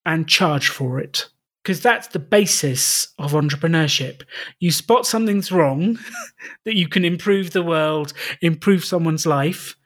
and 0.04 0.28
charge 0.28 0.68
for 0.68 1.00
it. 1.00 1.28
Because 1.62 1.80
that's 1.82 2.08
the 2.08 2.18
basis 2.18 3.08
of 3.18 3.32
entrepreneurship. 3.32 4.22
You 4.60 4.70
spot 4.70 5.06
something's 5.06 5.50
wrong, 5.50 5.98
that 6.64 6.76
you 6.76 6.88
can 6.88 7.04
improve 7.04 7.50
the 7.52 7.62
world, 7.62 8.12
improve 8.40 8.84
someone's 8.84 9.26
life. 9.26 9.76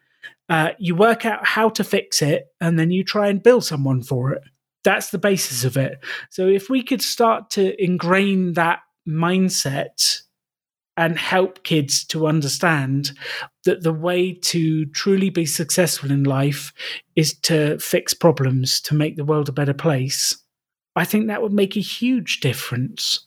Uh, 0.48 0.70
you 0.78 0.94
work 0.94 1.24
out 1.24 1.46
how 1.46 1.68
to 1.70 1.85
fix 1.85 2.20
it, 2.20 2.46
and 2.61 2.78
then 2.78 2.90
you 2.90 3.05
try 3.05 3.28
and 3.28 3.42
bill 3.42 3.61
someone 3.61 4.02
for 4.02 4.33
it. 4.33 4.42
That's 4.85 5.11
the 5.11 5.18
basis 5.18 5.64
of 5.64 5.76
it. 5.76 5.98
So 6.31 6.46
if 6.48 6.68
we 6.68 6.83
could 6.83 7.00
start 7.00 7.50
to 7.50 7.83
ingrain 7.83 8.55
that 8.55 8.81
mindset 9.09 10.22
and 10.96 11.18
help 11.18 11.62
kids 11.64 12.05
to 12.07 12.26
understand 12.26 13.12
that 13.64 13.83
the 13.83 13.92
way 13.92 14.33
to 14.33 14.85
truly 14.87 15.31
be 15.31 15.46
successful 15.46 16.11
in 16.11 16.24
life 16.24 16.72
is 17.16 17.35
to 17.40 17.78
fix 17.78 18.12
problems 18.12 18.81
to 18.83 18.94
make 18.94 19.16
the 19.16 19.24
world 19.24 19.48
a 19.48 19.52
better 19.52 19.74
place, 19.74 20.37
I 20.94 21.05
think 21.05 21.26
that 21.26 21.42
would 21.42 21.52
make 21.52 21.76
a 21.76 21.81
huge 21.81 22.40
difference. 22.40 23.26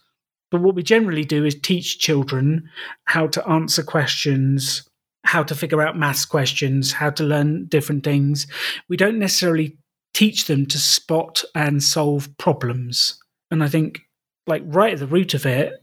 But 0.51 0.61
what 0.61 0.75
we 0.75 0.83
generally 0.83 1.25
do 1.25 1.43
is 1.43 1.55
teach 1.55 1.99
children 1.99 2.69
how 3.05 3.27
to 3.27 3.47
answer 3.49 3.81
questions, 3.81 4.87
how 5.23 5.41
to 5.43 5.55
figure 5.55 5.81
out 5.81 5.97
maths 5.97 6.25
questions, 6.25 6.91
how 6.91 7.09
to 7.11 7.23
learn 7.23 7.65
different 7.65 8.03
things. 8.03 8.45
We 8.87 8.95
don't 8.95 9.17
necessarily 9.17 9.77
teach 10.13 10.45
them 10.45 10.67
to 10.67 10.77
spot 10.77 11.43
and 11.55 11.81
solve 11.81 12.29
problems. 12.37 13.19
And 13.49 13.63
I 13.63 13.67
think, 13.67 14.01
like, 14.45 14.61
right 14.65 14.93
at 14.93 14.99
the 14.99 15.07
root 15.07 15.33
of 15.33 15.45
it, 15.45 15.73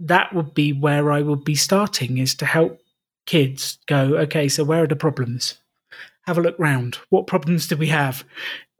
that 0.00 0.34
would 0.34 0.54
be 0.54 0.72
where 0.72 1.10
I 1.10 1.22
would 1.22 1.44
be 1.44 1.54
starting 1.54 2.18
is 2.18 2.34
to 2.36 2.46
help 2.46 2.80
kids 3.26 3.78
go, 3.86 4.16
okay, 4.18 4.48
so 4.48 4.64
where 4.64 4.84
are 4.84 4.88
the 4.88 4.96
problems? 4.96 5.58
Have 6.26 6.38
a 6.38 6.42
look 6.42 6.58
round. 6.58 6.96
What 7.10 7.26
problems 7.26 7.66
do 7.66 7.76
we 7.76 7.88
have? 7.88 8.24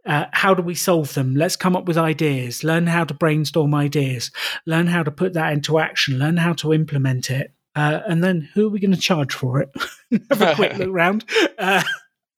Uh, 0.05 0.27
how 0.33 0.55
do 0.55 0.63
we 0.63 0.75
solve 0.75 1.15
them? 1.15 1.35
Let's 1.35 1.57
come 1.57 1.75
up 1.75 1.87
with 1.87 1.99
ideas, 1.99 2.63
learn 2.63 2.87
how 2.87 3.05
to 3.05 3.15
brainstorm 3.15 3.75
ideas, 3.75 4.31
learn 4.65 4.87
how 4.87 5.03
to 5.03 5.11
put 5.11 5.33
that 5.33 5.53
into 5.53 5.79
action, 5.79 6.19
learn 6.19 6.37
how 6.37 6.53
to 6.55 6.73
implement 6.73 7.31
it. 7.31 7.53
Uh, 7.75 8.01
and 8.07 8.23
then 8.23 8.49
who 8.55 8.67
are 8.67 8.71
we 8.71 8.81
going 8.81 8.95
to 8.95 9.01
charge 9.01 9.35
for 9.35 9.61
it? 9.61 9.69
Have 10.31 10.43
a 10.43 10.55
quick 10.55 10.77
look 10.79 10.89
round. 10.93 11.25
Uh, 11.59 11.83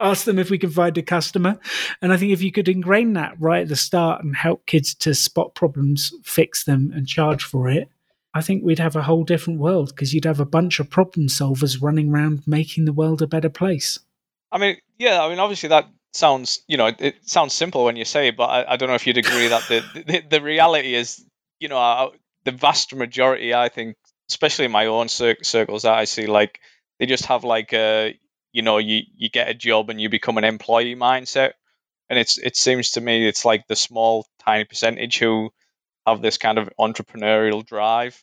ask 0.01 0.25
them 0.25 0.39
if 0.39 0.51
we 0.51 0.59
can 0.59 0.71
find 0.71 0.97
a 0.97 1.03
customer. 1.03 1.59
And 2.01 2.13
I 2.13 2.17
think 2.17 2.33
if 2.33 2.43
you 2.43 2.53
could 2.53 2.69
ingrain 2.69 3.13
that 3.15 3.35
right 3.39 3.63
at 3.63 3.69
the 3.69 3.77
start 3.77 4.25
and 4.25 4.35
help 4.35 4.67
kids 4.67 4.95
to 4.97 5.15
spot 5.15 5.55
problems, 5.55 6.13
fix 6.25 6.65
them, 6.65 6.91
and 6.95 7.07
charge 7.07 7.45
for 7.45 7.69
it, 7.69 7.89
I 8.35 8.43
think 8.43 8.63
we'd 8.63 8.79
have 8.79 8.97
a 8.97 9.03
whole 9.03 9.25
different 9.25 9.59
world 9.59 9.89
because 9.89 10.13
you'd 10.13 10.25
have 10.25 10.41
a 10.41 10.45
bunch 10.45 10.81
of 10.81 10.91
problem 10.91 11.29
solvers 11.29 11.81
running 11.81 12.11
around 12.11 12.43
making 12.47 12.85
the 12.85 12.93
world 12.93 13.23
a 13.23 13.27
better 13.27 13.49
place. 13.49 13.99
I 14.53 14.59
mean, 14.59 14.77
yeah, 14.99 15.23
I 15.23 15.29
mean, 15.29 15.39
obviously 15.39 15.71
that 15.71 15.89
sounds, 16.13 16.61
you 16.69 16.77
know, 16.77 16.87
it, 16.87 16.97
it 17.01 17.29
sounds 17.29 17.55
simple 17.55 17.85
when 17.85 17.97
you 17.97 18.05
say 18.05 18.29
it, 18.29 18.37
but 18.37 18.45
I, 18.45 18.73
I, 18.73 18.77
don't 18.77 18.89
know 18.89 18.95
if 18.95 19.07
you'd 19.07 19.19
agree 19.19 19.49
that 19.49 19.63
the, 19.69 20.03
the, 20.07 20.23
the 20.31 20.43
reality 20.43 20.95
is, 20.95 21.25
you 21.59 21.69
know, 21.69 21.79
uh, 21.79 22.11
the 22.45 22.53
vast 22.53 22.95
majority, 22.95 23.55
I 23.55 23.69
think, 23.69 23.97
especially 24.31 24.67
in 24.67 24.73
my 24.73 24.87
own 24.87 25.09
cir- 25.09 25.43
circles 25.43 25.83
that 25.83 25.95
I 25.95 26.05
see, 26.05 26.27
like 26.27 26.61
they 26.99 27.07
just 27.07 27.27
have 27.27 27.45
like 27.45 27.73
a, 27.73 28.19
you 28.53 28.63
know, 28.63 28.79
you 28.79 29.03
you 29.17 29.29
get 29.29 29.49
a 29.49 29.55
job 29.55 29.91
and 29.91 30.01
you 30.01 30.09
become 30.09 30.39
an 30.39 30.45
employee 30.45 30.97
mindset, 30.97 31.53
and 32.09 32.19
it's 32.19 32.39
it 32.39 32.57
seems 32.57 32.91
to 32.93 33.01
me 33.01 33.29
it's 33.29 33.45
like 33.45 33.67
the 33.67 33.77
small 33.77 34.27
tiny 34.41 34.65
percentage 34.65 35.19
who 35.19 35.51
have 36.09 36.23
this 36.23 36.39
kind 36.39 36.59
of 36.59 36.71
entrepreneurial 36.79 37.65
drive. 37.65 38.23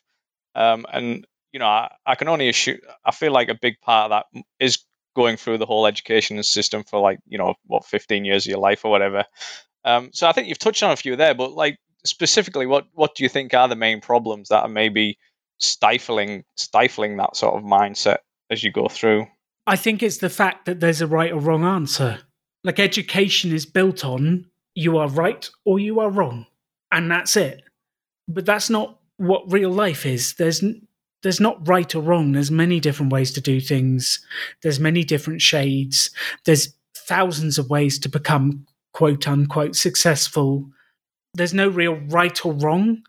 Um, 0.54 0.86
and 0.92 1.26
you 1.52 1.60
know, 1.60 1.66
I, 1.66 1.90
I, 2.04 2.14
can 2.16 2.28
only 2.28 2.48
assume. 2.48 2.78
I 3.04 3.12
feel 3.12 3.32
like 3.32 3.48
a 3.48 3.54
big 3.54 3.80
part 3.80 4.10
of 4.10 4.24
that 4.32 4.44
is 4.60 4.78
going 5.14 5.36
through 5.36 5.58
the 5.58 5.66
whole 5.66 5.86
education 5.86 6.42
system 6.42 6.84
for 6.84 7.00
like 7.00 7.18
you 7.26 7.38
know 7.38 7.54
what 7.66 7.84
15 7.84 8.24
years 8.24 8.46
of 8.46 8.50
your 8.50 8.58
life 8.58 8.84
or 8.84 8.90
whatever. 8.90 9.24
Um, 9.84 10.10
so 10.12 10.26
I 10.26 10.32
think 10.32 10.48
you've 10.48 10.58
touched 10.58 10.82
on 10.82 10.90
a 10.90 10.96
few 10.96 11.16
there, 11.16 11.34
but 11.34 11.52
like 11.52 11.78
specifically, 12.04 12.66
what 12.66 12.86
what 12.92 13.14
do 13.14 13.22
you 13.22 13.28
think 13.28 13.54
are 13.54 13.68
the 13.68 13.76
main 13.76 14.00
problems 14.00 14.48
that 14.48 14.62
are 14.62 14.68
maybe 14.68 15.18
stifling 15.58 16.44
stifling 16.56 17.16
that 17.16 17.36
sort 17.36 17.54
of 17.54 17.62
mindset 17.62 18.18
as 18.50 18.62
you 18.62 18.70
go 18.70 18.88
through? 18.88 19.26
I 19.66 19.76
think 19.76 20.02
it's 20.02 20.18
the 20.18 20.30
fact 20.30 20.66
that 20.66 20.80
there's 20.80 21.00
a 21.00 21.06
right 21.06 21.32
or 21.32 21.40
wrong 21.40 21.64
answer. 21.64 22.20
Like 22.62 22.78
education 22.78 23.52
is 23.52 23.66
built 23.66 24.04
on 24.04 24.46
you 24.74 24.98
are 24.98 25.08
right 25.08 25.48
or 25.64 25.78
you 25.78 26.00
are 26.00 26.10
wrong, 26.10 26.46
and 26.92 27.10
that's 27.10 27.36
it 27.36 27.62
but 28.28 28.46
that's 28.46 28.70
not 28.70 28.98
what 29.16 29.50
real 29.52 29.70
life 29.70 30.06
is. 30.06 30.34
There's 30.34 30.62
there's 31.22 31.40
not 31.40 31.66
right 31.66 31.92
or 31.94 32.02
wrong. 32.02 32.32
There's 32.32 32.50
many 32.50 32.78
different 32.78 33.12
ways 33.12 33.32
to 33.32 33.40
do 33.40 33.60
things. 33.60 34.24
There's 34.62 34.78
many 34.78 35.02
different 35.02 35.40
shades. 35.40 36.10
There's 36.44 36.74
thousands 36.94 37.58
of 37.58 37.70
ways 37.70 37.98
to 38.00 38.08
become 38.08 38.66
quote 38.92 39.26
unquote 39.26 39.76
successful. 39.76 40.68
There's 41.34 41.54
no 41.54 41.68
real 41.68 41.94
right 41.94 42.44
or 42.46 42.52
wrong. 42.52 43.02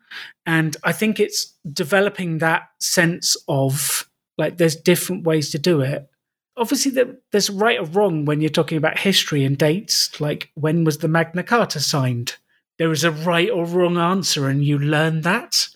And 0.45 0.75
I 0.83 0.91
think 0.93 1.19
it's 1.19 1.53
developing 1.71 2.39
that 2.39 2.69
sense 2.79 3.37
of 3.47 4.09
like 4.37 4.57
there's 4.57 4.75
different 4.75 5.23
ways 5.23 5.51
to 5.51 5.59
do 5.59 5.81
it. 5.81 6.09
Obviously, 6.55 6.91
there's 7.31 7.51
right 7.51 7.79
or 7.79 7.85
wrong 7.85 8.25
when 8.25 8.41
you're 8.41 8.49
talking 8.49 8.79
about 8.79 8.97
history 8.97 9.45
and 9.45 9.57
dates, 9.57 10.19
like 10.19 10.49
when 10.55 10.83
was 10.83 10.97
the 10.97 11.07
Magna 11.07 11.43
Carta 11.43 11.79
signed? 11.79 12.35
There 12.77 12.91
is 12.91 13.03
a 13.03 13.11
right 13.11 13.49
or 13.49 13.65
wrong 13.65 13.97
answer 13.97 14.47
and 14.47 14.63
you 14.63 14.77
learn 14.77 15.21
that. 15.21 15.67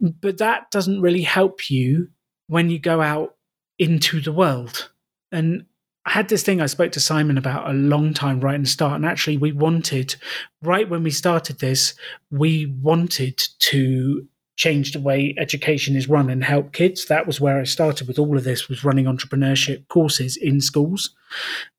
But 0.00 0.38
that 0.38 0.70
doesn't 0.70 1.00
really 1.00 1.22
help 1.22 1.70
you 1.70 2.08
when 2.48 2.70
you 2.70 2.78
go 2.78 3.00
out 3.00 3.36
into 3.78 4.20
the 4.20 4.32
world. 4.32 4.90
And 5.32 5.66
I 6.04 6.10
had 6.10 6.28
this 6.28 6.44
thing 6.44 6.60
I 6.60 6.66
spoke 6.66 6.92
to 6.92 7.00
Simon 7.00 7.36
about 7.36 7.68
a 7.68 7.72
long 7.72 8.14
time 8.14 8.40
right 8.40 8.54
in 8.54 8.62
the 8.62 8.68
start. 8.68 8.94
And 8.94 9.04
actually, 9.04 9.38
we 9.38 9.50
wanted, 9.50 10.14
right 10.62 10.88
when 10.88 11.02
we 11.02 11.10
started 11.10 11.58
this, 11.58 11.94
we 12.30 12.66
wanted 12.80 13.42
to 13.58 14.28
change 14.56 14.92
the 14.92 15.00
way 15.00 15.34
education 15.36 15.96
is 15.96 16.08
run 16.08 16.30
and 16.30 16.44
help 16.44 16.72
kids. 16.72 17.06
That 17.06 17.26
was 17.26 17.40
where 17.40 17.58
I 17.60 17.64
started 17.64 18.06
with 18.06 18.18
all 18.18 18.36
of 18.36 18.44
this, 18.44 18.68
was 18.68 18.84
running 18.84 19.06
entrepreneurship 19.06 19.88
courses 19.88 20.36
in 20.36 20.60
schools. 20.60 21.10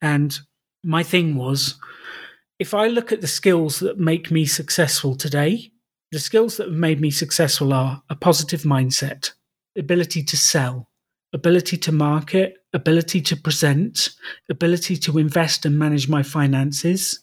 And 0.02 0.38
my 0.84 1.04
thing 1.04 1.36
was, 1.36 1.76
if 2.60 2.74
I 2.74 2.88
look 2.88 3.12
at 3.12 3.22
the 3.22 3.28
skills 3.28 3.80
that 3.80 4.00
make 4.00 4.32
me 4.32 4.46
successful 4.46 5.16
today, 5.16 5.72
the 6.12 6.20
skills 6.20 6.58
that 6.58 6.68
have 6.68 6.78
made 6.78 7.00
me 7.00 7.12
successful 7.12 7.74
are 7.74 8.02
a 8.10 8.16
positive 8.16 8.62
mindset, 8.62 9.32
ability 9.78 10.24
to 10.24 10.38
sell, 10.38 10.90
ability 11.34 11.78
to 11.78 11.92
market, 11.92 12.56
ability 12.74 13.22
to 13.22 13.36
present, 13.36 14.10
ability 14.50 14.96
to 14.98 15.20
invest 15.20 15.66
and 15.66 15.78
manage 15.78 16.10
my 16.10 16.24
finances, 16.24 17.20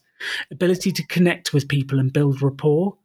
ability 0.52 0.92
to 0.92 1.06
connect 1.06 1.52
with 1.52 1.68
people 1.68 1.98
and 1.98 2.12
build 2.12 2.40
rapport, 2.40 2.96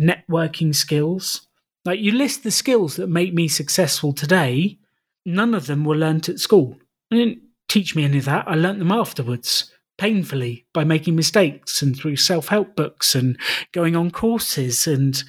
networking 0.00 0.74
skills. 0.74 1.46
Like 1.84 2.00
you 2.00 2.12
list 2.12 2.42
the 2.42 2.50
skills 2.50 2.96
that 2.96 3.08
make 3.08 3.32
me 3.32 3.46
successful 3.46 4.12
today, 4.12 4.78
none 5.24 5.54
of 5.54 5.66
them 5.66 5.84
were 5.84 5.96
learnt 5.96 6.28
at 6.28 6.40
school. 6.40 6.78
I 7.12 7.16
didn't 7.16 7.42
teach 7.68 7.94
me 7.94 8.04
any 8.04 8.18
of 8.18 8.24
that. 8.24 8.48
I 8.48 8.56
learnt 8.56 8.80
them 8.80 8.90
afterwards 8.90 9.70
painfully 9.98 10.66
by 10.72 10.84
making 10.84 11.16
mistakes 11.16 11.82
and 11.82 11.96
through 11.96 12.16
self 12.16 12.48
help 12.48 12.76
books 12.76 13.14
and 13.14 13.38
going 13.72 13.96
on 13.96 14.10
courses. 14.10 14.86
And 14.86 15.22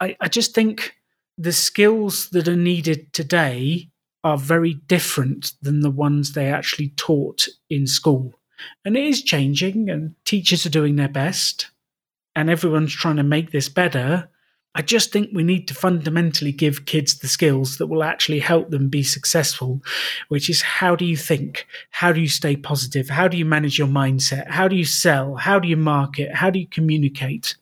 I, 0.00 0.16
I, 0.20 0.28
just 0.28 0.54
think 0.54 0.94
the 1.38 1.52
skills 1.52 2.28
that 2.30 2.48
are 2.48 2.56
needed 2.56 3.12
today 3.12 3.88
are 4.24 4.38
very 4.38 4.74
different 4.74 5.52
than 5.62 5.80
the 5.80 5.90
ones 5.90 6.32
they 6.32 6.46
actually 6.46 6.88
taught 6.90 7.46
in 7.70 7.86
school. 7.86 8.34
And 8.84 8.96
it 8.96 9.04
is 9.04 9.22
changing, 9.22 9.90
and 9.90 10.14
teachers 10.24 10.64
are 10.66 10.70
doing 10.70 10.96
their 10.96 11.08
best, 11.08 11.70
and 12.34 12.50
everyone's 12.50 12.94
trying 12.94 13.16
to 13.16 13.22
make 13.22 13.50
this 13.50 13.68
better. 13.68 14.28
I 14.76 14.82
just 14.82 15.10
think 15.10 15.30
we 15.32 15.42
need 15.42 15.66
to 15.68 15.74
fundamentally 15.74 16.52
give 16.52 16.84
kids 16.84 17.18
the 17.18 17.28
skills 17.28 17.78
that 17.78 17.86
will 17.86 18.04
actually 18.04 18.40
help 18.40 18.68
them 18.68 18.90
be 18.90 19.02
successful, 19.02 19.80
which 20.28 20.50
is 20.50 20.60
how 20.60 20.94
do 20.94 21.06
you 21.06 21.16
think? 21.16 21.66
How 21.90 22.12
do 22.12 22.20
you 22.20 22.28
stay 22.28 22.56
positive? 22.56 23.08
How 23.08 23.26
do 23.26 23.38
you 23.38 23.46
manage 23.46 23.78
your 23.78 23.88
mindset? 23.88 24.50
How 24.50 24.68
do 24.68 24.76
you 24.76 24.84
sell? 24.84 25.36
How 25.36 25.58
do 25.58 25.66
you 25.66 25.78
market? 25.78 26.34
How 26.34 26.50
do 26.50 26.58
you 26.58 26.66
communicate? 26.66 27.56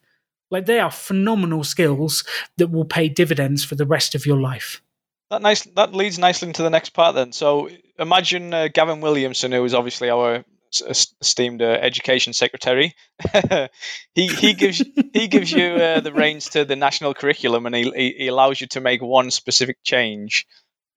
Like 0.50 0.66
they 0.66 0.80
are 0.80 0.90
phenomenal 0.90 1.62
skills 1.62 2.24
that 2.56 2.72
will 2.72 2.84
pay 2.84 3.08
dividends 3.08 3.64
for 3.64 3.76
the 3.76 3.86
rest 3.86 4.16
of 4.16 4.26
your 4.26 4.40
life. 4.40 4.82
That 5.30 5.40
nice 5.40 5.62
that 5.76 5.94
leads 5.94 6.18
nicely 6.18 6.48
into 6.48 6.64
the 6.64 6.70
next 6.70 6.90
part 6.90 7.14
then. 7.14 7.30
So 7.30 7.70
imagine 7.96 8.52
uh, 8.52 8.68
Gavin 8.74 9.00
Williamson, 9.00 9.52
who 9.52 9.64
is 9.64 9.72
obviously 9.72 10.10
our 10.10 10.44
esteemed 10.82 11.62
uh, 11.62 11.78
education 11.80 12.32
secretary. 12.32 12.94
he 14.14 14.28
he 14.28 14.54
gives 14.54 14.82
he 15.12 15.28
gives 15.28 15.52
you 15.52 15.64
uh, 15.64 16.00
the 16.00 16.12
reins 16.12 16.48
to 16.50 16.64
the 16.64 16.76
national 16.76 17.14
curriculum, 17.14 17.66
and 17.66 17.74
he 17.74 18.14
he 18.16 18.28
allows 18.28 18.60
you 18.60 18.66
to 18.68 18.80
make 18.80 19.02
one 19.02 19.30
specific 19.30 19.78
change. 19.82 20.46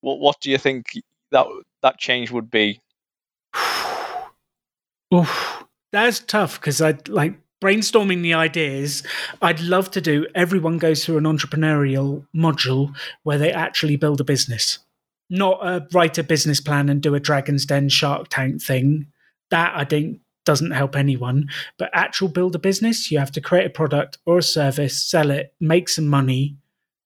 What 0.01 0.19
what 0.19 0.41
do 0.41 0.51
you 0.51 0.57
think 0.57 0.87
that 1.31 1.45
that 1.81 1.97
change 1.97 2.31
would 2.31 2.49
be? 2.49 2.81
Oof, 5.13 5.63
that's 5.91 6.19
tough 6.19 6.59
because 6.59 6.81
I 6.81 6.97
like 7.07 7.39
brainstorming 7.61 8.21
the 8.21 8.33
ideas. 8.33 9.03
I'd 9.41 9.59
love 9.59 9.91
to 9.91 10.01
do. 10.01 10.27
Everyone 10.35 10.77
goes 10.77 11.03
through 11.03 11.17
an 11.17 11.23
entrepreneurial 11.23 12.25
module 12.35 12.95
where 13.23 13.37
they 13.37 13.51
actually 13.51 13.95
build 13.95 14.21
a 14.21 14.25
business, 14.25 14.79
not 15.29 15.59
a 15.65 15.87
write 15.93 16.17
a 16.17 16.23
business 16.23 16.61
plan 16.61 16.89
and 16.89 17.01
do 17.01 17.15
a 17.15 17.19
Dragon's 17.19 17.65
Den 17.65 17.89
Shark 17.89 18.27
Tank 18.29 18.61
thing. 18.61 19.07
That 19.51 19.73
I 19.75 19.85
think 19.85 20.19
doesn't 20.47 20.71
help 20.71 20.95
anyone. 20.95 21.49
But 21.77 21.89
actual 21.93 22.29
build 22.29 22.55
a 22.55 22.59
business, 22.59 23.11
you 23.11 23.19
have 23.19 23.31
to 23.33 23.41
create 23.41 23.65
a 23.65 23.69
product 23.69 24.17
or 24.25 24.37
a 24.37 24.43
service, 24.43 25.03
sell 25.03 25.29
it, 25.29 25.53
make 25.59 25.89
some 25.89 26.07
money, 26.07 26.57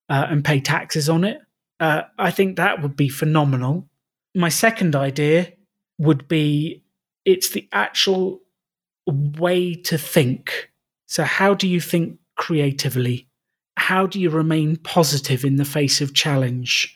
uh, 0.09 0.27
and 0.29 0.45
pay 0.45 0.59
taxes 0.59 1.09
on 1.09 1.23
it. 1.23 1.39
Uh, 1.79 2.03
I 2.19 2.29
think 2.29 2.55
that 2.55 2.81
would 2.81 2.95
be 2.95 3.09
phenomenal. 3.09 3.87
My 4.35 4.49
second 4.49 4.95
idea 4.95 5.53
would 5.97 6.27
be 6.27 6.83
it's 7.25 7.49
the 7.49 7.67
actual 7.71 8.41
way 9.07 9.73
to 9.73 9.97
think. 9.97 10.69
So, 11.07 11.23
how 11.23 11.55
do 11.55 11.67
you 11.67 11.81
think 11.81 12.19
creatively? 12.35 13.27
How 13.77 14.05
do 14.05 14.19
you 14.19 14.29
remain 14.29 14.75
positive 14.77 15.43
in 15.43 15.55
the 15.55 15.65
face 15.65 16.01
of 16.01 16.13
challenge? 16.13 16.95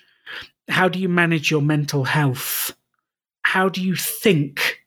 How 0.69 0.87
do 0.87 0.99
you 0.99 1.09
manage 1.09 1.49
your 1.49 1.61
mental 1.61 2.03
health? 2.03 2.75
How 3.41 3.69
do 3.69 3.81
you 3.81 3.95
think 3.95 4.84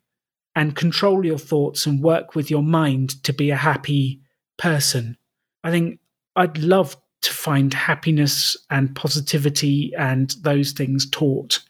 and 0.59 0.75
control 0.75 1.25
your 1.25 1.39
thoughts 1.39 1.87
and 1.87 2.03
work 2.03 2.35
with 2.35 2.51
your 2.51 2.65
mind 2.65 3.23
to 3.23 3.33
be 3.33 3.51
a 3.51 3.57
happy 3.57 4.21
person? 4.59 5.17
I 5.63 5.71
think 5.71 6.01
I'd 6.35 6.59
love 6.59 6.97
to 7.23 7.33
find 7.33 7.73
happiness 7.73 8.57
and 8.69 8.95
positivity 8.97 9.93
and 9.97 10.35
those 10.41 10.73
things 10.73 11.09
taught. 11.09 11.61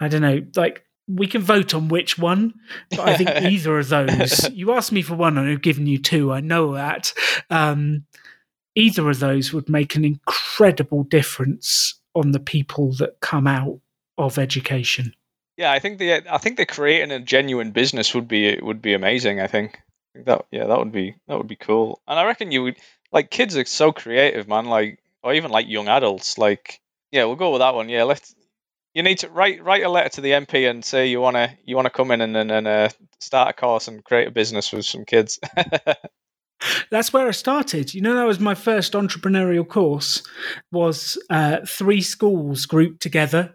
I 0.00 0.08
don't 0.08 0.22
know, 0.22 0.40
like 0.56 0.86
we 1.06 1.26
can 1.26 1.42
vote 1.42 1.74
on 1.74 1.88
which 1.88 2.16
one, 2.16 2.54
but 2.90 3.00
I 3.00 3.18
think 3.18 3.28
either 3.52 3.78
of 3.78 3.90
those. 3.90 4.48
You 4.50 4.72
asked 4.72 4.92
me 4.92 5.02
for 5.02 5.14
one, 5.14 5.36
and 5.36 5.50
I've 5.50 5.60
given 5.60 5.86
you 5.86 5.98
two. 5.98 6.32
I 6.32 6.40
know 6.40 6.72
that. 6.74 7.12
Um, 7.50 8.06
either 8.74 9.10
of 9.10 9.20
those 9.20 9.52
would 9.52 9.68
make 9.68 9.94
an 9.94 10.06
incredible 10.06 11.04
difference 11.04 12.00
on 12.14 12.32
the 12.32 12.40
people 12.40 12.92
that 12.94 13.20
come 13.20 13.46
out 13.46 13.80
of 14.16 14.38
education. 14.38 15.14
Yeah, 15.62 15.70
I 15.70 15.78
think 15.78 15.98
the 15.98 16.28
I 16.28 16.38
think 16.38 16.56
the 16.56 16.66
creating 16.66 17.12
a 17.12 17.20
genuine 17.20 17.70
business 17.70 18.16
would 18.16 18.26
be 18.26 18.58
would 18.60 18.82
be 18.82 18.94
amazing. 18.94 19.40
I 19.40 19.46
think 19.46 19.80
that 20.26 20.44
yeah, 20.50 20.66
that 20.66 20.76
would 20.76 20.90
be 20.90 21.14
that 21.28 21.38
would 21.38 21.46
be 21.46 21.54
cool. 21.54 22.02
And 22.08 22.18
I 22.18 22.24
reckon 22.24 22.50
you 22.50 22.64
would 22.64 22.78
like 23.12 23.30
kids 23.30 23.56
are 23.56 23.64
so 23.64 23.92
creative, 23.92 24.48
man. 24.48 24.64
Like 24.64 24.98
or 25.22 25.32
even 25.32 25.52
like 25.52 25.68
young 25.68 25.86
adults. 25.86 26.36
Like 26.36 26.80
yeah, 27.12 27.26
we'll 27.26 27.36
go 27.36 27.52
with 27.52 27.60
that 27.60 27.76
one. 27.76 27.88
Yeah, 27.88 28.02
let's 28.02 28.34
you 28.92 29.04
need 29.04 29.20
to 29.20 29.28
write 29.28 29.62
write 29.62 29.84
a 29.84 29.88
letter 29.88 30.08
to 30.08 30.20
the 30.20 30.32
MP 30.32 30.68
and 30.68 30.84
say 30.84 31.06
you 31.06 31.20
want 31.20 31.36
to 31.36 31.56
you 31.64 31.76
want 31.76 31.86
to 31.86 31.90
come 31.90 32.10
in 32.10 32.22
and 32.22 32.36
and, 32.36 32.50
and 32.50 32.66
uh, 32.66 32.88
start 33.20 33.50
a 33.50 33.52
course 33.52 33.86
and 33.86 34.02
create 34.02 34.26
a 34.26 34.32
business 34.32 34.72
with 34.72 34.84
some 34.84 35.04
kids. 35.04 35.38
That's 36.90 37.12
where 37.12 37.28
I 37.28 37.30
started. 37.30 37.94
You 37.94 38.00
know, 38.00 38.16
that 38.16 38.26
was 38.26 38.40
my 38.40 38.56
first 38.56 38.94
entrepreneurial 38.94 39.68
course. 39.68 40.24
Was 40.72 41.22
uh, 41.30 41.58
three 41.68 42.00
schools 42.00 42.66
grouped 42.66 43.00
together. 43.00 43.54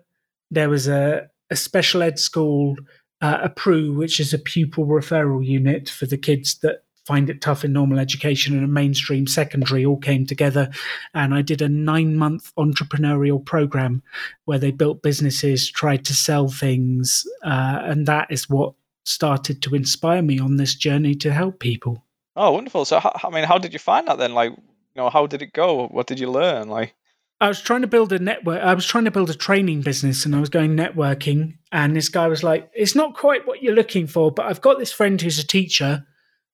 There 0.49 0.69
was 0.69 0.87
a, 0.87 1.27
a 1.49 1.55
special 1.55 2.03
ed 2.03 2.19
school, 2.19 2.75
uh, 3.21 3.39
a 3.43 3.49
PRU, 3.49 3.93
which 3.93 4.19
is 4.19 4.33
a 4.33 4.39
pupil 4.39 4.85
referral 4.85 5.45
unit 5.45 5.89
for 5.89 6.05
the 6.05 6.17
kids 6.17 6.59
that 6.59 6.83
find 7.07 7.29
it 7.29 7.39
tough 7.39 7.63
in 7.63 7.71
normal 7.71 7.99
education 7.99 8.53
and 8.53 8.65
a 8.65 8.67
mainstream 8.67 9.25
secondary 9.25 9.85
all 9.85 9.97
came 9.97 10.25
together. 10.25 10.69
And 11.13 11.33
I 11.33 11.41
did 11.41 11.61
a 11.61 11.69
nine 11.69 12.17
month 12.17 12.53
entrepreneurial 12.57 13.43
program 13.43 14.03
where 14.43 14.59
they 14.59 14.71
built 14.71 15.01
businesses, 15.01 15.71
tried 15.71 16.03
to 16.05 16.13
sell 16.13 16.49
things. 16.49 17.25
Uh, 17.43 17.79
and 17.83 18.05
that 18.07 18.27
is 18.29 18.49
what 18.49 18.73
started 19.05 19.61
to 19.61 19.73
inspire 19.73 20.21
me 20.21 20.37
on 20.37 20.57
this 20.57 20.75
journey 20.75 21.15
to 21.15 21.31
help 21.31 21.59
people. 21.59 22.03
Oh, 22.35 22.51
wonderful. 22.51 22.83
So, 22.83 22.99
I 23.01 23.29
mean, 23.29 23.45
how 23.45 23.57
did 23.57 23.71
you 23.71 23.79
find 23.79 24.07
that 24.09 24.17
then? 24.17 24.33
Like, 24.33 24.51
you 24.51 24.57
know, 24.97 25.09
how 25.09 25.27
did 25.27 25.41
it 25.41 25.53
go? 25.53 25.87
What 25.87 26.07
did 26.07 26.19
you 26.19 26.29
learn? 26.29 26.67
Like, 26.67 26.93
I 27.39 27.47
was 27.47 27.61
trying 27.61 27.81
to 27.81 27.87
build 27.87 28.11
a 28.13 28.19
network. 28.19 28.61
I 28.61 28.73
was 28.73 28.85
trying 28.85 29.05
to 29.05 29.11
build 29.11 29.29
a 29.29 29.35
training 29.35 29.81
business 29.81 30.25
and 30.25 30.35
I 30.35 30.39
was 30.39 30.49
going 30.49 30.75
networking. 30.75 31.57
And 31.71 31.95
this 31.95 32.09
guy 32.09 32.27
was 32.27 32.43
like, 32.43 32.69
It's 32.73 32.95
not 32.95 33.15
quite 33.15 33.45
what 33.45 33.61
you're 33.61 33.75
looking 33.75 34.07
for, 34.07 34.31
but 34.31 34.47
I've 34.47 34.61
got 34.61 34.79
this 34.79 34.91
friend 34.91 35.21
who's 35.21 35.37
a 35.37 35.45
teacher 35.45 36.05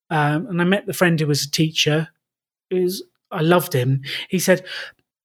um, 0.10 0.48
and 0.48 0.62
I 0.62 0.66
met 0.66 0.86
the 0.86 0.94
friend 0.94 1.20
who 1.20 1.28
was 1.28 1.44
a 1.44 1.52
teacher. 1.52 2.10
Is 2.70 3.04
I 3.32 3.42
loved 3.42 3.74
him. 3.74 4.02
He 4.30 4.40
said, 4.40 4.66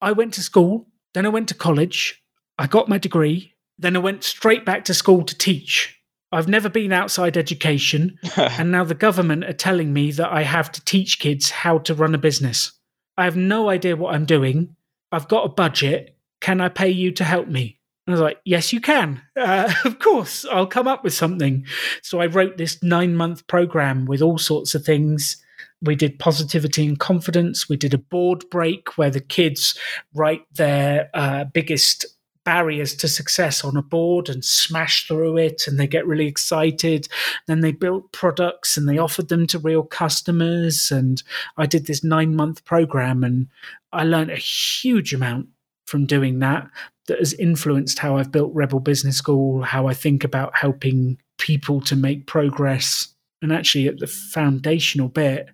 I 0.00 0.12
went 0.12 0.34
to 0.34 0.42
school, 0.42 0.86
then 1.14 1.26
I 1.26 1.30
went 1.30 1.48
to 1.48 1.54
college, 1.54 2.22
I 2.58 2.66
got 2.66 2.88
my 2.88 2.98
degree, 2.98 3.54
then 3.78 3.96
I 3.96 4.00
went 4.00 4.24
straight 4.24 4.64
back 4.64 4.84
to 4.86 4.94
school 4.94 5.24
to 5.24 5.36
teach. 5.36 5.94
I've 6.32 6.48
never 6.48 6.68
been 6.68 6.92
outside 6.92 7.36
education, 7.36 8.18
and 8.36 8.70
now 8.70 8.84
the 8.84 8.94
government 8.94 9.44
are 9.44 9.52
telling 9.52 9.92
me 9.92 10.10
that 10.12 10.32
I 10.32 10.42
have 10.42 10.70
to 10.72 10.84
teach 10.84 11.18
kids 11.18 11.50
how 11.50 11.78
to 11.78 11.94
run 11.94 12.14
a 12.14 12.18
business. 12.18 12.72
I 13.16 13.24
have 13.24 13.36
no 13.36 13.68
idea 13.68 13.96
what 13.96 14.14
I'm 14.14 14.26
doing. 14.26 14.76
I've 15.12 15.28
got 15.28 15.46
a 15.46 15.48
budget. 15.48 16.16
Can 16.40 16.60
I 16.60 16.68
pay 16.68 16.90
you 16.90 17.12
to 17.12 17.24
help 17.24 17.48
me? 17.48 17.78
And 18.06 18.14
I 18.14 18.16
was 18.16 18.22
like, 18.22 18.40
yes, 18.44 18.72
you 18.72 18.80
can. 18.80 19.20
Uh, 19.36 19.72
of 19.84 19.98
course, 19.98 20.44
I'll 20.46 20.66
come 20.66 20.88
up 20.88 21.04
with 21.04 21.12
something. 21.12 21.66
So 22.02 22.20
I 22.20 22.26
wrote 22.26 22.56
this 22.56 22.82
nine 22.82 23.14
month 23.14 23.46
program 23.46 24.06
with 24.06 24.22
all 24.22 24.38
sorts 24.38 24.74
of 24.74 24.84
things. 24.84 25.42
We 25.82 25.94
did 25.94 26.18
positivity 26.18 26.86
and 26.86 26.98
confidence. 26.98 27.68
We 27.68 27.76
did 27.76 27.94
a 27.94 27.98
board 27.98 28.48
break 28.50 28.96
where 28.96 29.10
the 29.10 29.20
kids 29.20 29.78
write 30.14 30.42
their 30.54 31.10
uh, 31.14 31.44
biggest 31.44 32.06
barriers 32.48 32.94
to 32.94 33.06
success 33.06 33.62
on 33.62 33.76
a 33.76 33.82
board 33.82 34.30
and 34.30 34.42
smash 34.42 35.06
through 35.06 35.36
it 35.36 35.68
and 35.68 35.78
they 35.78 35.86
get 35.86 36.06
really 36.06 36.26
excited. 36.26 37.06
Then 37.46 37.60
they 37.60 37.72
built 37.72 38.10
products 38.10 38.74
and 38.74 38.88
they 38.88 38.96
offered 38.96 39.28
them 39.28 39.46
to 39.48 39.58
real 39.58 39.82
customers. 39.82 40.90
And 40.90 41.22
I 41.58 41.66
did 41.66 41.84
this 41.84 42.02
nine 42.02 42.34
month 42.34 42.64
program 42.64 43.22
and 43.22 43.48
I 43.92 44.04
learned 44.04 44.30
a 44.30 44.36
huge 44.36 45.12
amount 45.12 45.48
from 45.84 46.06
doing 46.06 46.38
that 46.38 46.70
that 47.06 47.18
has 47.18 47.34
influenced 47.34 47.98
how 47.98 48.16
I've 48.16 48.32
built 48.32 48.54
Rebel 48.54 48.80
Business 48.80 49.18
School, 49.18 49.60
how 49.60 49.86
I 49.86 49.92
think 49.92 50.24
about 50.24 50.56
helping 50.56 51.18
people 51.36 51.82
to 51.82 51.96
make 51.96 52.26
progress. 52.26 53.08
And 53.42 53.52
actually, 53.52 53.88
at 53.88 53.98
the 53.98 54.06
foundational 54.06 55.08
bit, 55.08 55.50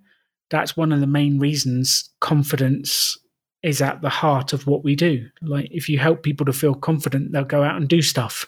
that's 0.48 0.76
one 0.76 0.92
of 0.92 1.00
the 1.00 1.08
main 1.08 1.40
reasons 1.40 2.10
confidence 2.20 3.18
is 3.64 3.80
at 3.80 4.02
the 4.02 4.10
heart 4.10 4.52
of 4.52 4.66
what 4.66 4.84
we 4.84 4.94
do. 4.94 5.28
Like, 5.40 5.68
if 5.70 5.88
you 5.88 5.98
help 5.98 6.22
people 6.22 6.44
to 6.46 6.52
feel 6.52 6.74
confident, 6.74 7.32
they'll 7.32 7.44
go 7.44 7.62
out 7.62 7.76
and 7.76 7.88
do 7.88 8.02
stuff. 8.02 8.46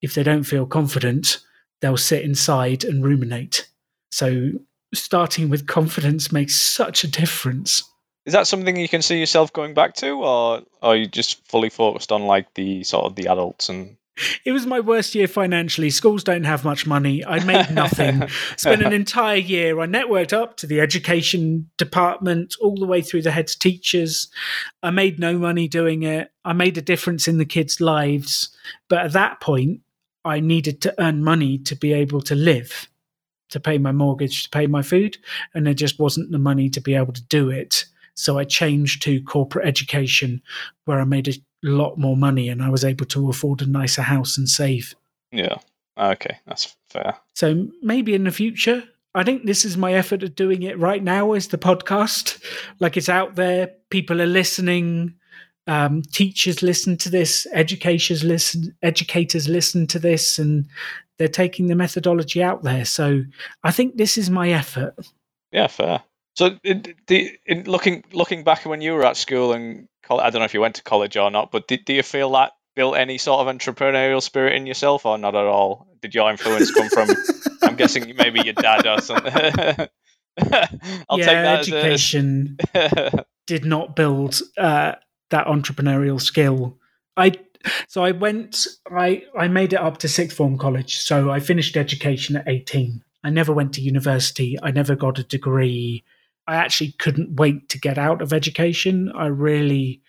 If 0.00 0.14
they 0.14 0.22
don't 0.22 0.44
feel 0.44 0.66
confident, 0.66 1.40
they'll 1.80 1.96
sit 1.96 2.22
inside 2.22 2.84
and 2.84 3.04
ruminate. 3.04 3.68
So, 4.12 4.50
starting 4.94 5.50
with 5.50 5.66
confidence 5.66 6.30
makes 6.30 6.54
such 6.54 7.02
a 7.02 7.08
difference. 7.08 7.82
Is 8.24 8.32
that 8.34 8.46
something 8.46 8.76
you 8.76 8.88
can 8.88 9.02
see 9.02 9.18
yourself 9.18 9.52
going 9.52 9.74
back 9.74 9.94
to, 9.96 10.10
or 10.10 10.62
are 10.80 10.96
you 10.96 11.06
just 11.06 11.46
fully 11.48 11.68
focused 11.68 12.12
on 12.12 12.22
like 12.22 12.54
the 12.54 12.84
sort 12.84 13.04
of 13.04 13.16
the 13.16 13.26
adults 13.26 13.68
and? 13.68 13.96
It 14.44 14.52
was 14.52 14.66
my 14.66 14.80
worst 14.80 15.14
year 15.14 15.28
financially. 15.28 15.90
Schools 15.90 16.24
don't 16.24 16.44
have 16.44 16.64
much 16.64 16.86
money. 16.86 17.24
I 17.24 17.44
made 17.44 17.70
nothing. 17.70 18.28
Spent 18.56 18.82
an 18.82 18.92
entire 18.92 19.36
year. 19.36 19.78
I 19.78 19.86
networked 19.86 20.32
up 20.32 20.56
to 20.58 20.66
the 20.66 20.80
education 20.80 21.70
department, 21.76 22.54
all 22.60 22.76
the 22.76 22.86
way 22.86 23.02
through 23.02 23.22
the 23.22 23.30
head 23.30 23.48
teachers. 23.48 24.28
I 24.82 24.90
made 24.90 25.18
no 25.18 25.38
money 25.38 25.68
doing 25.68 26.02
it. 26.02 26.32
I 26.44 26.54
made 26.54 26.78
a 26.78 26.82
difference 26.82 27.28
in 27.28 27.38
the 27.38 27.44
kids' 27.44 27.80
lives. 27.80 28.56
But 28.88 29.04
at 29.04 29.12
that 29.12 29.40
point, 29.40 29.80
I 30.24 30.40
needed 30.40 30.80
to 30.82 30.94
earn 31.00 31.22
money 31.22 31.58
to 31.58 31.76
be 31.76 31.92
able 31.92 32.20
to 32.22 32.34
live, 32.34 32.88
to 33.50 33.60
pay 33.60 33.78
my 33.78 33.92
mortgage, 33.92 34.44
to 34.44 34.50
pay 34.50 34.66
my 34.66 34.82
food. 34.82 35.18
And 35.54 35.66
there 35.66 35.74
just 35.74 35.98
wasn't 35.98 36.32
the 36.32 36.38
money 36.38 36.70
to 36.70 36.80
be 36.80 36.94
able 36.94 37.12
to 37.12 37.22
do 37.22 37.50
it. 37.50 37.84
So 38.14 38.38
I 38.38 38.44
changed 38.44 39.02
to 39.02 39.22
corporate 39.22 39.68
education 39.68 40.40
where 40.86 41.00
I 41.00 41.04
made 41.04 41.28
a 41.28 41.34
lot 41.62 41.98
more 41.98 42.16
money 42.16 42.48
and 42.48 42.62
I 42.62 42.68
was 42.68 42.84
able 42.84 43.06
to 43.06 43.28
afford 43.28 43.62
a 43.62 43.66
nicer 43.66 44.02
house 44.02 44.38
and 44.38 44.48
save. 44.48 44.94
Yeah. 45.32 45.58
Okay. 45.98 46.38
That's 46.46 46.76
fair. 46.88 47.16
So 47.34 47.68
maybe 47.82 48.14
in 48.14 48.24
the 48.24 48.30
future, 48.30 48.84
I 49.14 49.24
think 49.24 49.46
this 49.46 49.64
is 49.64 49.76
my 49.76 49.94
effort 49.94 50.22
of 50.22 50.34
doing 50.34 50.62
it 50.62 50.78
right 50.78 51.02
now 51.02 51.32
is 51.32 51.48
the 51.48 51.58
podcast. 51.58 52.42
Like 52.80 52.96
it's 52.96 53.08
out 53.08 53.34
there, 53.34 53.72
people 53.90 54.20
are 54.20 54.26
listening. 54.26 55.14
Um, 55.66 56.02
teachers 56.02 56.62
listen 56.62 56.96
to 56.98 57.10
this, 57.10 57.46
educators 57.52 58.22
listen, 58.22 58.76
educators 58.82 59.48
listen 59.48 59.86
to 59.88 59.98
this, 59.98 60.38
and 60.38 60.68
they're 61.18 61.28
taking 61.28 61.66
the 61.66 61.74
methodology 61.74 62.42
out 62.42 62.62
there. 62.62 62.84
So 62.84 63.22
I 63.64 63.72
think 63.72 63.96
this 63.96 64.16
is 64.16 64.30
my 64.30 64.50
effort. 64.50 64.94
Yeah, 65.50 65.66
fair. 65.66 66.02
So, 66.36 66.58
the, 66.62 67.38
in 67.46 67.64
looking 67.64 68.04
looking 68.12 68.44
back 68.44 68.66
when 68.66 68.82
you 68.82 68.92
were 68.92 69.06
at 69.06 69.16
school 69.16 69.52
and 69.54 69.88
I 70.10 70.30
don't 70.30 70.40
know 70.40 70.44
if 70.44 70.54
you 70.54 70.60
went 70.60 70.76
to 70.76 70.82
college 70.82 71.16
or 71.16 71.30
not, 71.30 71.50
but 71.50 71.66
did, 71.66 71.84
do 71.84 71.94
you 71.94 72.02
feel 72.02 72.30
that 72.32 72.52
built 72.74 72.96
any 72.96 73.16
sort 73.16 73.46
of 73.46 73.56
entrepreneurial 73.56 74.22
spirit 74.22 74.54
in 74.54 74.66
yourself, 74.66 75.06
or 75.06 75.16
not 75.18 75.34
at 75.34 75.44
all? 75.44 75.88
Did 76.02 76.14
your 76.14 76.30
influence 76.30 76.70
come 76.70 76.88
from? 76.90 77.08
I'm 77.62 77.74
guessing 77.74 78.14
maybe 78.16 78.42
your 78.44 78.52
dad 78.52 78.86
or 78.86 79.00
something. 79.00 79.32
I'll 81.08 81.18
yeah, 81.18 81.56
education 81.58 82.58
did 83.46 83.64
not 83.64 83.96
build 83.96 84.40
uh, 84.58 84.92
that 85.30 85.46
entrepreneurial 85.46 86.20
skill. 86.20 86.78
I 87.16 87.32
so 87.88 88.04
I 88.04 88.12
went. 88.12 88.66
I 88.90 89.22
I 89.36 89.48
made 89.48 89.72
it 89.72 89.80
up 89.80 89.96
to 89.98 90.08
sixth 90.08 90.36
form 90.36 90.58
college. 90.58 90.98
So 90.98 91.30
I 91.30 91.40
finished 91.40 91.76
education 91.76 92.36
at 92.36 92.46
18. 92.46 93.02
I 93.24 93.30
never 93.30 93.52
went 93.52 93.72
to 93.74 93.80
university. 93.80 94.58
I 94.62 94.70
never 94.70 94.94
got 94.94 95.18
a 95.18 95.24
degree. 95.24 96.04
I 96.46 96.56
actually 96.56 96.92
couldn't 96.92 97.36
wait 97.36 97.68
to 97.70 97.78
get 97.78 97.98
out 97.98 98.22
of 98.22 98.32
education. 98.32 99.12
I 99.14 99.26
really 99.26 100.02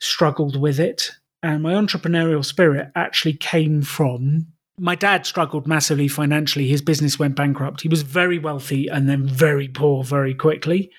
struggled 0.00 0.60
with 0.60 0.80
it. 0.80 1.10
And 1.42 1.62
my 1.62 1.74
entrepreneurial 1.74 2.44
spirit 2.44 2.90
actually 2.94 3.34
came 3.34 3.82
from 3.82 4.46
my 4.78 4.94
dad 4.94 5.24
struggled 5.24 5.66
massively 5.66 6.08
financially. 6.08 6.68
His 6.68 6.82
business 6.82 7.18
went 7.18 7.36
bankrupt. 7.36 7.80
He 7.80 7.88
was 7.88 8.02
very 8.02 8.38
wealthy 8.38 8.88
and 8.88 9.08
then 9.08 9.26
very 9.26 9.68
poor 9.68 10.04
very 10.04 10.34
quickly. 10.34 10.90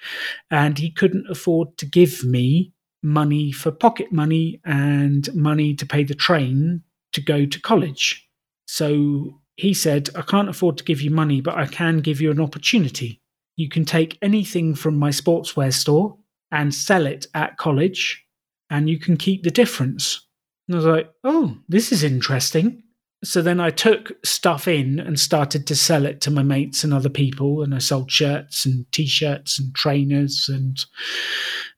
And 0.50 0.78
he 0.78 0.90
couldn't 0.90 1.30
afford 1.30 1.78
to 1.78 1.86
give 1.86 2.24
me 2.24 2.74
money 3.04 3.52
for 3.52 3.72
pocket 3.72 4.12
money 4.12 4.60
and 4.66 5.34
money 5.36 5.76
to 5.76 5.86
pay 5.86 6.04
the 6.04 6.16
train 6.16 6.82
to 7.14 7.22
go 7.22 7.46
to 7.46 7.62
college. 7.62 8.28
So 8.68 9.42
he 9.56 9.74
said, 9.74 10.10
I 10.16 10.24
can't 10.24 10.50
afford 10.50 10.78
to 10.78 10.84
give 10.84 11.02
you 11.02 11.12
money, 11.12 11.42
but 11.42 11.56
I 11.56 11.68
can 11.68 12.00
give 12.00 12.20
you 12.20 12.32
an 12.32 12.42
opportunity. 12.42 13.22
You 13.58 13.68
can 13.68 13.84
take 13.84 14.18
anything 14.22 14.76
from 14.76 14.98
my 14.98 15.10
sportswear 15.10 15.74
store 15.74 16.18
and 16.52 16.74
sell 16.74 17.06
it 17.06 17.26
at 17.34 17.58
college, 17.58 18.24
and 18.70 18.90
you 18.90 19.00
can 19.00 19.18
keep 19.18 19.44
the 19.44 19.52
difference. 19.52 20.26
And 20.68 20.76
I 20.76 20.78
was 20.78 20.86
like, 20.86 21.10
oh, 21.24 21.58
this 21.68 21.92
is 21.92 22.04
interesting. 22.04 22.84
So 23.24 23.42
then 23.42 23.60
I 23.60 23.72
took 23.72 24.12
stuff 24.24 24.68
in 24.68 25.00
and 25.00 25.20
started 25.20 25.66
to 25.68 25.76
sell 25.76 26.06
it 26.06 26.22
to 26.22 26.32
my 26.32 26.44
mates 26.44 26.84
and 26.84 26.94
other 26.94 27.10
people. 27.10 27.64
And 27.64 27.74
I 27.74 27.80
sold 27.80 28.12
shirts 28.12 28.66
and 28.66 28.90
t 28.92 29.08
shirts 29.08 29.58
and 29.58 29.74
trainers. 29.74 30.50
And 30.50 30.86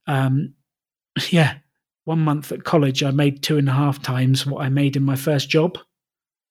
um, 0.05 0.53
yeah, 1.29 1.57
one 2.03 2.19
month 2.19 2.51
at 2.51 2.65
college, 2.65 3.03
I 3.03 3.11
made 3.11 3.41
two 3.41 3.57
and 3.57 3.69
a 3.69 3.73
half 3.73 4.01
times 4.01 4.45
what 4.45 4.63
I 4.63 4.69
made 4.69 4.97
in 4.97 5.03
my 5.03 5.15
first 5.15 5.49
job. 5.49 5.77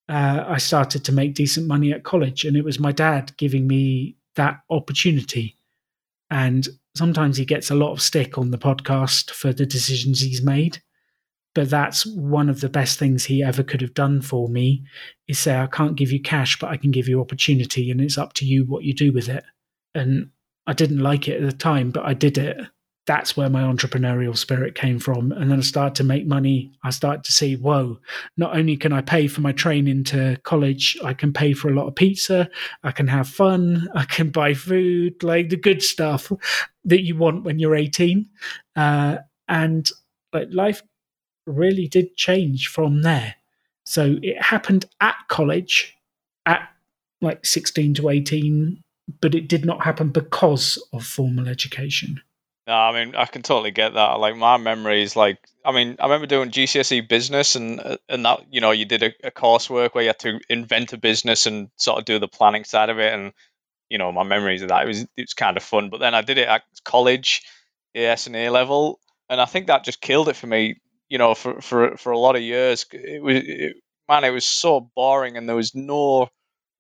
Uh, 0.08 0.44
I 0.48 0.56
started 0.56 1.04
to 1.04 1.12
make 1.12 1.34
decent 1.34 1.66
money 1.66 1.92
at 1.92 2.04
college. 2.04 2.46
And 2.46 2.56
it 2.56 2.64
was 2.64 2.80
my 2.80 2.92
dad 2.92 3.36
giving 3.36 3.66
me 3.66 4.16
that 4.36 4.60
opportunity. 4.70 5.56
And 6.30 6.68
sometimes 6.94 7.36
he 7.36 7.44
gets 7.44 7.70
a 7.70 7.74
lot 7.74 7.92
of 7.92 8.02
stick 8.02 8.38
on 8.38 8.50
the 8.50 8.58
podcast 8.58 9.30
for 9.30 9.52
the 9.52 9.66
decisions 9.66 10.20
he's 10.20 10.42
made. 10.42 10.82
But 11.54 11.70
that's 11.70 12.06
one 12.06 12.48
of 12.48 12.60
the 12.60 12.68
best 12.68 12.98
things 12.98 13.24
he 13.24 13.42
ever 13.42 13.62
could 13.62 13.80
have 13.80 13.94
done 13.94 14.20
for 14.20 14.48
me 14.48 14.84
is 15.26 15.38
say 15.38 15.58
i 15.58 15.66
can't 15.66 15.96
give 15.96 16.12
you 16.12 16.20
cash 16.22 16.58
but 16.58 16.70
i 16.70 16.76
can 16.76 16.92
give 16.92 17.08
you 17.08 17.20
opportunity 17.20 17.90
and 17.90 18.00
it's 18.00 18.18
up 18.18 18.32
to 18.34 18.44
you 18.44 18.64
what 18.64 18.84
you 18.84 18.94
do 18.94 19.12
with 19.12 19.28
it. 19.28 19.42
And 19.94 20.30
i 20.66 20.72
didn't 20.72 21.00
like 21.00 21.26
it 21.26 21.42
at 21.42 21.50
the 21.50 21.56
time 21.56 21.90
but 21.90 22.04
i 22.04 22.14
did 22.14 22.38
it 22.38 22.58
that's 23.08 23.36
where 23.36 23.48
my 23.48 23.62
entrepreneurial 23.62 24.36
spirit 24.36 24.76
came 24.76 24.98
from 24.98 25.32
and 25.32 25.50
then 25.50 25.58
i 25.58 25.62
started 25.62 25.96
to 25.96 26.04
make 26.04 26.26
money 26.26 26.70
i 26.84 26.90
started 26.90 27.24
to 27.24 27.32
see 27.32 27.56
whoa 27.56 27.98
not 28.36 28.56
only 28.56 28.76
can 28.76 28.92
i 28.92 29.00
pay 29.00 29.26
for 29.26 29.40
my 29.40 29.50
training 29.50 30.04
to 30.04 30.36
college 30.44 30.96
i 31.02 31.12
can 31.12 31.32
pay 31.32 31.52
for 31.52 31.68
a 31.68 31.74
lot 31.74 31.88
of 31.88 31.94
pizza 31.94 32.48
i 32.84 32.92
can 32.92 33.08
have 33.08 33.28
fun 33.28 33.88
i 33.94 34.04
can 34.04 34.30
buy 34.30 34.54
food 34.54 35.20
like 35.22 35.48
the 35.48 35.56
good 35.56 35.82
stuff 35.82 36.30
that 36.84 37.02
you 37.02 37.16
want 37.16 37.44
when 37.44 37.58
you're 37.58 37.74
18 37.74 38.28
uh, 38.76 39.16
and 39.48 39.90
like 40.32 40.48
life 40.52 40.82
really 41.48 41.88
did 41.88 42.16
change 42.16 42.68
from 42.68 43.02
there. 43.02 43.34
So 43.84 44.18
it 44.22 44.40
happened 44.42 44.84
at 45.00 45.16
college 45.28 45.96
at 46.46 46.68
like 47.20 47.44
16 47.44 47.94
to 47.94 48.10
18, 48.10 48.82
but 49.20 49.34
it 49.34 49.48
did 49.48 49.64
not 49.64 49.82
happen 49.82 50.10
because 50.10 50.82
of 50.92 51.04
formal 51.06 51.48
education. 51.48 52.20
No, 52.68 52.74
I 52.74 52.92
mean 52.92 53.16
I 53.16 53.26
can 53.26 53.42
totally 53.42 53.70
get 53.72 53.94
that. 53.94 54.20
Like 54.20 54.36
my 54.36 54.58
memories, 54.58 55.16
like 55.16 55.38
I 55.64 55.72
mean 55.72 55.96
I 55.98 56.04
remember 56.04 56.26
doing 56.26 56.50
GCSE 56.52 57.00
business 57.00 57.56
and 57.56 57.80
uh, 57.80 57.96
and 58.08 58.24
that 58.26 58.40
you 58.52 58.60
know 58.60 58.70
you 58.72 58.84
did 58.84 59.02
a, 59.02 59.12
a 59.24 59.30
coursework 59.32 59.94
where 59.94 60.04
you 60.04 60.10
had 60.10 60.20
to 60.20 60.40
invent 60.50 60.92
a 60.92 60.98
business 60.98 61.46
and 61.46 61.70
sort 61.76 61.98
of 61.98 62.04
do 62.04 62.20
the 62.20 62.28
planning 62.28 62.64
side 62.64 62.90
of 62.90 63.00
it, 63.00 63.14
and 63.14 63.32
you 63.90 63.98
know 63.98 64.12
my 64.12 64.24
memories 64.24 64.62
of 64.62 64.68
that 64.70 64.84
it 64.84 64.88
was 64.88 65.02
it 65.02 65.10
was 65.18 65.34
kind 65.34 65.56
of 65.58 65.64
fun. 65.64 65.90
But 65.90 66.00
then 66.00 66.14
I 66.14 66.22
did 66.22 66.38
it 66.38 66.48
at 66.48 66.64
college, 66.84 67.42
AS 67.94 68.28
and 68.28 68.36
A 68.36 68.50
level, 68.50 69.00
and 69.30 69.40
I 69.40 69.46
think 69.46 69.68
that 69.68 69.84
just 69.84 70.02
killed 70.02 70.30
it 70.30 70.36
for 70.36 70.48
me 70.48 70.76
you 71.10 71.18
know, 71.18 71.34
for 71.34 71.60
for 71.62 71.96
for 71.98 72.12
a 72.12 72.18
lot 72.18 72.36
of 72.36 72.42
years, 72.42 72.86
it 72.92 73.22
was 73.22 73.36
it, 73.38 73.76
man, 74.08 74.24
it 74.24 74.30
was 74.30 74.46
so 74.48 74.90
boring, 74.96 75.36
and 75.38 75.48
there 75.48 75.56
was 75.56 75.74
no 75.74 76.28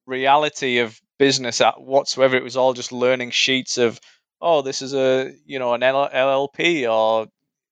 reality 0.06 0.78
of 0.78 1.00
business 1.18 1.60
at 1.60 1.80
whatsoever. 1.80 2.36
It 2.36 2.44
was 2.44 2.56
all 2.56 2.72
just 2.74 2.92
learning 2.92 3.30
sheets 3.30 3.78
of, 3.78 4.00
oh, 4.40 4.62
this 4.62 4.82
is 4.82 4.94
a 4.94 5.32
you 5.46 5.58
know 5.58 5.74
an 5.74 5.80
LLP 5.80 6.90
or 6.90 7.26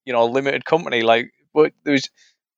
you 0.05 0.13
know 0.13 0.25
a 0.25 0.31
limited 0.31 0.65
company. 0.65 1.03
Like, 1.03 1.31
but 1.55 1.73
there 1.85 1.93
was, 1.93 2.09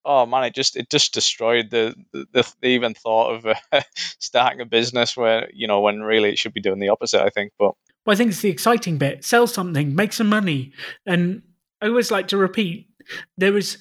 oh 0.04 0.26
man, 0.26 0.44
it 0.44 0.54
just 0.54 0.76
it 0.76 0.90
just 0.90 1.14
destroyed 1.14 1.70
the 1.70 1.94
the, 2.12 2.26
the 2.32 2.68
even 2.68 2.94
thought 2.94 3.34
of 3.34 3.46
uh, 3.72 3.80
starting 4.18 4.60
a 4.60 4.66
business 4.66 5.16
where 5.16 5.48
you 5.52 5.66
know 5.66 5.80
when 5.80 6.00
really 6.00 6.30
it 6.30 6.38
should 6.38 6.54
be 6.54 6.60
doing 6.60 6.78
the 6.78 6.88
opposite. 6.88 7.22
I 7.22 7.30
think, 7.30 7.52
but. 7.58 7.72
Well, 8.06 8.14
I 8.14 8.16
think 8.16 8.30
it's 8.30 8.40
the 8.40 8.48
exciting 8.48 8.96
bit. 8.96 9.22
Sell 9.22 9.46
something, 9.46 9.94
make 9.94 10.14
some 10.14 10.28
money, 10.28 10.72
and 11.04 11.42
I 11.82 11.88
always 11.88 12.10
like 12.10 12.28
to 12.28 12.38
repeat 12.38 12.88
there 13.36 13.56
is 13.56 13.78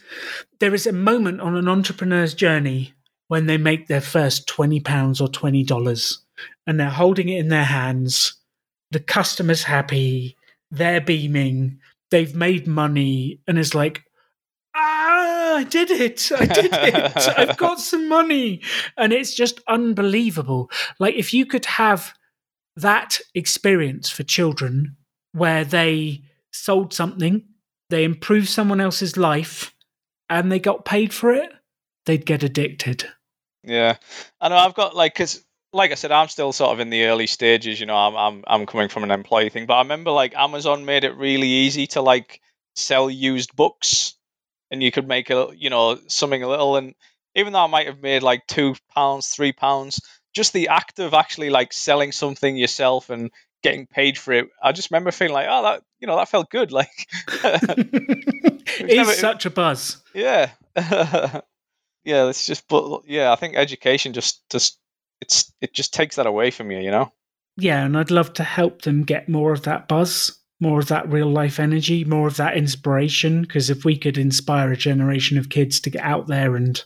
there 0.59 0.73
is 0.73 0.87
a 0.87 0.91
moment 0.91 1.41
on 1.41 1.55
an 1.55 1.67
entrepreneur's 1.67 2.33
journey 2.33 2.93
when 3.27 3.45
they 3.45 3.57
make 3.57 3.87
their 3.87 4.01
first 4.01 4.47
twenty 4.47 4.79
pounds 4.79 5.19
or 5.19 5.27
twenty 5.27 5.63
dollars, 5.63 6.23
and 6.65 6.79
they're 6.79 6.89
holding 6.89 7.29
it 7.29 7.39
in 7.39 7.49
their 7.49 7.65
hands. 7.65 8.35
The 8.91 8.99
customer's 8.99 9.63
happy, 9.63 10.37
they're 10.71 11.01
beaming, 11.01 11.79
they've 12.11 12.35
made 12.35 12.67
money, 12.67 13.41
and 13.47 13.59
it's 13.59 13.75
like, 13.75 14.03
ah, 14.75 15.57
I 15.57 15.63
did 15.63 15.91
it, 15.91 16.31
I 16.37 16.45
did 16.45 16.71
it, 16.71 17.37
I've 17.37 17.57
got 17.65 17.79
some 17.79 18.07
money, 18.07 18.61
and 18.95 19.11
it's 19.11 19.33
just 19.33 19.59
unbelievable. 19.67 20.69
Like 20.99 21.15
if 21.15 21.33
you 21.33 21.45
could 21.45 21.65
have 21.65 22.13
that 22.75 23.19
experience 23.33 24.09
for 24.09 24.23
children 24.23 24.95
where 25.33 25.65
they 25.65 26.21
sold 26.51 26.93
something 26.93 27.43
they 27.89 28.03
improved 28.03 28.49
someone 28.49 28.81
else's 28.81 29.17
life 29.17 29.73
and 30.29 30.51
they 30.51 30.59
got 30.59 30.85
paid 30.85 31.13
for 31.13 31.31
it, 31.31 31.49
they'd 32.05 32.25
get 32.25 32.43
addicted. 32.43 33.05
Yeah, 33.63 33.97
I 34.41 34.49
know. 34.49 34.57
I've 34.57 34.73
got 34.73 34.95
like 34.95 35.13
because 35.13 35.43
like 35.73 35.91
I 35.91 35.95
said, 35.95 36.11
I'm 36.11 36.27
still 36.27 36.51
sort 36.53 36.71
of 36.71 36.79
in 36.79 36.89
the 36.89 37.05
early 37.05 37.27
stages. 37.27 37.79
You 37.79 37.85
know, 37.85 37.95
I'm 37.95 38.15
I'm 38.15 38.43
I'm 38.47 38.65
coming 38.65 38.89
from 38.89 39.03
an 39.03 39.11
employee 39.11 39.49
thing, 39.49 39.65
but 39.65 39.75
I 39.75 39.81
remember 39.81 40.11
like 40.11 40.35
Amazon 40.35 40.85
made 40.85 41.03
it 41.03 41.15
really 41.15 41.47
easy 41.47 41.87
to 41.87 42.01
like 42.01 42.41
sell 42.75 43.09
used 43.09 43.55
books, 43.55 44.15
and 44.71 44.81
you 44.81 44.91
could 44.91 45.07
make 45.07 45.29
a 45.29 45.49
you 45.55 45.69
know 45.69 45.99
something 46.07 46.41
a 46.41 46.47
little. 46.47 46.75
And 46.77 46.95
even 47.35 47.53
though 47.53 47.63
I 47.63 47.67
might 47.67 47.87
have 47.87 48.01
made 48.01 48.23
like 48.23 48.47
two 48.47 48.75
pounds, 48.93 49.27
three 49.27 49.51
pounds, 49.51 50.01
just 50.33 50.53
the 50.53 50.69
act 50.69 50.99
of 50.99 51.13
actually 51.13 51.49
like 51.49 51.73
selling 51.73 52.11
something 52.11 52.55
yourself 52.55 53.09
and 53.09 53.31
getting 53.63 53.87
paid 53.87 54.17
for 54.17 54.33
it. 54.33 54.47
I 54.61 54.71
just 54.71 54.91
remember 54.91 55.11
feeling 55.11 55.33
like, 55.33 55.47
oh, 55.49 55.63
that 55.63 55.83
you 55.99 56.07
know, 56.07 56.15
that 56.15 56.29
felt 56.29 56.49
good. 56.49 56.71
Like, 56.77 57.07
it's 58.79 58.95
never, 58.95 59.13
such 59.13 59.45
a 59.45 59.49
buzz. 59.49 59.97
Yeah, 60.13 60.51
yeah. 60.75 61.41
It's 62.03 62.45
just, 62.45 62.67
but 62.67 63.01
yeah, 63.07 63.31
I 63.31 63.35
think 63.35 63.55
education 63.55 64.13
just 64.13 64.47
just 64.49 64.79
it's 65.21 65.51
it 65.61 65.73
just 65.73 65.93
takes 65.93 66.15
that 66.15 66.27
away 66.27 66.51
from 66.51 66.71
you, 66.71 66.79
you 66.79 66.91
know. 66.91 67.11
Yeah, 67.57 67.83
and 67.83 67.97
I'd 67.97 68.11
love 68.11 68.33
to 68.33 68.43
help 68.43 68.83
them 68.83 69.03
get 69.03 69.27
more 69.27 69.51
of 69.51 69.63
that 69.63 69.87
buzz, 69.87 70.37
more 70.59 70.79
of 70.79 70.89
that 70.89 71.11
real 71.11 71.29
life 71.29 71.59
energy, 71.59 72.03
more 72.03 72.27
of 72.27 72.37
that 72.37 72.55
inspiration. 72.55 73.41
Because 73.41 73.69
if 73.69 73.83
we 73.83 73.97
could 73.97 74.17
inspire 74.17 74.71
a 74.71 74.77
generation 74.77 75.37
of 75.37 75.49
kids 75.49 75.79
to 75.81 75.89
get 75.89 76.03
out 76.03 76.27
there 76.27 76.55
and 76.55 76.83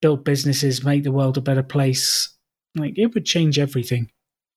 build 0.00 0.24
businesses, 0.24 0.84
make 0.84 1.02
the 1.02 1.12
world 1.12 1.36
a 1.36 1.42
better 1.42 1.62
place, 1.62 2.30
like 2.74 2.98
it 2.98 3.14
would 3.14 3.26
change 3.26 3.58
everything. 3.58 4.10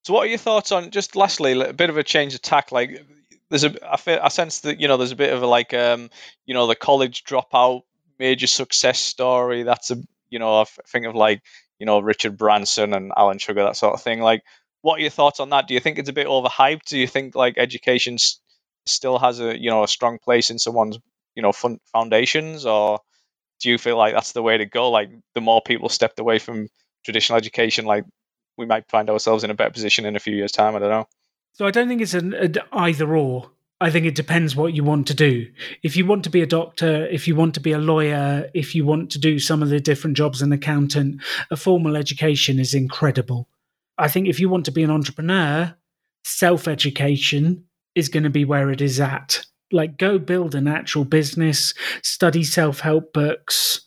So, 0.05 0.13
what 0.13 0.25
are 0.25 0.29
your 0.29 0.37
thoughts 0.37 0.71
on 0.71 0.91
just 0.91 1.17
lastly 1.17 1.59
a 1.59 1.73
bit 1.73 1.89
of 1.89 1.97
a 1.97 2.03
change 2.03 2.33
of 2.33 2.41
tack? 2.41 2.71
Like, 2.71 3.05
there's 3.49 3.65
a 3.65 3.75
I, 3.91 3.97
feel, 3.97 4.19
I 4.21 4.29
sense 4.29 4.61
that 4.61 4.79
you 4.79 4.87
know 4.87 4.97
there's 4.97 5.11
a 5.11 5.17
bit 5.17 5.33
of 5.33 5.43
a 5.43 5.47
like 5.47 5.73
um 5.73 6.09
you 6.45 6.53
know 6.53 6.67
the 6.67 6.75
college 6.75 7.23
dropout 7.23 7.81
major 8.19 8.47
success 8.47 8.99
story. 8.99 9.63
That's 9.63 9.91
a 9.91 9.97
you 10.29 10.39
know 10.39 10.61
I 10.61 10.65
think 10.87 11.05
of 11.05 11.15
like 11.15 11.41
you 11.79 11.85
know 11.85 11.99
Richard 11.99 12.37
Branson 12.37 12.93
and 12.93 13.11
Alan 13.15 13.39
Sugar 13.39 13.63
that 13.63 13.77
sort 13.77 13.93
of 13.93 14.01
thing. 14.01 14.21
Like, 14.21 14.43
what 14.81 14.99
are 14.99 15.01
your 15.01 15.09
thoughts 15.09 15.39
on 15.39 15.49
that? 15.49 15.67
Do 15.67 15.73
you 15.73 15.79
think 15.79 15.97
it's 15.97 16.09
a 16.09 16.13
bit 16.13 16.27
overhyped? 16.27 16.85
Do 16.85 16.97
you 16.97 17.07
think 17.07 17.35
like 17.35 17.57
education 17.57 18.17
still 18.85 19.19
has 19.19 19.39
a 19.39 19.59
you 19.59 19.69
know 19.69 19.83
a 19.83 19.87
strong 19.87 20.17
place 20.23 20.49
in 20.49 20.59
someone's 20.59 20.97
you 21.35 21.41
know 21.41 21.51
fun- 21.51 21.79
foundations, 21.91 22.65
or 22.65 22.99
do 23.61 23.69
you 23.69 23.77
feel 23.77 23.97
like 23.97 24.13
that's 24.13 24.33
the 24.33 24.41
way 24.41 24.57
to 24.57 24.65
go? 24.65 24.89
Like, 24.91 25.09
the 25.33 25.41
more 25.41 25.61
people 25.61 25.89
stepped 25.89 26.19
away 26.19 26.39
from 26.39 26.67
traditional 27.05 27.37
education, 27.37 27.85
like 27.85 28.05
we 28.57 28.65
might 28.65 28.89
find 28.89 29.09
ourselves 29.09 29.43
in 29.43 29.51
a 29.51 29.55
better 29.55 29.71
position 29.71 30.05
in 30.05 30.15
a 30.15 30.19
few 30.19 30.35
years' 30.35 30.51
time. 30.51 30.75
I 30.75 30.79
don't 30.79 30.89
know. 30.89 31.07
So 31.53 31.65
I 31.65 31.71
don't 31.71 31.87
think 31.87 32.01
it's 32.01 32.13
an, 32.13 32.33
an 32.33 32.55
either 32.71 33.15
or. 33.15 33.51
I 33.79 33.91
think 33.91 34.07
it 34.07 34.15
depends 34.15 34.55
what 34.55 34.73
you 34.73 34.83
want 34.83 35.07
to 35.07 35.13
do. 35.13 35.47
If 35.83 35.95
you 35.95 36.05
want 36.05 36.23
to 36.23 36.31
be 36.31 36.41
a 36.41 36.47
doctor, 36.47 37.05
if 37.07 37.27
you 37.27 37.35
want 37.35 37.53
to 37.55 37.59
be 37.59 37.73
a 37.73 37.77
lawyer, 37.77 38.49
if 38.55 38.73
you 38.73 38.85
want 38.85 39.11
to 39.11 39.19
do 39.19 39.37
some 39.37 39.61
of 39.61 39.69
the 39.69 39.79
different 39.79 40.17
jobs, 40.17 40.41
an 40.41 40.51
accountant, 40.51 41.21
a 41.51 41.57
formal 41.57 41.95
education 41.95 42.59
is 42.59 42.73
incredible. 42.73 43.47
I 43.99 44.07
think 44.07 44.27
if 44.27 44.39
you 44.39 44.49
want 44.49 44.65
to 44.65 44.71
be 44.71 44.83
an 44.83 44.89
entrepreneur, 44.89 45.75
self 46.23 46.67
education 46.67 47.65
is 47.93 48.09
going 48.09 48.23
to 48.23 48.31
be 48.31 48.45
where 48.45 48.71
it 48.71 48.81
is 48.81 48.99
at. 48.99 49.45
Like, 49.71 49.97
go 49.97 50.17
build 50.17 50.55
an 50.55 50.67
actual 50.67 51.05
business, 51.05 51.73
study 52.01 52.43
self 52.43 52.79
help 52.79 53.13
books, 53.13 53.81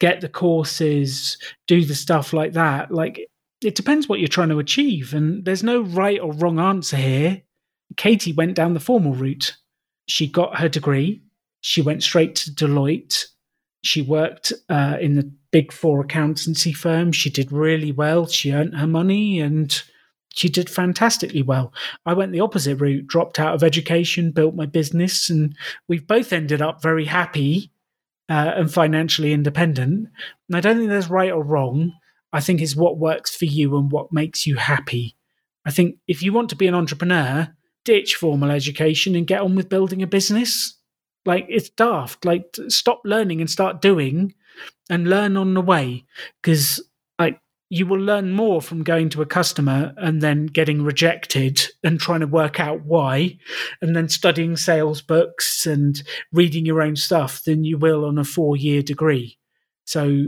get 0.00 0.22
the 0.22 0.28
courses, 0.28 1.36
do 1.66 1.84
the 1.84 1.94
stuff 1.94 2.32
like 2.32 2.52
that. 2.54 2.90
Like, 2.90 3.28
it 3.62 3.74
depends 3.74 4.08
what 4.08 4.20
you're 4.20 4.28
trying 4.28 4.50
to 4.50 4.58
achieve. 4.58 5.12
And 5.12 5.44
there's 5.44 5.62
no 5.62 5.82
right 5.82 6.20
or 6.20 6.32
wrong 6.32 6.58
answer 6.58 6.96
here. 6.96 7.42
Katie 7.96 8.32
went 8.32 8.54
down 8.54 8.74
the 8.74 8.80
formal 8.80 9.14
route. 9.14 9.56
She 10.06 10.26
got 10.26 10.58
her 10.58 10.68
degree. 10.68 11.22
She 11.60 11.80
went 11.80 12.02
straight 12.02 12.34
to 12.36 12.50
Deloitte. 12.50 13.26
She 13.82 14.02
worked 14.02 14.52
uh, 14.68 14.96
in 15.00 15.14
the 15.14 15.30
big 15.50 15.72
four 15.72 16.00
accountancy 16.00 16.72
firm. 16.72 17.12
She 17.12 17.30
did 17.30 17.52
really 17.52 17.92
well. 17.92 18.26
She 18.26 18.52
earned 18.52 18.76
her 18.76 18.86
money 18.86 19.40
and 19.40 19.82
she 20.34 20.48
did 20.48 20.68
fantastically 20.68 21.42
well. 21.42 21.72
I 22.04 22.12
went 22.12 22.32
the 22.32 22.40
opposite 22.40 22.80
route, 22.80 23.06
dropped 23.06 23.38
out 23.38 23.54
of 23.54 23.62
education, 23.62 24.32
built 24.32 24.54
my 24.54 24.66
business, 24.66 25.30
and 25.30 25.56
we've 25.86 26.06
both 26.06 26.32
ended 26.32 26.60
up 26.60 26.82
very 26.82 27.04
happy 27.04 27.70
uh, 28.28 28.52
and 28.56 28.72
financially 28.72 29.32
independent. 29.32 30.08
And 30.48 30.56
I 30.56 30.60
don't 30.60 30.76
think 30.76 30.88
there's 30.88 31.08
right 31.10 31.30
or 31.30 31.44
wrong. 31.44 31.92
I 32.32 32.40
think 32.40 32.60
it's 32.60 32.74
what 32.74 32.98
works 32.98 33.34
for 33.36 33.44
you 33.44 33.76
and 33.76 33.92
what 33.92 34.12
makes 34.12 34.44
you 34.44 34.56
happy. 34.56 35.14
I 35.64 35.70
think 35.70 35.98
if 36.08 36.20
you 36.22 36.32
want 36.32 36.50
to 36.50 36.56
be 36.56 36.66
an 36.66 36.74
entrepreneur, 36.74 37.54
ditch 37.84 38.16
formal 38.16 38.50
education 38.50 39.14
and 39.14 39.26
get 39.26 39.40
on 39.40 39.54
with 39.54 39.68
building 39.68 40.02
a 40.02 40.06
business. 40.06 40.78
Like 41.24 41.46
it's 41.48 41.70
daft. 41.70 42.24
Like 42.24 42.56
stop 42.68 43.02
learning 43.04 43.40
and 43.40 43.50
start 43.50 43.80
doing 43.80 44.34
and 44.90 45.08
learn 45.08 45.36
on 45.36 45.54
the 45.54 45.60
way 45.60 46.04
because 46.42 46.82
like 47.18 47.40
you 47.70 47.86
will 47.86 47.98
learn 47.98 48.32
more 48.32 48.60
from 48.60 48.82
going 48.82 49.08
to 49.10 49.22
a 49.22 49.26
customer 49.26 49.94
and 49.96 50.20
then 50.20 50.46
getting 50.46 50.82
rejected 50.82 51.62
and 51.82 51.98
trying 51.98 52.20
to 52.20 52.26
work 52.26 52.60
out 52.60 52.84
why 52.84 53.38
and 53.80 53.96
then 53.96 54.08
studying 54.08 54.56
sales 54.56 55.00
books 55.00 55.66
and 55.66 56.02
reading 56.32 56.66
your 56.66 56.82
own 56.82 56.96
stuff 56.96 57.42
than 57.44 57.64
you 57.64 57.78
will 57.78 58.04
on 58.04 58.18
a 58.18 58.24
4 58.24 58.56
year 58.56 58.82
degree. 58.82 59.38
So 59.86 60.26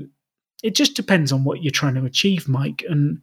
it 0.63 0.75
just 0.75 0.97
depends 0.97 1.33
on 1.33 1.45
what 1.45 1.63
you're 1.63 1.71
trying 1.71 1.95
to 1.95 2.05
achieve, 2.05 2.49
Mike. 2.49 2.83
And 2.89 3.21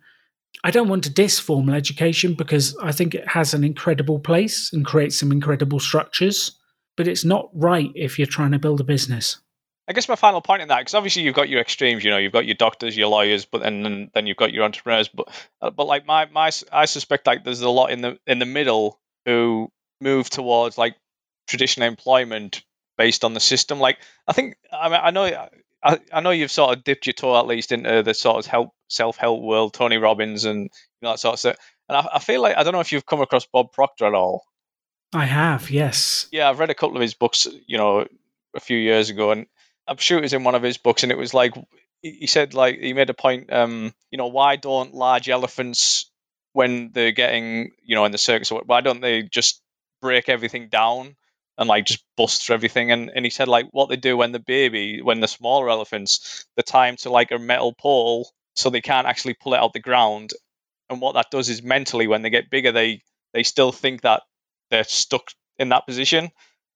I 0.64 0.72
don't 0.72 0.88
want 0.88 1.04
to 1.04 1.10
diss 1.10 1.40
formal 1.40 1.76
education 1.76 2.36
because 2.36 2.76
I 2.78 2.92
think 2.92 3.14
it 3.14 3.28
has 3.28 3.54
an 3.54 3.64
incredible 3.64 4.20
place 4.20 4.72
and 4.72 4.86
creates 4.86 5.20
some 5.20 5.32
incredible 5.32 5.80
structures, 5.80 6.58
but 6.96 7.08
it's 7.08 7.26
not 7.26 7.50
right 7.54 7.92
if 7.96 8.18
you're 8.18 8.26
trying 8.26 8.52
to 8.52 8.60
build 8.60 8.80
a 8.80 8.86
business. 8.86 9.38
I 9.88 9.92
guess 9.92 10.08
my 10.08 10.16
final 10.16 10.40
point 10.40 10.62
in 10.62 10.70
that, 10.70 10.80
because 10.80 10.94
obviously 10.94 11.24
you've 11.24 11.36
got 11.36 11.50
your 11.50 11.60
extremes, 11.60 12.06
you 12.06 12.12
know, 12.12 12.18
you've 12.18 12.32
got 12.32 12.46
your 12.46 12.56
doctors, 12.56 12.96
your 12.96 13.10
lawyers, 13.10 13.44
but 13.44 13.62
then 13.62 14.10
then 14.14 14.28
you've 14.28 14.38
got 14.38 14.54
your 14.54 14.64
entrepreneurs. 14.64 15.10
But 15.10 15.28
uh, 15.62 15.72
but 15.72 15.88
like 15.88 16.06
my 16.06 16.26
my, 16.28 16.52
I 16.72 16.86
suspect 16.86 17.28
like 17.28 17.44
there's 17.44 17.62
a 17.62 17.70
lot 17.70 17.92
in 17.92 18.02
the 18.02 18.18
in 18.26 18.40
the 18.40 18.46
middle 18.46 19.00
who 19.26 19.70
move 20.00 20.30
towards 20.30 20.78
like 20.78 20.96
traditional 21.48 21.88
employment 21.88 22.64
based 22.98 23.26
on 23.26 23.34
the 23.34 23.42
system. 23.42 23.80
Like 23.82 23.98
I 24.26 24.32
think 24.32 24.56
I 24.72 24.88
mean 24.88 25.00
I 25.04 25.12
know 25.12 25.50
I, 25.84 26.00
I 26.12 26.22
know 26.22 26.30
you've 26.30 26.52
sort 26.52 26.78
of 26.78 26.84
dipped 26.84 27.06
your 27.06 27.14
toe 27.14 27.38
at 27.38 27.48
least 27.48 27.72
into 27.72 28.04
the 28.04 28.14
sort 28.14 28.38
of 28.38 28.46
help 28.46 28.74
self 28.88 29.18
help 29.18 29.42
world, 29.42 29.74
Tony 29.74 29.98
Robbins 29.98 30.46
and 30.46 30.64
you 30.64 30.70
know, 31.02 31.12
that 31.12 31.20
sort 31.20 31.34
of 31.34 31.40
stuff. 31.40 31.58
And 31.90 31.98
I, 31.98 32.08
I 32.14 32.20
feel 32.20 32.42
like 32.42 32.58
I 32.58 32.64
don't 32.64 32.74
know 32.74 32.80
if 32.80 32.92
you've 32.92 33.06
come 33.06 33.22
across 33.22 33.46
Bob 33.46 33.74
Proctor 33.74 34.06
at 34.06 34.14
all. 34.14 34.46
I 35.14 35.26
have, 35.26 35.70
yes. 35.70 36.28
Yeah, 36.32 36.50
I've 36.50 36.60
read 36.60 36.70
a 36.70 36.76
couple 36.76 36.96
of 36.96 37.02
his 37.02 37.14
books, 37.14 37.48
you 37.68 37.78
know, 37.78 38.08
a 38.56 38.60
few 38.60 38.78
years 38.78 39.10
ago, 39.10 39.32
and 39.32 39.46
I'm 39.88 39.98
sure 39.98 40.18
it 40.18 40.24
was 40.24 40.34
in 40.34 40.44
one 40.44 40.56
of 40.56 40.64
his 40.64 40.78
books, 40.78 41.04
and 41.04 41.12
it 41.12 41.18
was 41.18 41.34
like 41.34 41.54
he 42.02 42.28
said, 42.28 42.54
like 42.54 42.80
he 42.80 42.94
made 42.94 43.10
a 43.10 43.14
point, 43.14 43.52
um, 43.52 43.94
you 44.12 44.18
know, 44.18 44.28
why 44.28 44.56
don't 44.56 44.94
large 44.94 45.30
elephants 45.30 46.10
when 46.52 46.92
they're 46.92 47.12
getting, 47.12 47.72
you 47.84 47.96
know, 47.96 48.06
in 48.06 48.12
the 48.12 48.18
circus, 48.18 48.52
why 48.52 48.82
don't 48.82 49.02
they 49.02 49.24
just 49.24 49.62
break 50.02 50.30
everything 50.30 50.68
down 50.70 51.16
and 51.58 51.70
like 51.70 51.86
just 51.86 52.04
bust 52.18 52.46
through 52.46 52.56
everything. 52.56 52.92
And 52.92 53.12
and 53.16 53.26
he 53.26 53.30
said 53.30 53.48
like 53.48 53.68
what 53.72 53.90
they 53.90 53.96
do 53.96 54.18
when 54.18 54.32
the 54.32 54.40
baby, 54.40 55.02
when 55.02 55.20
the 55.20 55.28
smaller 55.28 55.70
elephants, 55.70 56.46
they 56.56 56.64
tie 56.64 56.88
them 56.88 56.98
to 56.98 57.10
like 57.10 57.32
a 57.32 57.40
metal 57.40 57.74
pole 57.74 58.30
so 58.56 58.70
they 58.70 58.82
can't 58.82 59.08
actually 59.08 59.36
pull 59.36 59.54
it 59.54 59.60
out 59.60 59.74
the 59.74 59.80
ground. 59.80 60.32
And 60.90 61.02
what 61.02 61.14
that 61.16 61.32
does 61.32 61.50
is 61.50 61.64
mentally, 61.64 62.08
when 62.08 62.22
they 62.22 62.30
get 62.30 62.50
bigger, 62.50 62.72
they 62.72 63.02
they 63.34 63.44
still 63.44 63.72
think 63.72 64.02
that 64.02 64.24
they're 64.70 64.84
stuck 64.84 65.32
in 65.58 65.70
that 65.70 65.86
position. 65.86 66.30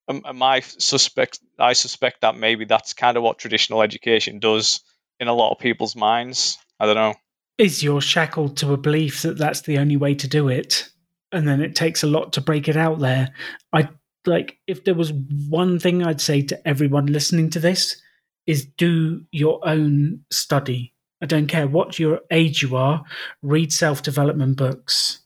And, 0.07 0.21
and 0.25 0.38
my 0.38 0.61
suspect, 0.61 1.39
I 1.59 1.73
suspect 1.73 2.21
that 2.21 2.38
maybe 2.38 2.65
that's 2.65 2.93
kind 2.93 3.17
of 3.17 3.23
what 3.23 3.38
traditional 3.38 3.82
education 3.82 4.39
does 4.39 4.82
in 5.19 5.28
a 5.28 5.34
lot 5.34 5.51
of 5.51 5.59
people's 5.59 5.95
minds. 5.95 6.57
I 6.80 6.86
don't 6.86 6.95
know. 6.95 7.15
Is 7.57 7.84
you're 7.84 8.01
shackled 8.01 8.57
to 8.57 8.73
a 8.73 8.78
belief 8.78 9.23
that 9.23 9.38
that's 9.38 9.61
the 9.61 9.80
only 9.80 9.97
way 9.97 10.13
to 10.15 10.28
do 10.28 10.47
it, 10.47 10.89
and 11.32 11.47
then 11.47 11.61
it 11.61 11.75
takes 11.75 12.03
a 12.03 12.07
lot 12.07 12.34
to 12.34 12.41
break 12.41 12.67
it 12.67 12.78
out 12.78 12.99
there. 12.99 13.34
I 13.73 13.89
like 14.26 14.57
if 14.68 14.84
there 14.84 14.95
was 14.95 15.13
one 15.49 15.80
thing 15.80 16.03
I'd 16.03 16.22
say 16.22 16.41
to 16.43 16.68
everyone 16.68 17.07
listening 17.07 17.49
to 17.51 17.59
this 17.59 18.01
is 18.45 18.65
do 18.65 19.22
your 19.32 19.59
own 19.68 20.22
study. 20.32 20.93
I 21.22 21.26
don't 21.26 21.47
care 21.47 21.68
what 21.68 21.99
your 21.99 22.22
age 22.32 22.61
you 22.61 22.76
are, 22.76 23.03
read 23.41 23.74
self 23.74 24.03
development 24.03 24.57
books, 24.57 25.20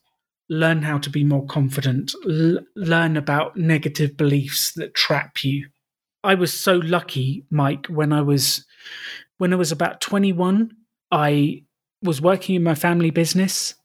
learn 0.50 0.82
how 0.82 0.98
to 1.00 1.10
be 1.10 1.24
more 1.24 1.46
confident, 1.46 2.14
L- 2.30 2.60
learn 2.76 3.18
about 3.18 3.58
negative 3.58 4.18
beliefs 4.18 4.74
that 4.74 4.94
trap 4.94 5.44
you. 5.44 5.68
I 6.24 6.36
was 6.36 6.54
so 6.54 6.76
lucky, 6.76 7.46
Mike, 7.50 7.88
when 7.88 8.14
I 8.14 8.22
was 8.22 8.66
when 9.38 9.54
I 9.54 9.56
was 9.56 9.72
about 9.72 10.02
21, 10.02 10.72
I 11.12 11.64
was 12.04 12.22
working 12.22 12.56
in 12.56 12.64
my 12.64 12.76
family 12.76 13.10
business 13.10 13.76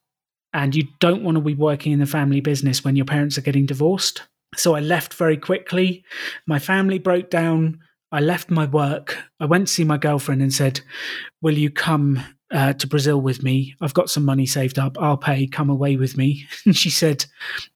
and 0.53 0.75
you 0.75 0.87
don't 1.01 1.23
want 1.23 1.37
to 1.37 1.41
be 1.41 1.55
working 1.55 1.93
in 1.93 1.99
the 1.99 2.07
family 2.07 2.41
business 2.41 2.85
when 2.85 2.97
your 2.97 3.05
parents 3.05 3.37
are 3.37 3.43
getting 3.43 3.67
divorced. 3.67 4.23
So 4.57 4.75
I 4.75 4.81
left 4.81 5.15
very 5.15 5.37
quickly. 5.37 6.05
My 6.47 6.59
family 6.59 6.99
broke 6.99 7.31
down. 7.31 7.81
I 8.13 8.21
left 8.21 8.51
my 8.51 8.67
work. 8.67 9.19
I 9.41 9.47
went 9.47 9.69
to 9.69 9.73
see 9.73 9.85
my 9.85 9.99
girlfriend 9.99 10.43
and 10.43 10.53
said, 10.53 10.81
Will 11.43 11.57
you 11.57 11.71
come 11.71 12.23
uh, 12.51 12.73
to 12.75 12.87
Brazil 12.87 13.21
with 13.21 13.43
me? 13.43 13.75
I've 13.81 13.95
got 13.95 14.11
some 14.11 14.25
money 14.25 14.47
saved 14.47 14.79
up. 14.79 14.97
I'll 15.01 15.17
pay. 15.17 15.47
Come 15.47 15.71
away 15.71 15.97
with 15.97 16.17
me. 16.17 16.47
And 16.65 16.77
she 16.77 16.91
said, 16.91 17.27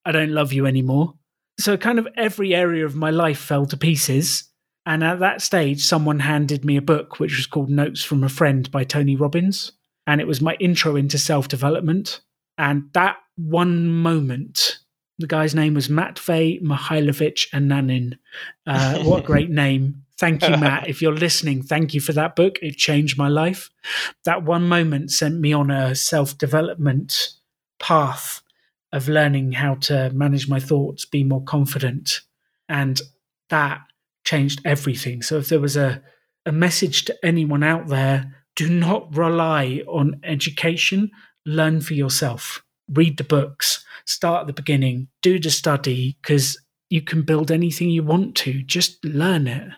I 0.04 0.12
don't 0.12 0.32
love 0.32 0.52
you 0.52 0.66
anymore. 0.66 1.14
So, 1.58 1.76
kind 1.76 1.98
of 1.98 2.08
every 2.16 2.54
area 2.54 2.86
of 2.86 2.96
my 2.96 3.10
life 3.10 3.38
fell 3.38 3.66
to 3.66 3.76
pieces. 3.76 4.44
And 4.86 5.04
at 5.04 5.20
that 5.20 5.42
stage, 5.42 5.84
someone 5.84 6.20
handed 6.20 6.64
me 6.64 6.76
a 6.76 6.82
book 6.82 7.20
which 7.20 7.36
was 7.36 7.46
called 7.46 7.68
Notes 7.68 8.02
from 8.02 8.24
a 8.24 8.28
Friend 8.28 8.70
by 8.70 8.84
Tony 8.84 9.14
Robbins. 9.14 9.72
And 10.06 10.20
it 10.20 10.26
was 10.26 10.40
my 10.40 10.54
intro 10.54 10.96
into 10.96 11.18
self 11.18 11.48
development. 11.48 12.20
And 12.56 12.84
that 12.94 13.18
one 13.36 13.88
moment 13.88 14.79
the 15.20 15.26
guy's 15.26 15.54
name 15.54 15.74
was 15.74 15.88
Matvey 15.88 16.60
Mihailovich 16.62 17.50
Ananin. 17.50 18.18
Uh, 18.66 19.02
what 19.04 19.22
a 19.22 19.26
great 19.26 19.50
name. 19.50 20.04
Thank 20.18 20.42
you, 20.42 20.56
Matt. 20.56 20.88
If 20.88 21.00
you're 21.00 21.14
listening, 21.14 21.62
thank 21.62 21.94
you 21.94 22.00
for 22.00 22.12
that 22.12 22.36
book. 22.36 22.58
It 22.60 22.76
changed 22.76 23.16
my 23.16 23.28
life. 23.28 23.70
That 24.24 24.42
one 24.42 24.68
moment 24.68 25.12
sent 25.12 25.40
me 25.40 25.52
on 25.52 25.70
a 25.70 25.94
self 25.94 26.36
development 26.36 27.30
path 27.78 28.42
of 28.92 29.08
learning 29.08 29.52
how 29.52 29.76
to 29.76 30.10
manage 30.10 30.48
my 30.48 30.60
thoughts, 30.60 31.04
be 31.04 31.22
more 31.22 31.42
confident. 31.42 32.20
And 32.68 33.00
that 33.48 33.80
changed 34.24 34.60
everything. 34.64 35.22
So 35.22 35.38
if 35.38 35.48
there 35.48 35.60
was 35.60 35.76
a, 35.76 36.02
a 36.44 36.52
message 36.52 37.04
to 37.06 37.16
anyone 37.24 37.62
out 37.62 37.88
there, 37.88 38.34
do 38.56 38.68
not 38.68 39.16
rely 39.16 39.82
on 39.86 40.20
education, 40.24 41.10
learn 41.46 41.80
for 41.80 41.94
yourself, 41.94 42.62
read 42.92 43.16
the 43.16 43.24
books 43.24 43.84
start 44.04 44.42
at 44.42 44.46
the 44.46 44.52
beginning, 44.52 45.08
do 45.22 45.38
the 45.38 45.50
study 45.50 46.16
because 46.20 46.60
you 46.88 47.00
can 47.00 47.22
build 47.22 47.50
anything 47.50 47.90
you 47.90 48.02
want 48.02 48.34
to. 48.36 48.62
Just 48.62 49.04
learn 49.04 49.46
it. 49.46 49.70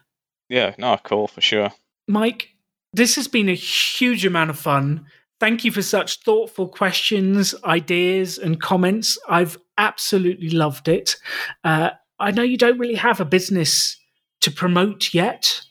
Yeah, 0.48 0.74
no, 0.78 0.98
cool 1.02 1.28
for 1.28 1.40
sure. 1.40 1.70
Mike, 2.08 2.48
this 2.92 3.16
has 3.16 3.28
been 3.28 3.48
a 3.48 3.54
huge 3.54 4.24
amount 4.24 4.50
of 4.50 4.58
fun. 4.58 5.06
Thank 5.40 5.64
you 5.64 5.72
for 5.72 5.82
such 5.82 6.20
thoughtful 6.20 6.68
questions, 6.68 7.54
ideas, 7.64 8.38
and 8.38 8.60
comments. 8.60 9.18
I've 9.28 9.58
absolutely 9.76 10.50
loved 10.50 10.88
it. 10.88 11.16
Uh, 11.64 11.90
I 12.18 12.30
know 12.30 12.42
you 12.42 12.56
don't 12.56 12.78
really 12.78 12.94
have 12.94 13.20
a 13.20 13.24
business 13.24 13.98
to 14.42 14.50
promote 14.50 15.12
yet. 15.12 15.62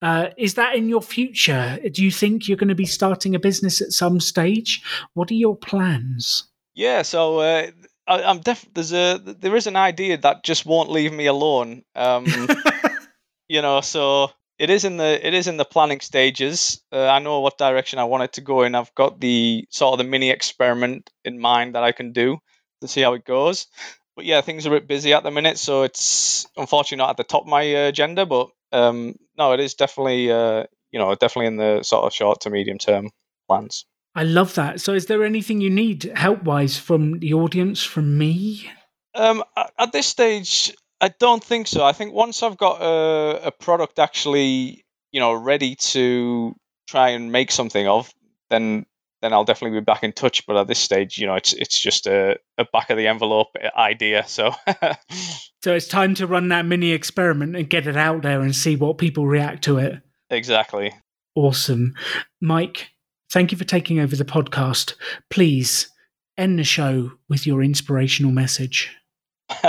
Uh, 0.00 0.28
is 0.36 0.54
that 0.54 0.76
in 0.76 0.88
your 0.88 1.02
future? 1.02 1.78
Do 1.92 2.04
you 2.04 2.10
think 2.10 2.48
you're 2.48 2.56
going 2.56 2.68
to 2.68 2.74
be 2.74 2.86
starting 2.86 3.34
a 3.34 3.40
business 3.40 3.80
at 3.82 3.92
some 3.92 4.20
stage? 4.20 4.82
What 5.14 5.30
are 5.30 5.34
your 5.34 5.56
plans? 5.56 6.47
Yeah, 6.78 7.02
so 7.02 7.40
uh, 7.40 7.66
I, 8.06 8.30
am 8.30 8.38
def. 8.38 8.64
There's 8.72 8.92
a 8.92 9.18
there 9.18 9.56
is 9.56 9.66
an 9.66 9.74
idea 9.74 10.16
that 10.18 10.44
just 10.44 10.64
won't 10.64 10.92
leave 10.92 11.12
me 11.12 11.26
alone. 11.26 11.82
Um, 11.96 12.24
you 13.48 13.62
know, 13.62 13.80
so 13.80 14.30
it 14.60 14.70
is 14.70 14.84
in 14.84 14.96
the 14.96 15.26
it 15.26 15.34
is 15.34 15.48
in 15.48 15.56
the 15.56 15.64
planning 15.64 15.98
stages. 15.98 16.80
Uh, 16.92 17.08
I 17.08 17.18
know 17.18 17.40
what 17.40 17.58
direction 17.58 17.98
I 17.98 18.04
want 18.04 18.22
it 18.22 18.34
to 18.34 18.42
go 18.42 18.62
in. 18.62 18.76
I've 18.76 18.94
got 18.94 19.18
the 19.18 19.66
sort 19.70 19.94
of 19.94 19.98
the 19.98 20.08
mini 20.08 20.30
experiment 20.30 21.10
in 21.24 21.40
mind 21.40 21.74
that 21.74 21.82
I 21.82 21.90
can 21.90 22.12
do. 22.12 22.38
to 22.80 22.86
see 22.86 23.00
how 23.00 23.14
it 23.14 23.24
goes. 23.24 23.66
But 24.14 24.26
yeah, 24.26 24.40
things 24.40 24.64
are 24.64 24.72
a 24.72 24.78
bit 24.78 24.86
busy 24.86 25.12
at 25.12 25.24
the 25.24 25.32
minute, 25.32 25.58
so 25.58 25.82
it's 25.82 26.46
unfortunately 26.56 26.98
not 26.98 27.10
at 27.10 27.16
the 27.16 27.24
top 27.24 27.42
of 27.42 27.48
my 27.48 27.62
agenda. 27.62 28.24
But 28.24 28.50
um, 28.70 29.16
no, 29.36 29.52
it 29.52 29.58
is 29.58 29.74
definitely 29.74 30.30
uh, 30.30 30.66
you 30.92 31.00
know 31.00 31.12
definitely 31.16 31.48
in 31.48 31.56
the 31.56 31.82
sort 31.82 32.04
of 32.04 32.14
short 32.14 32.42
to 32.42 32.50
medium 32.50 32.78
term 32.78 33.10
plans. 33.48 33.84
I 34.18 34.24
love 34.24 34.54
that. 34.56 34.80
So, 34.80 34.94
is 34.94 35.06
there 35.06 35.22
anything 35.22 35.60
you 35.60 35.70
need 35.70 36.10
help 36.16 36.42
wise 36.42 36.76
from 36.76 37.20
the 37.20 37.34
audience, 37.34 37.84
from 37.84 38.18
me? 38.18 38.68
Um, 39.14 39.44
at 39.56 39.92
this 39.92 40.08
stage, 40.08 40.74
I 41.00 41.14
don't 41.20 41.42
think 41.42 41.68
so. 41.68 41.84
I 41.84 41.92
think 41.92 42.12
once 42.12 42.42
I've 42.42 42.56
got 42.56 42.82
a, 42.82 43.46
a 43.46 43.52
product 43.52 44.00
actually, 44.00 44.84
you 45.12 45.20
know, 45.20 45.34
ready 45.34 45.76
to 45.76 46.52
try 46.88 47.10
and 47.10 47.30
make 47.30 47.52
something 47.52 47.86
of, 47.86 48.12
then 48.50 48.86
then 49.22 49.32
I'll 49.32 49.44
definitely 49.44 49.78
be 49.78 49.84
back 49.84 50.02
in 50.02 50.12
touch. 50.12 50.44
But 50.48 50.56
at 50.56 50.66
this 50.66 50.80
stage, 50.80 51.18
you 51.18 51.28
know, 51.28 51.36
it's 51.36 51.52
it's 51.52 51.78
just 51.78 52.08
a, 52.08 52.40
a 52.58 52.64
back 52.72 52.90
of 52.90 52.96
the 52.96 53.06
envelope 53.06 53.54
idea. 53.76 54.24
So 54.26 54.52
So 55.62 55.74
it's 55.74 55.86
time 55.86 56.16
to 56.16 56.26
run 56.26 56.48
that 56.48 56.66
mini 56.66 56.90
experiment 56.90 57.54
and 57.54 57.70
get 57.70 57.86
it 57.86 57.96
out 57.96 58.22
there 58.22 58.40
and 58.40 58.56
see 58.56 58.74
what 58.74 58.98
people 58.98 59.28
react 59.28 59.62
to 59.64 59.78
it. 59.78 60.00
Exactly. 60.28 60.92
Awesome. 61.36 61.94
Mike, 62.40 62.88
thank 63.30 63.52
you 63.52 63.58
for 63.58 63.64
taking 63.64 63.98
over 63.98 64.16
the 64.16 64.24
podcast. 64.24 64.94
Please 65.30 65.90
end 66.36 66.58
the 66.58 66.64
show 66.64 67.12
with 67.28 67.46
your 67.46 67.62
inspirational 67.62 68.32
message. 68.32 68.96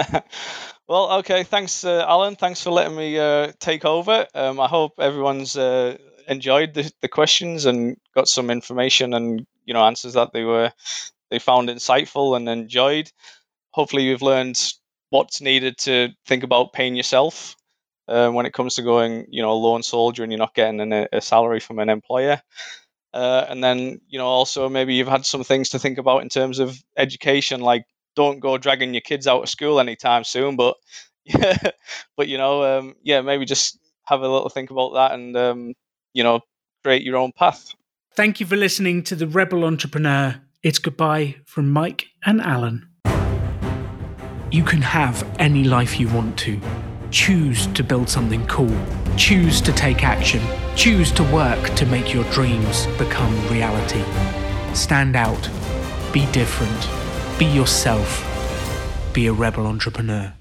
well, 0.87 1.11
okay. 1.19 1.43
Thanks, 1.43 1.83
uh, 1.83 2.05
Alan. 2.07 2.35
Thanks 2.35 2.61
for 2.61 2.71
letting 2.71 2.95
me 2.95 3.17
uh, 3.17 3.51
take 3.59 3.85
over. 3.85 4.27
Um, 4.33 4.59
I 4.59 4.67
hope 4.67 4.93
everyone's 4.99 5.57
uh, 5.57 5.97
enjoyed 6.27 6.73
the, 6.73 6.91
the 7.01 7.07
questions 7.07 7.65
and 7.65 7.97
got 8.13 8.27
some 8.27 8.49
information 8.49 9.13
and 9.13 9.45
you 9.65 9.73
know 9.73 9.83
answers 9.83 10.13
that 10.13 10.31
they 10.33 10.43
were 10.43 10.71
they 11.29 11.39
found 11.39 11.69
insightful 11.69 12.35
and 12.35 12.47
enjoyed. 12.47 13.11
Hopefully, 13.71 14.03
you've 14.03 14.21
learned 14.21 14.59
what's 15.09 15.41
needed 15.41 15.77
to 15.79 16.09
think 16.25 16.43
about 16.43 16.73
paying 16.73 16.95
yourself 16.95 17.55
uh, 18.07 18.29
when 18.29 18.45
it 18.45 18.53
comes 18.53 18.75
to 18.75 18.81
going, 18.81 19.25
you 19.29 19.41
know, 19.41 19.51
a 19.51 19.53
lone 19.53 19.83
soldier 19.83 20.23
and 20.23 20.31
you're 20.31 20.39
not 20.39 20.55
getting 20.55 20.79
an, 20.81 21.07
a 21.11 21.21
salary 21.21 21.59
from 21.59 21.79
an 21.79 21.89
employer. 21.89 22.41
Uh, 23.13 23.45
and 23.49 23.63
then, 23.63 23.99
you 24.07 24.19
know, 24.19 24.27
also 24.27 24.69
maybe 24.69 24.93
you've 24.93 25.07
had 25.07 25.25
some 25.25 25.43
things 25.43 25.69
to 25.69 25.79
think 25.79 25.97
about 25.97 26.21
in 26.21 26.29
terms 26.29 26.59
of 26.59 26.81
education, 26.97 27.61
like 27.61 27.85
don't 28.15 28.39
go 28.39 28.57
dragging 28.57 28.93
your 28.93 29.01
kids 29.01 29.27
out 29.27 29.41
of 29.41 29.49
school 29.49 29.79
anytime 29.79 30.23
soon. 30.23 30.55
But 30.55 30.75
yeah, 31.25 31.57
but 32.17 32.27
you 32.27 32.37
know, 32.37 32.79
um, 32.79 32.95
yeah, 33.03 33.21
maybe 33.21 33.45
just 33.45 33.79
have 34.05 34.21
a 34.21 34.27
little 34.27 34.49
think 34.49 34.71
about 34.71 34.93
that 34.93 35.11
and 35.13 35.35
um, 35.37 35.73
you 36.13 36.23
know, 36.23 36.41
create 36.83 37.03
your 37.03 37.17
own 37.17 37.31
path. 37.31 37.73
Thank 38.15 38.39
you 38.39 38.45
for 38.45 38.55
listening 38.55 39.03
to 39.03 39.15
the 39.15 39.27
Rebel 39.27 39.63
Entrepreneur. 39.63 40.41
It's 40.61 40.79
goodbye 40.79 41.37
from 41.45 41.71
Mike 41.71 42.07
and 42.25 42.41
Alan. 42.41 42.89
You 44.51 44.63
can 44.63 44.81
have 44.81 45.23
any 45.39 45.63
life 45.63 45.99
you 45.99 46.09
want 46.09 46.37
to. 46.39 46.59
Choose 47.11 47.65
to 47.67 47.83
build 47.83 48.07
something 48.07 48.45
cool. 48.47 48.75
Choose 49.17 49.61
to 49.61 49.73
take 49.73 50.03
action. 50.03 50.41
Choose 50.75 51.11
to 51.13 51.23
work 51.23 51.73
to 51.75 51.85
make 51.87 52.13
your 52.13 52.23
dreams 52.31 52.85
become 52.97 53.33
reality. 53.47 54.03
Stand 54.75 55.15
out. 55.15 55.49
Be 56.13 56.25
different. 56.31 56.87
Be 57.39 57.45
yourself. 57.45 58.23
Be 59.13 59.27
a 59.27 59.33
rebel 59.33 59.65
entrepreneur. 59.65 60.38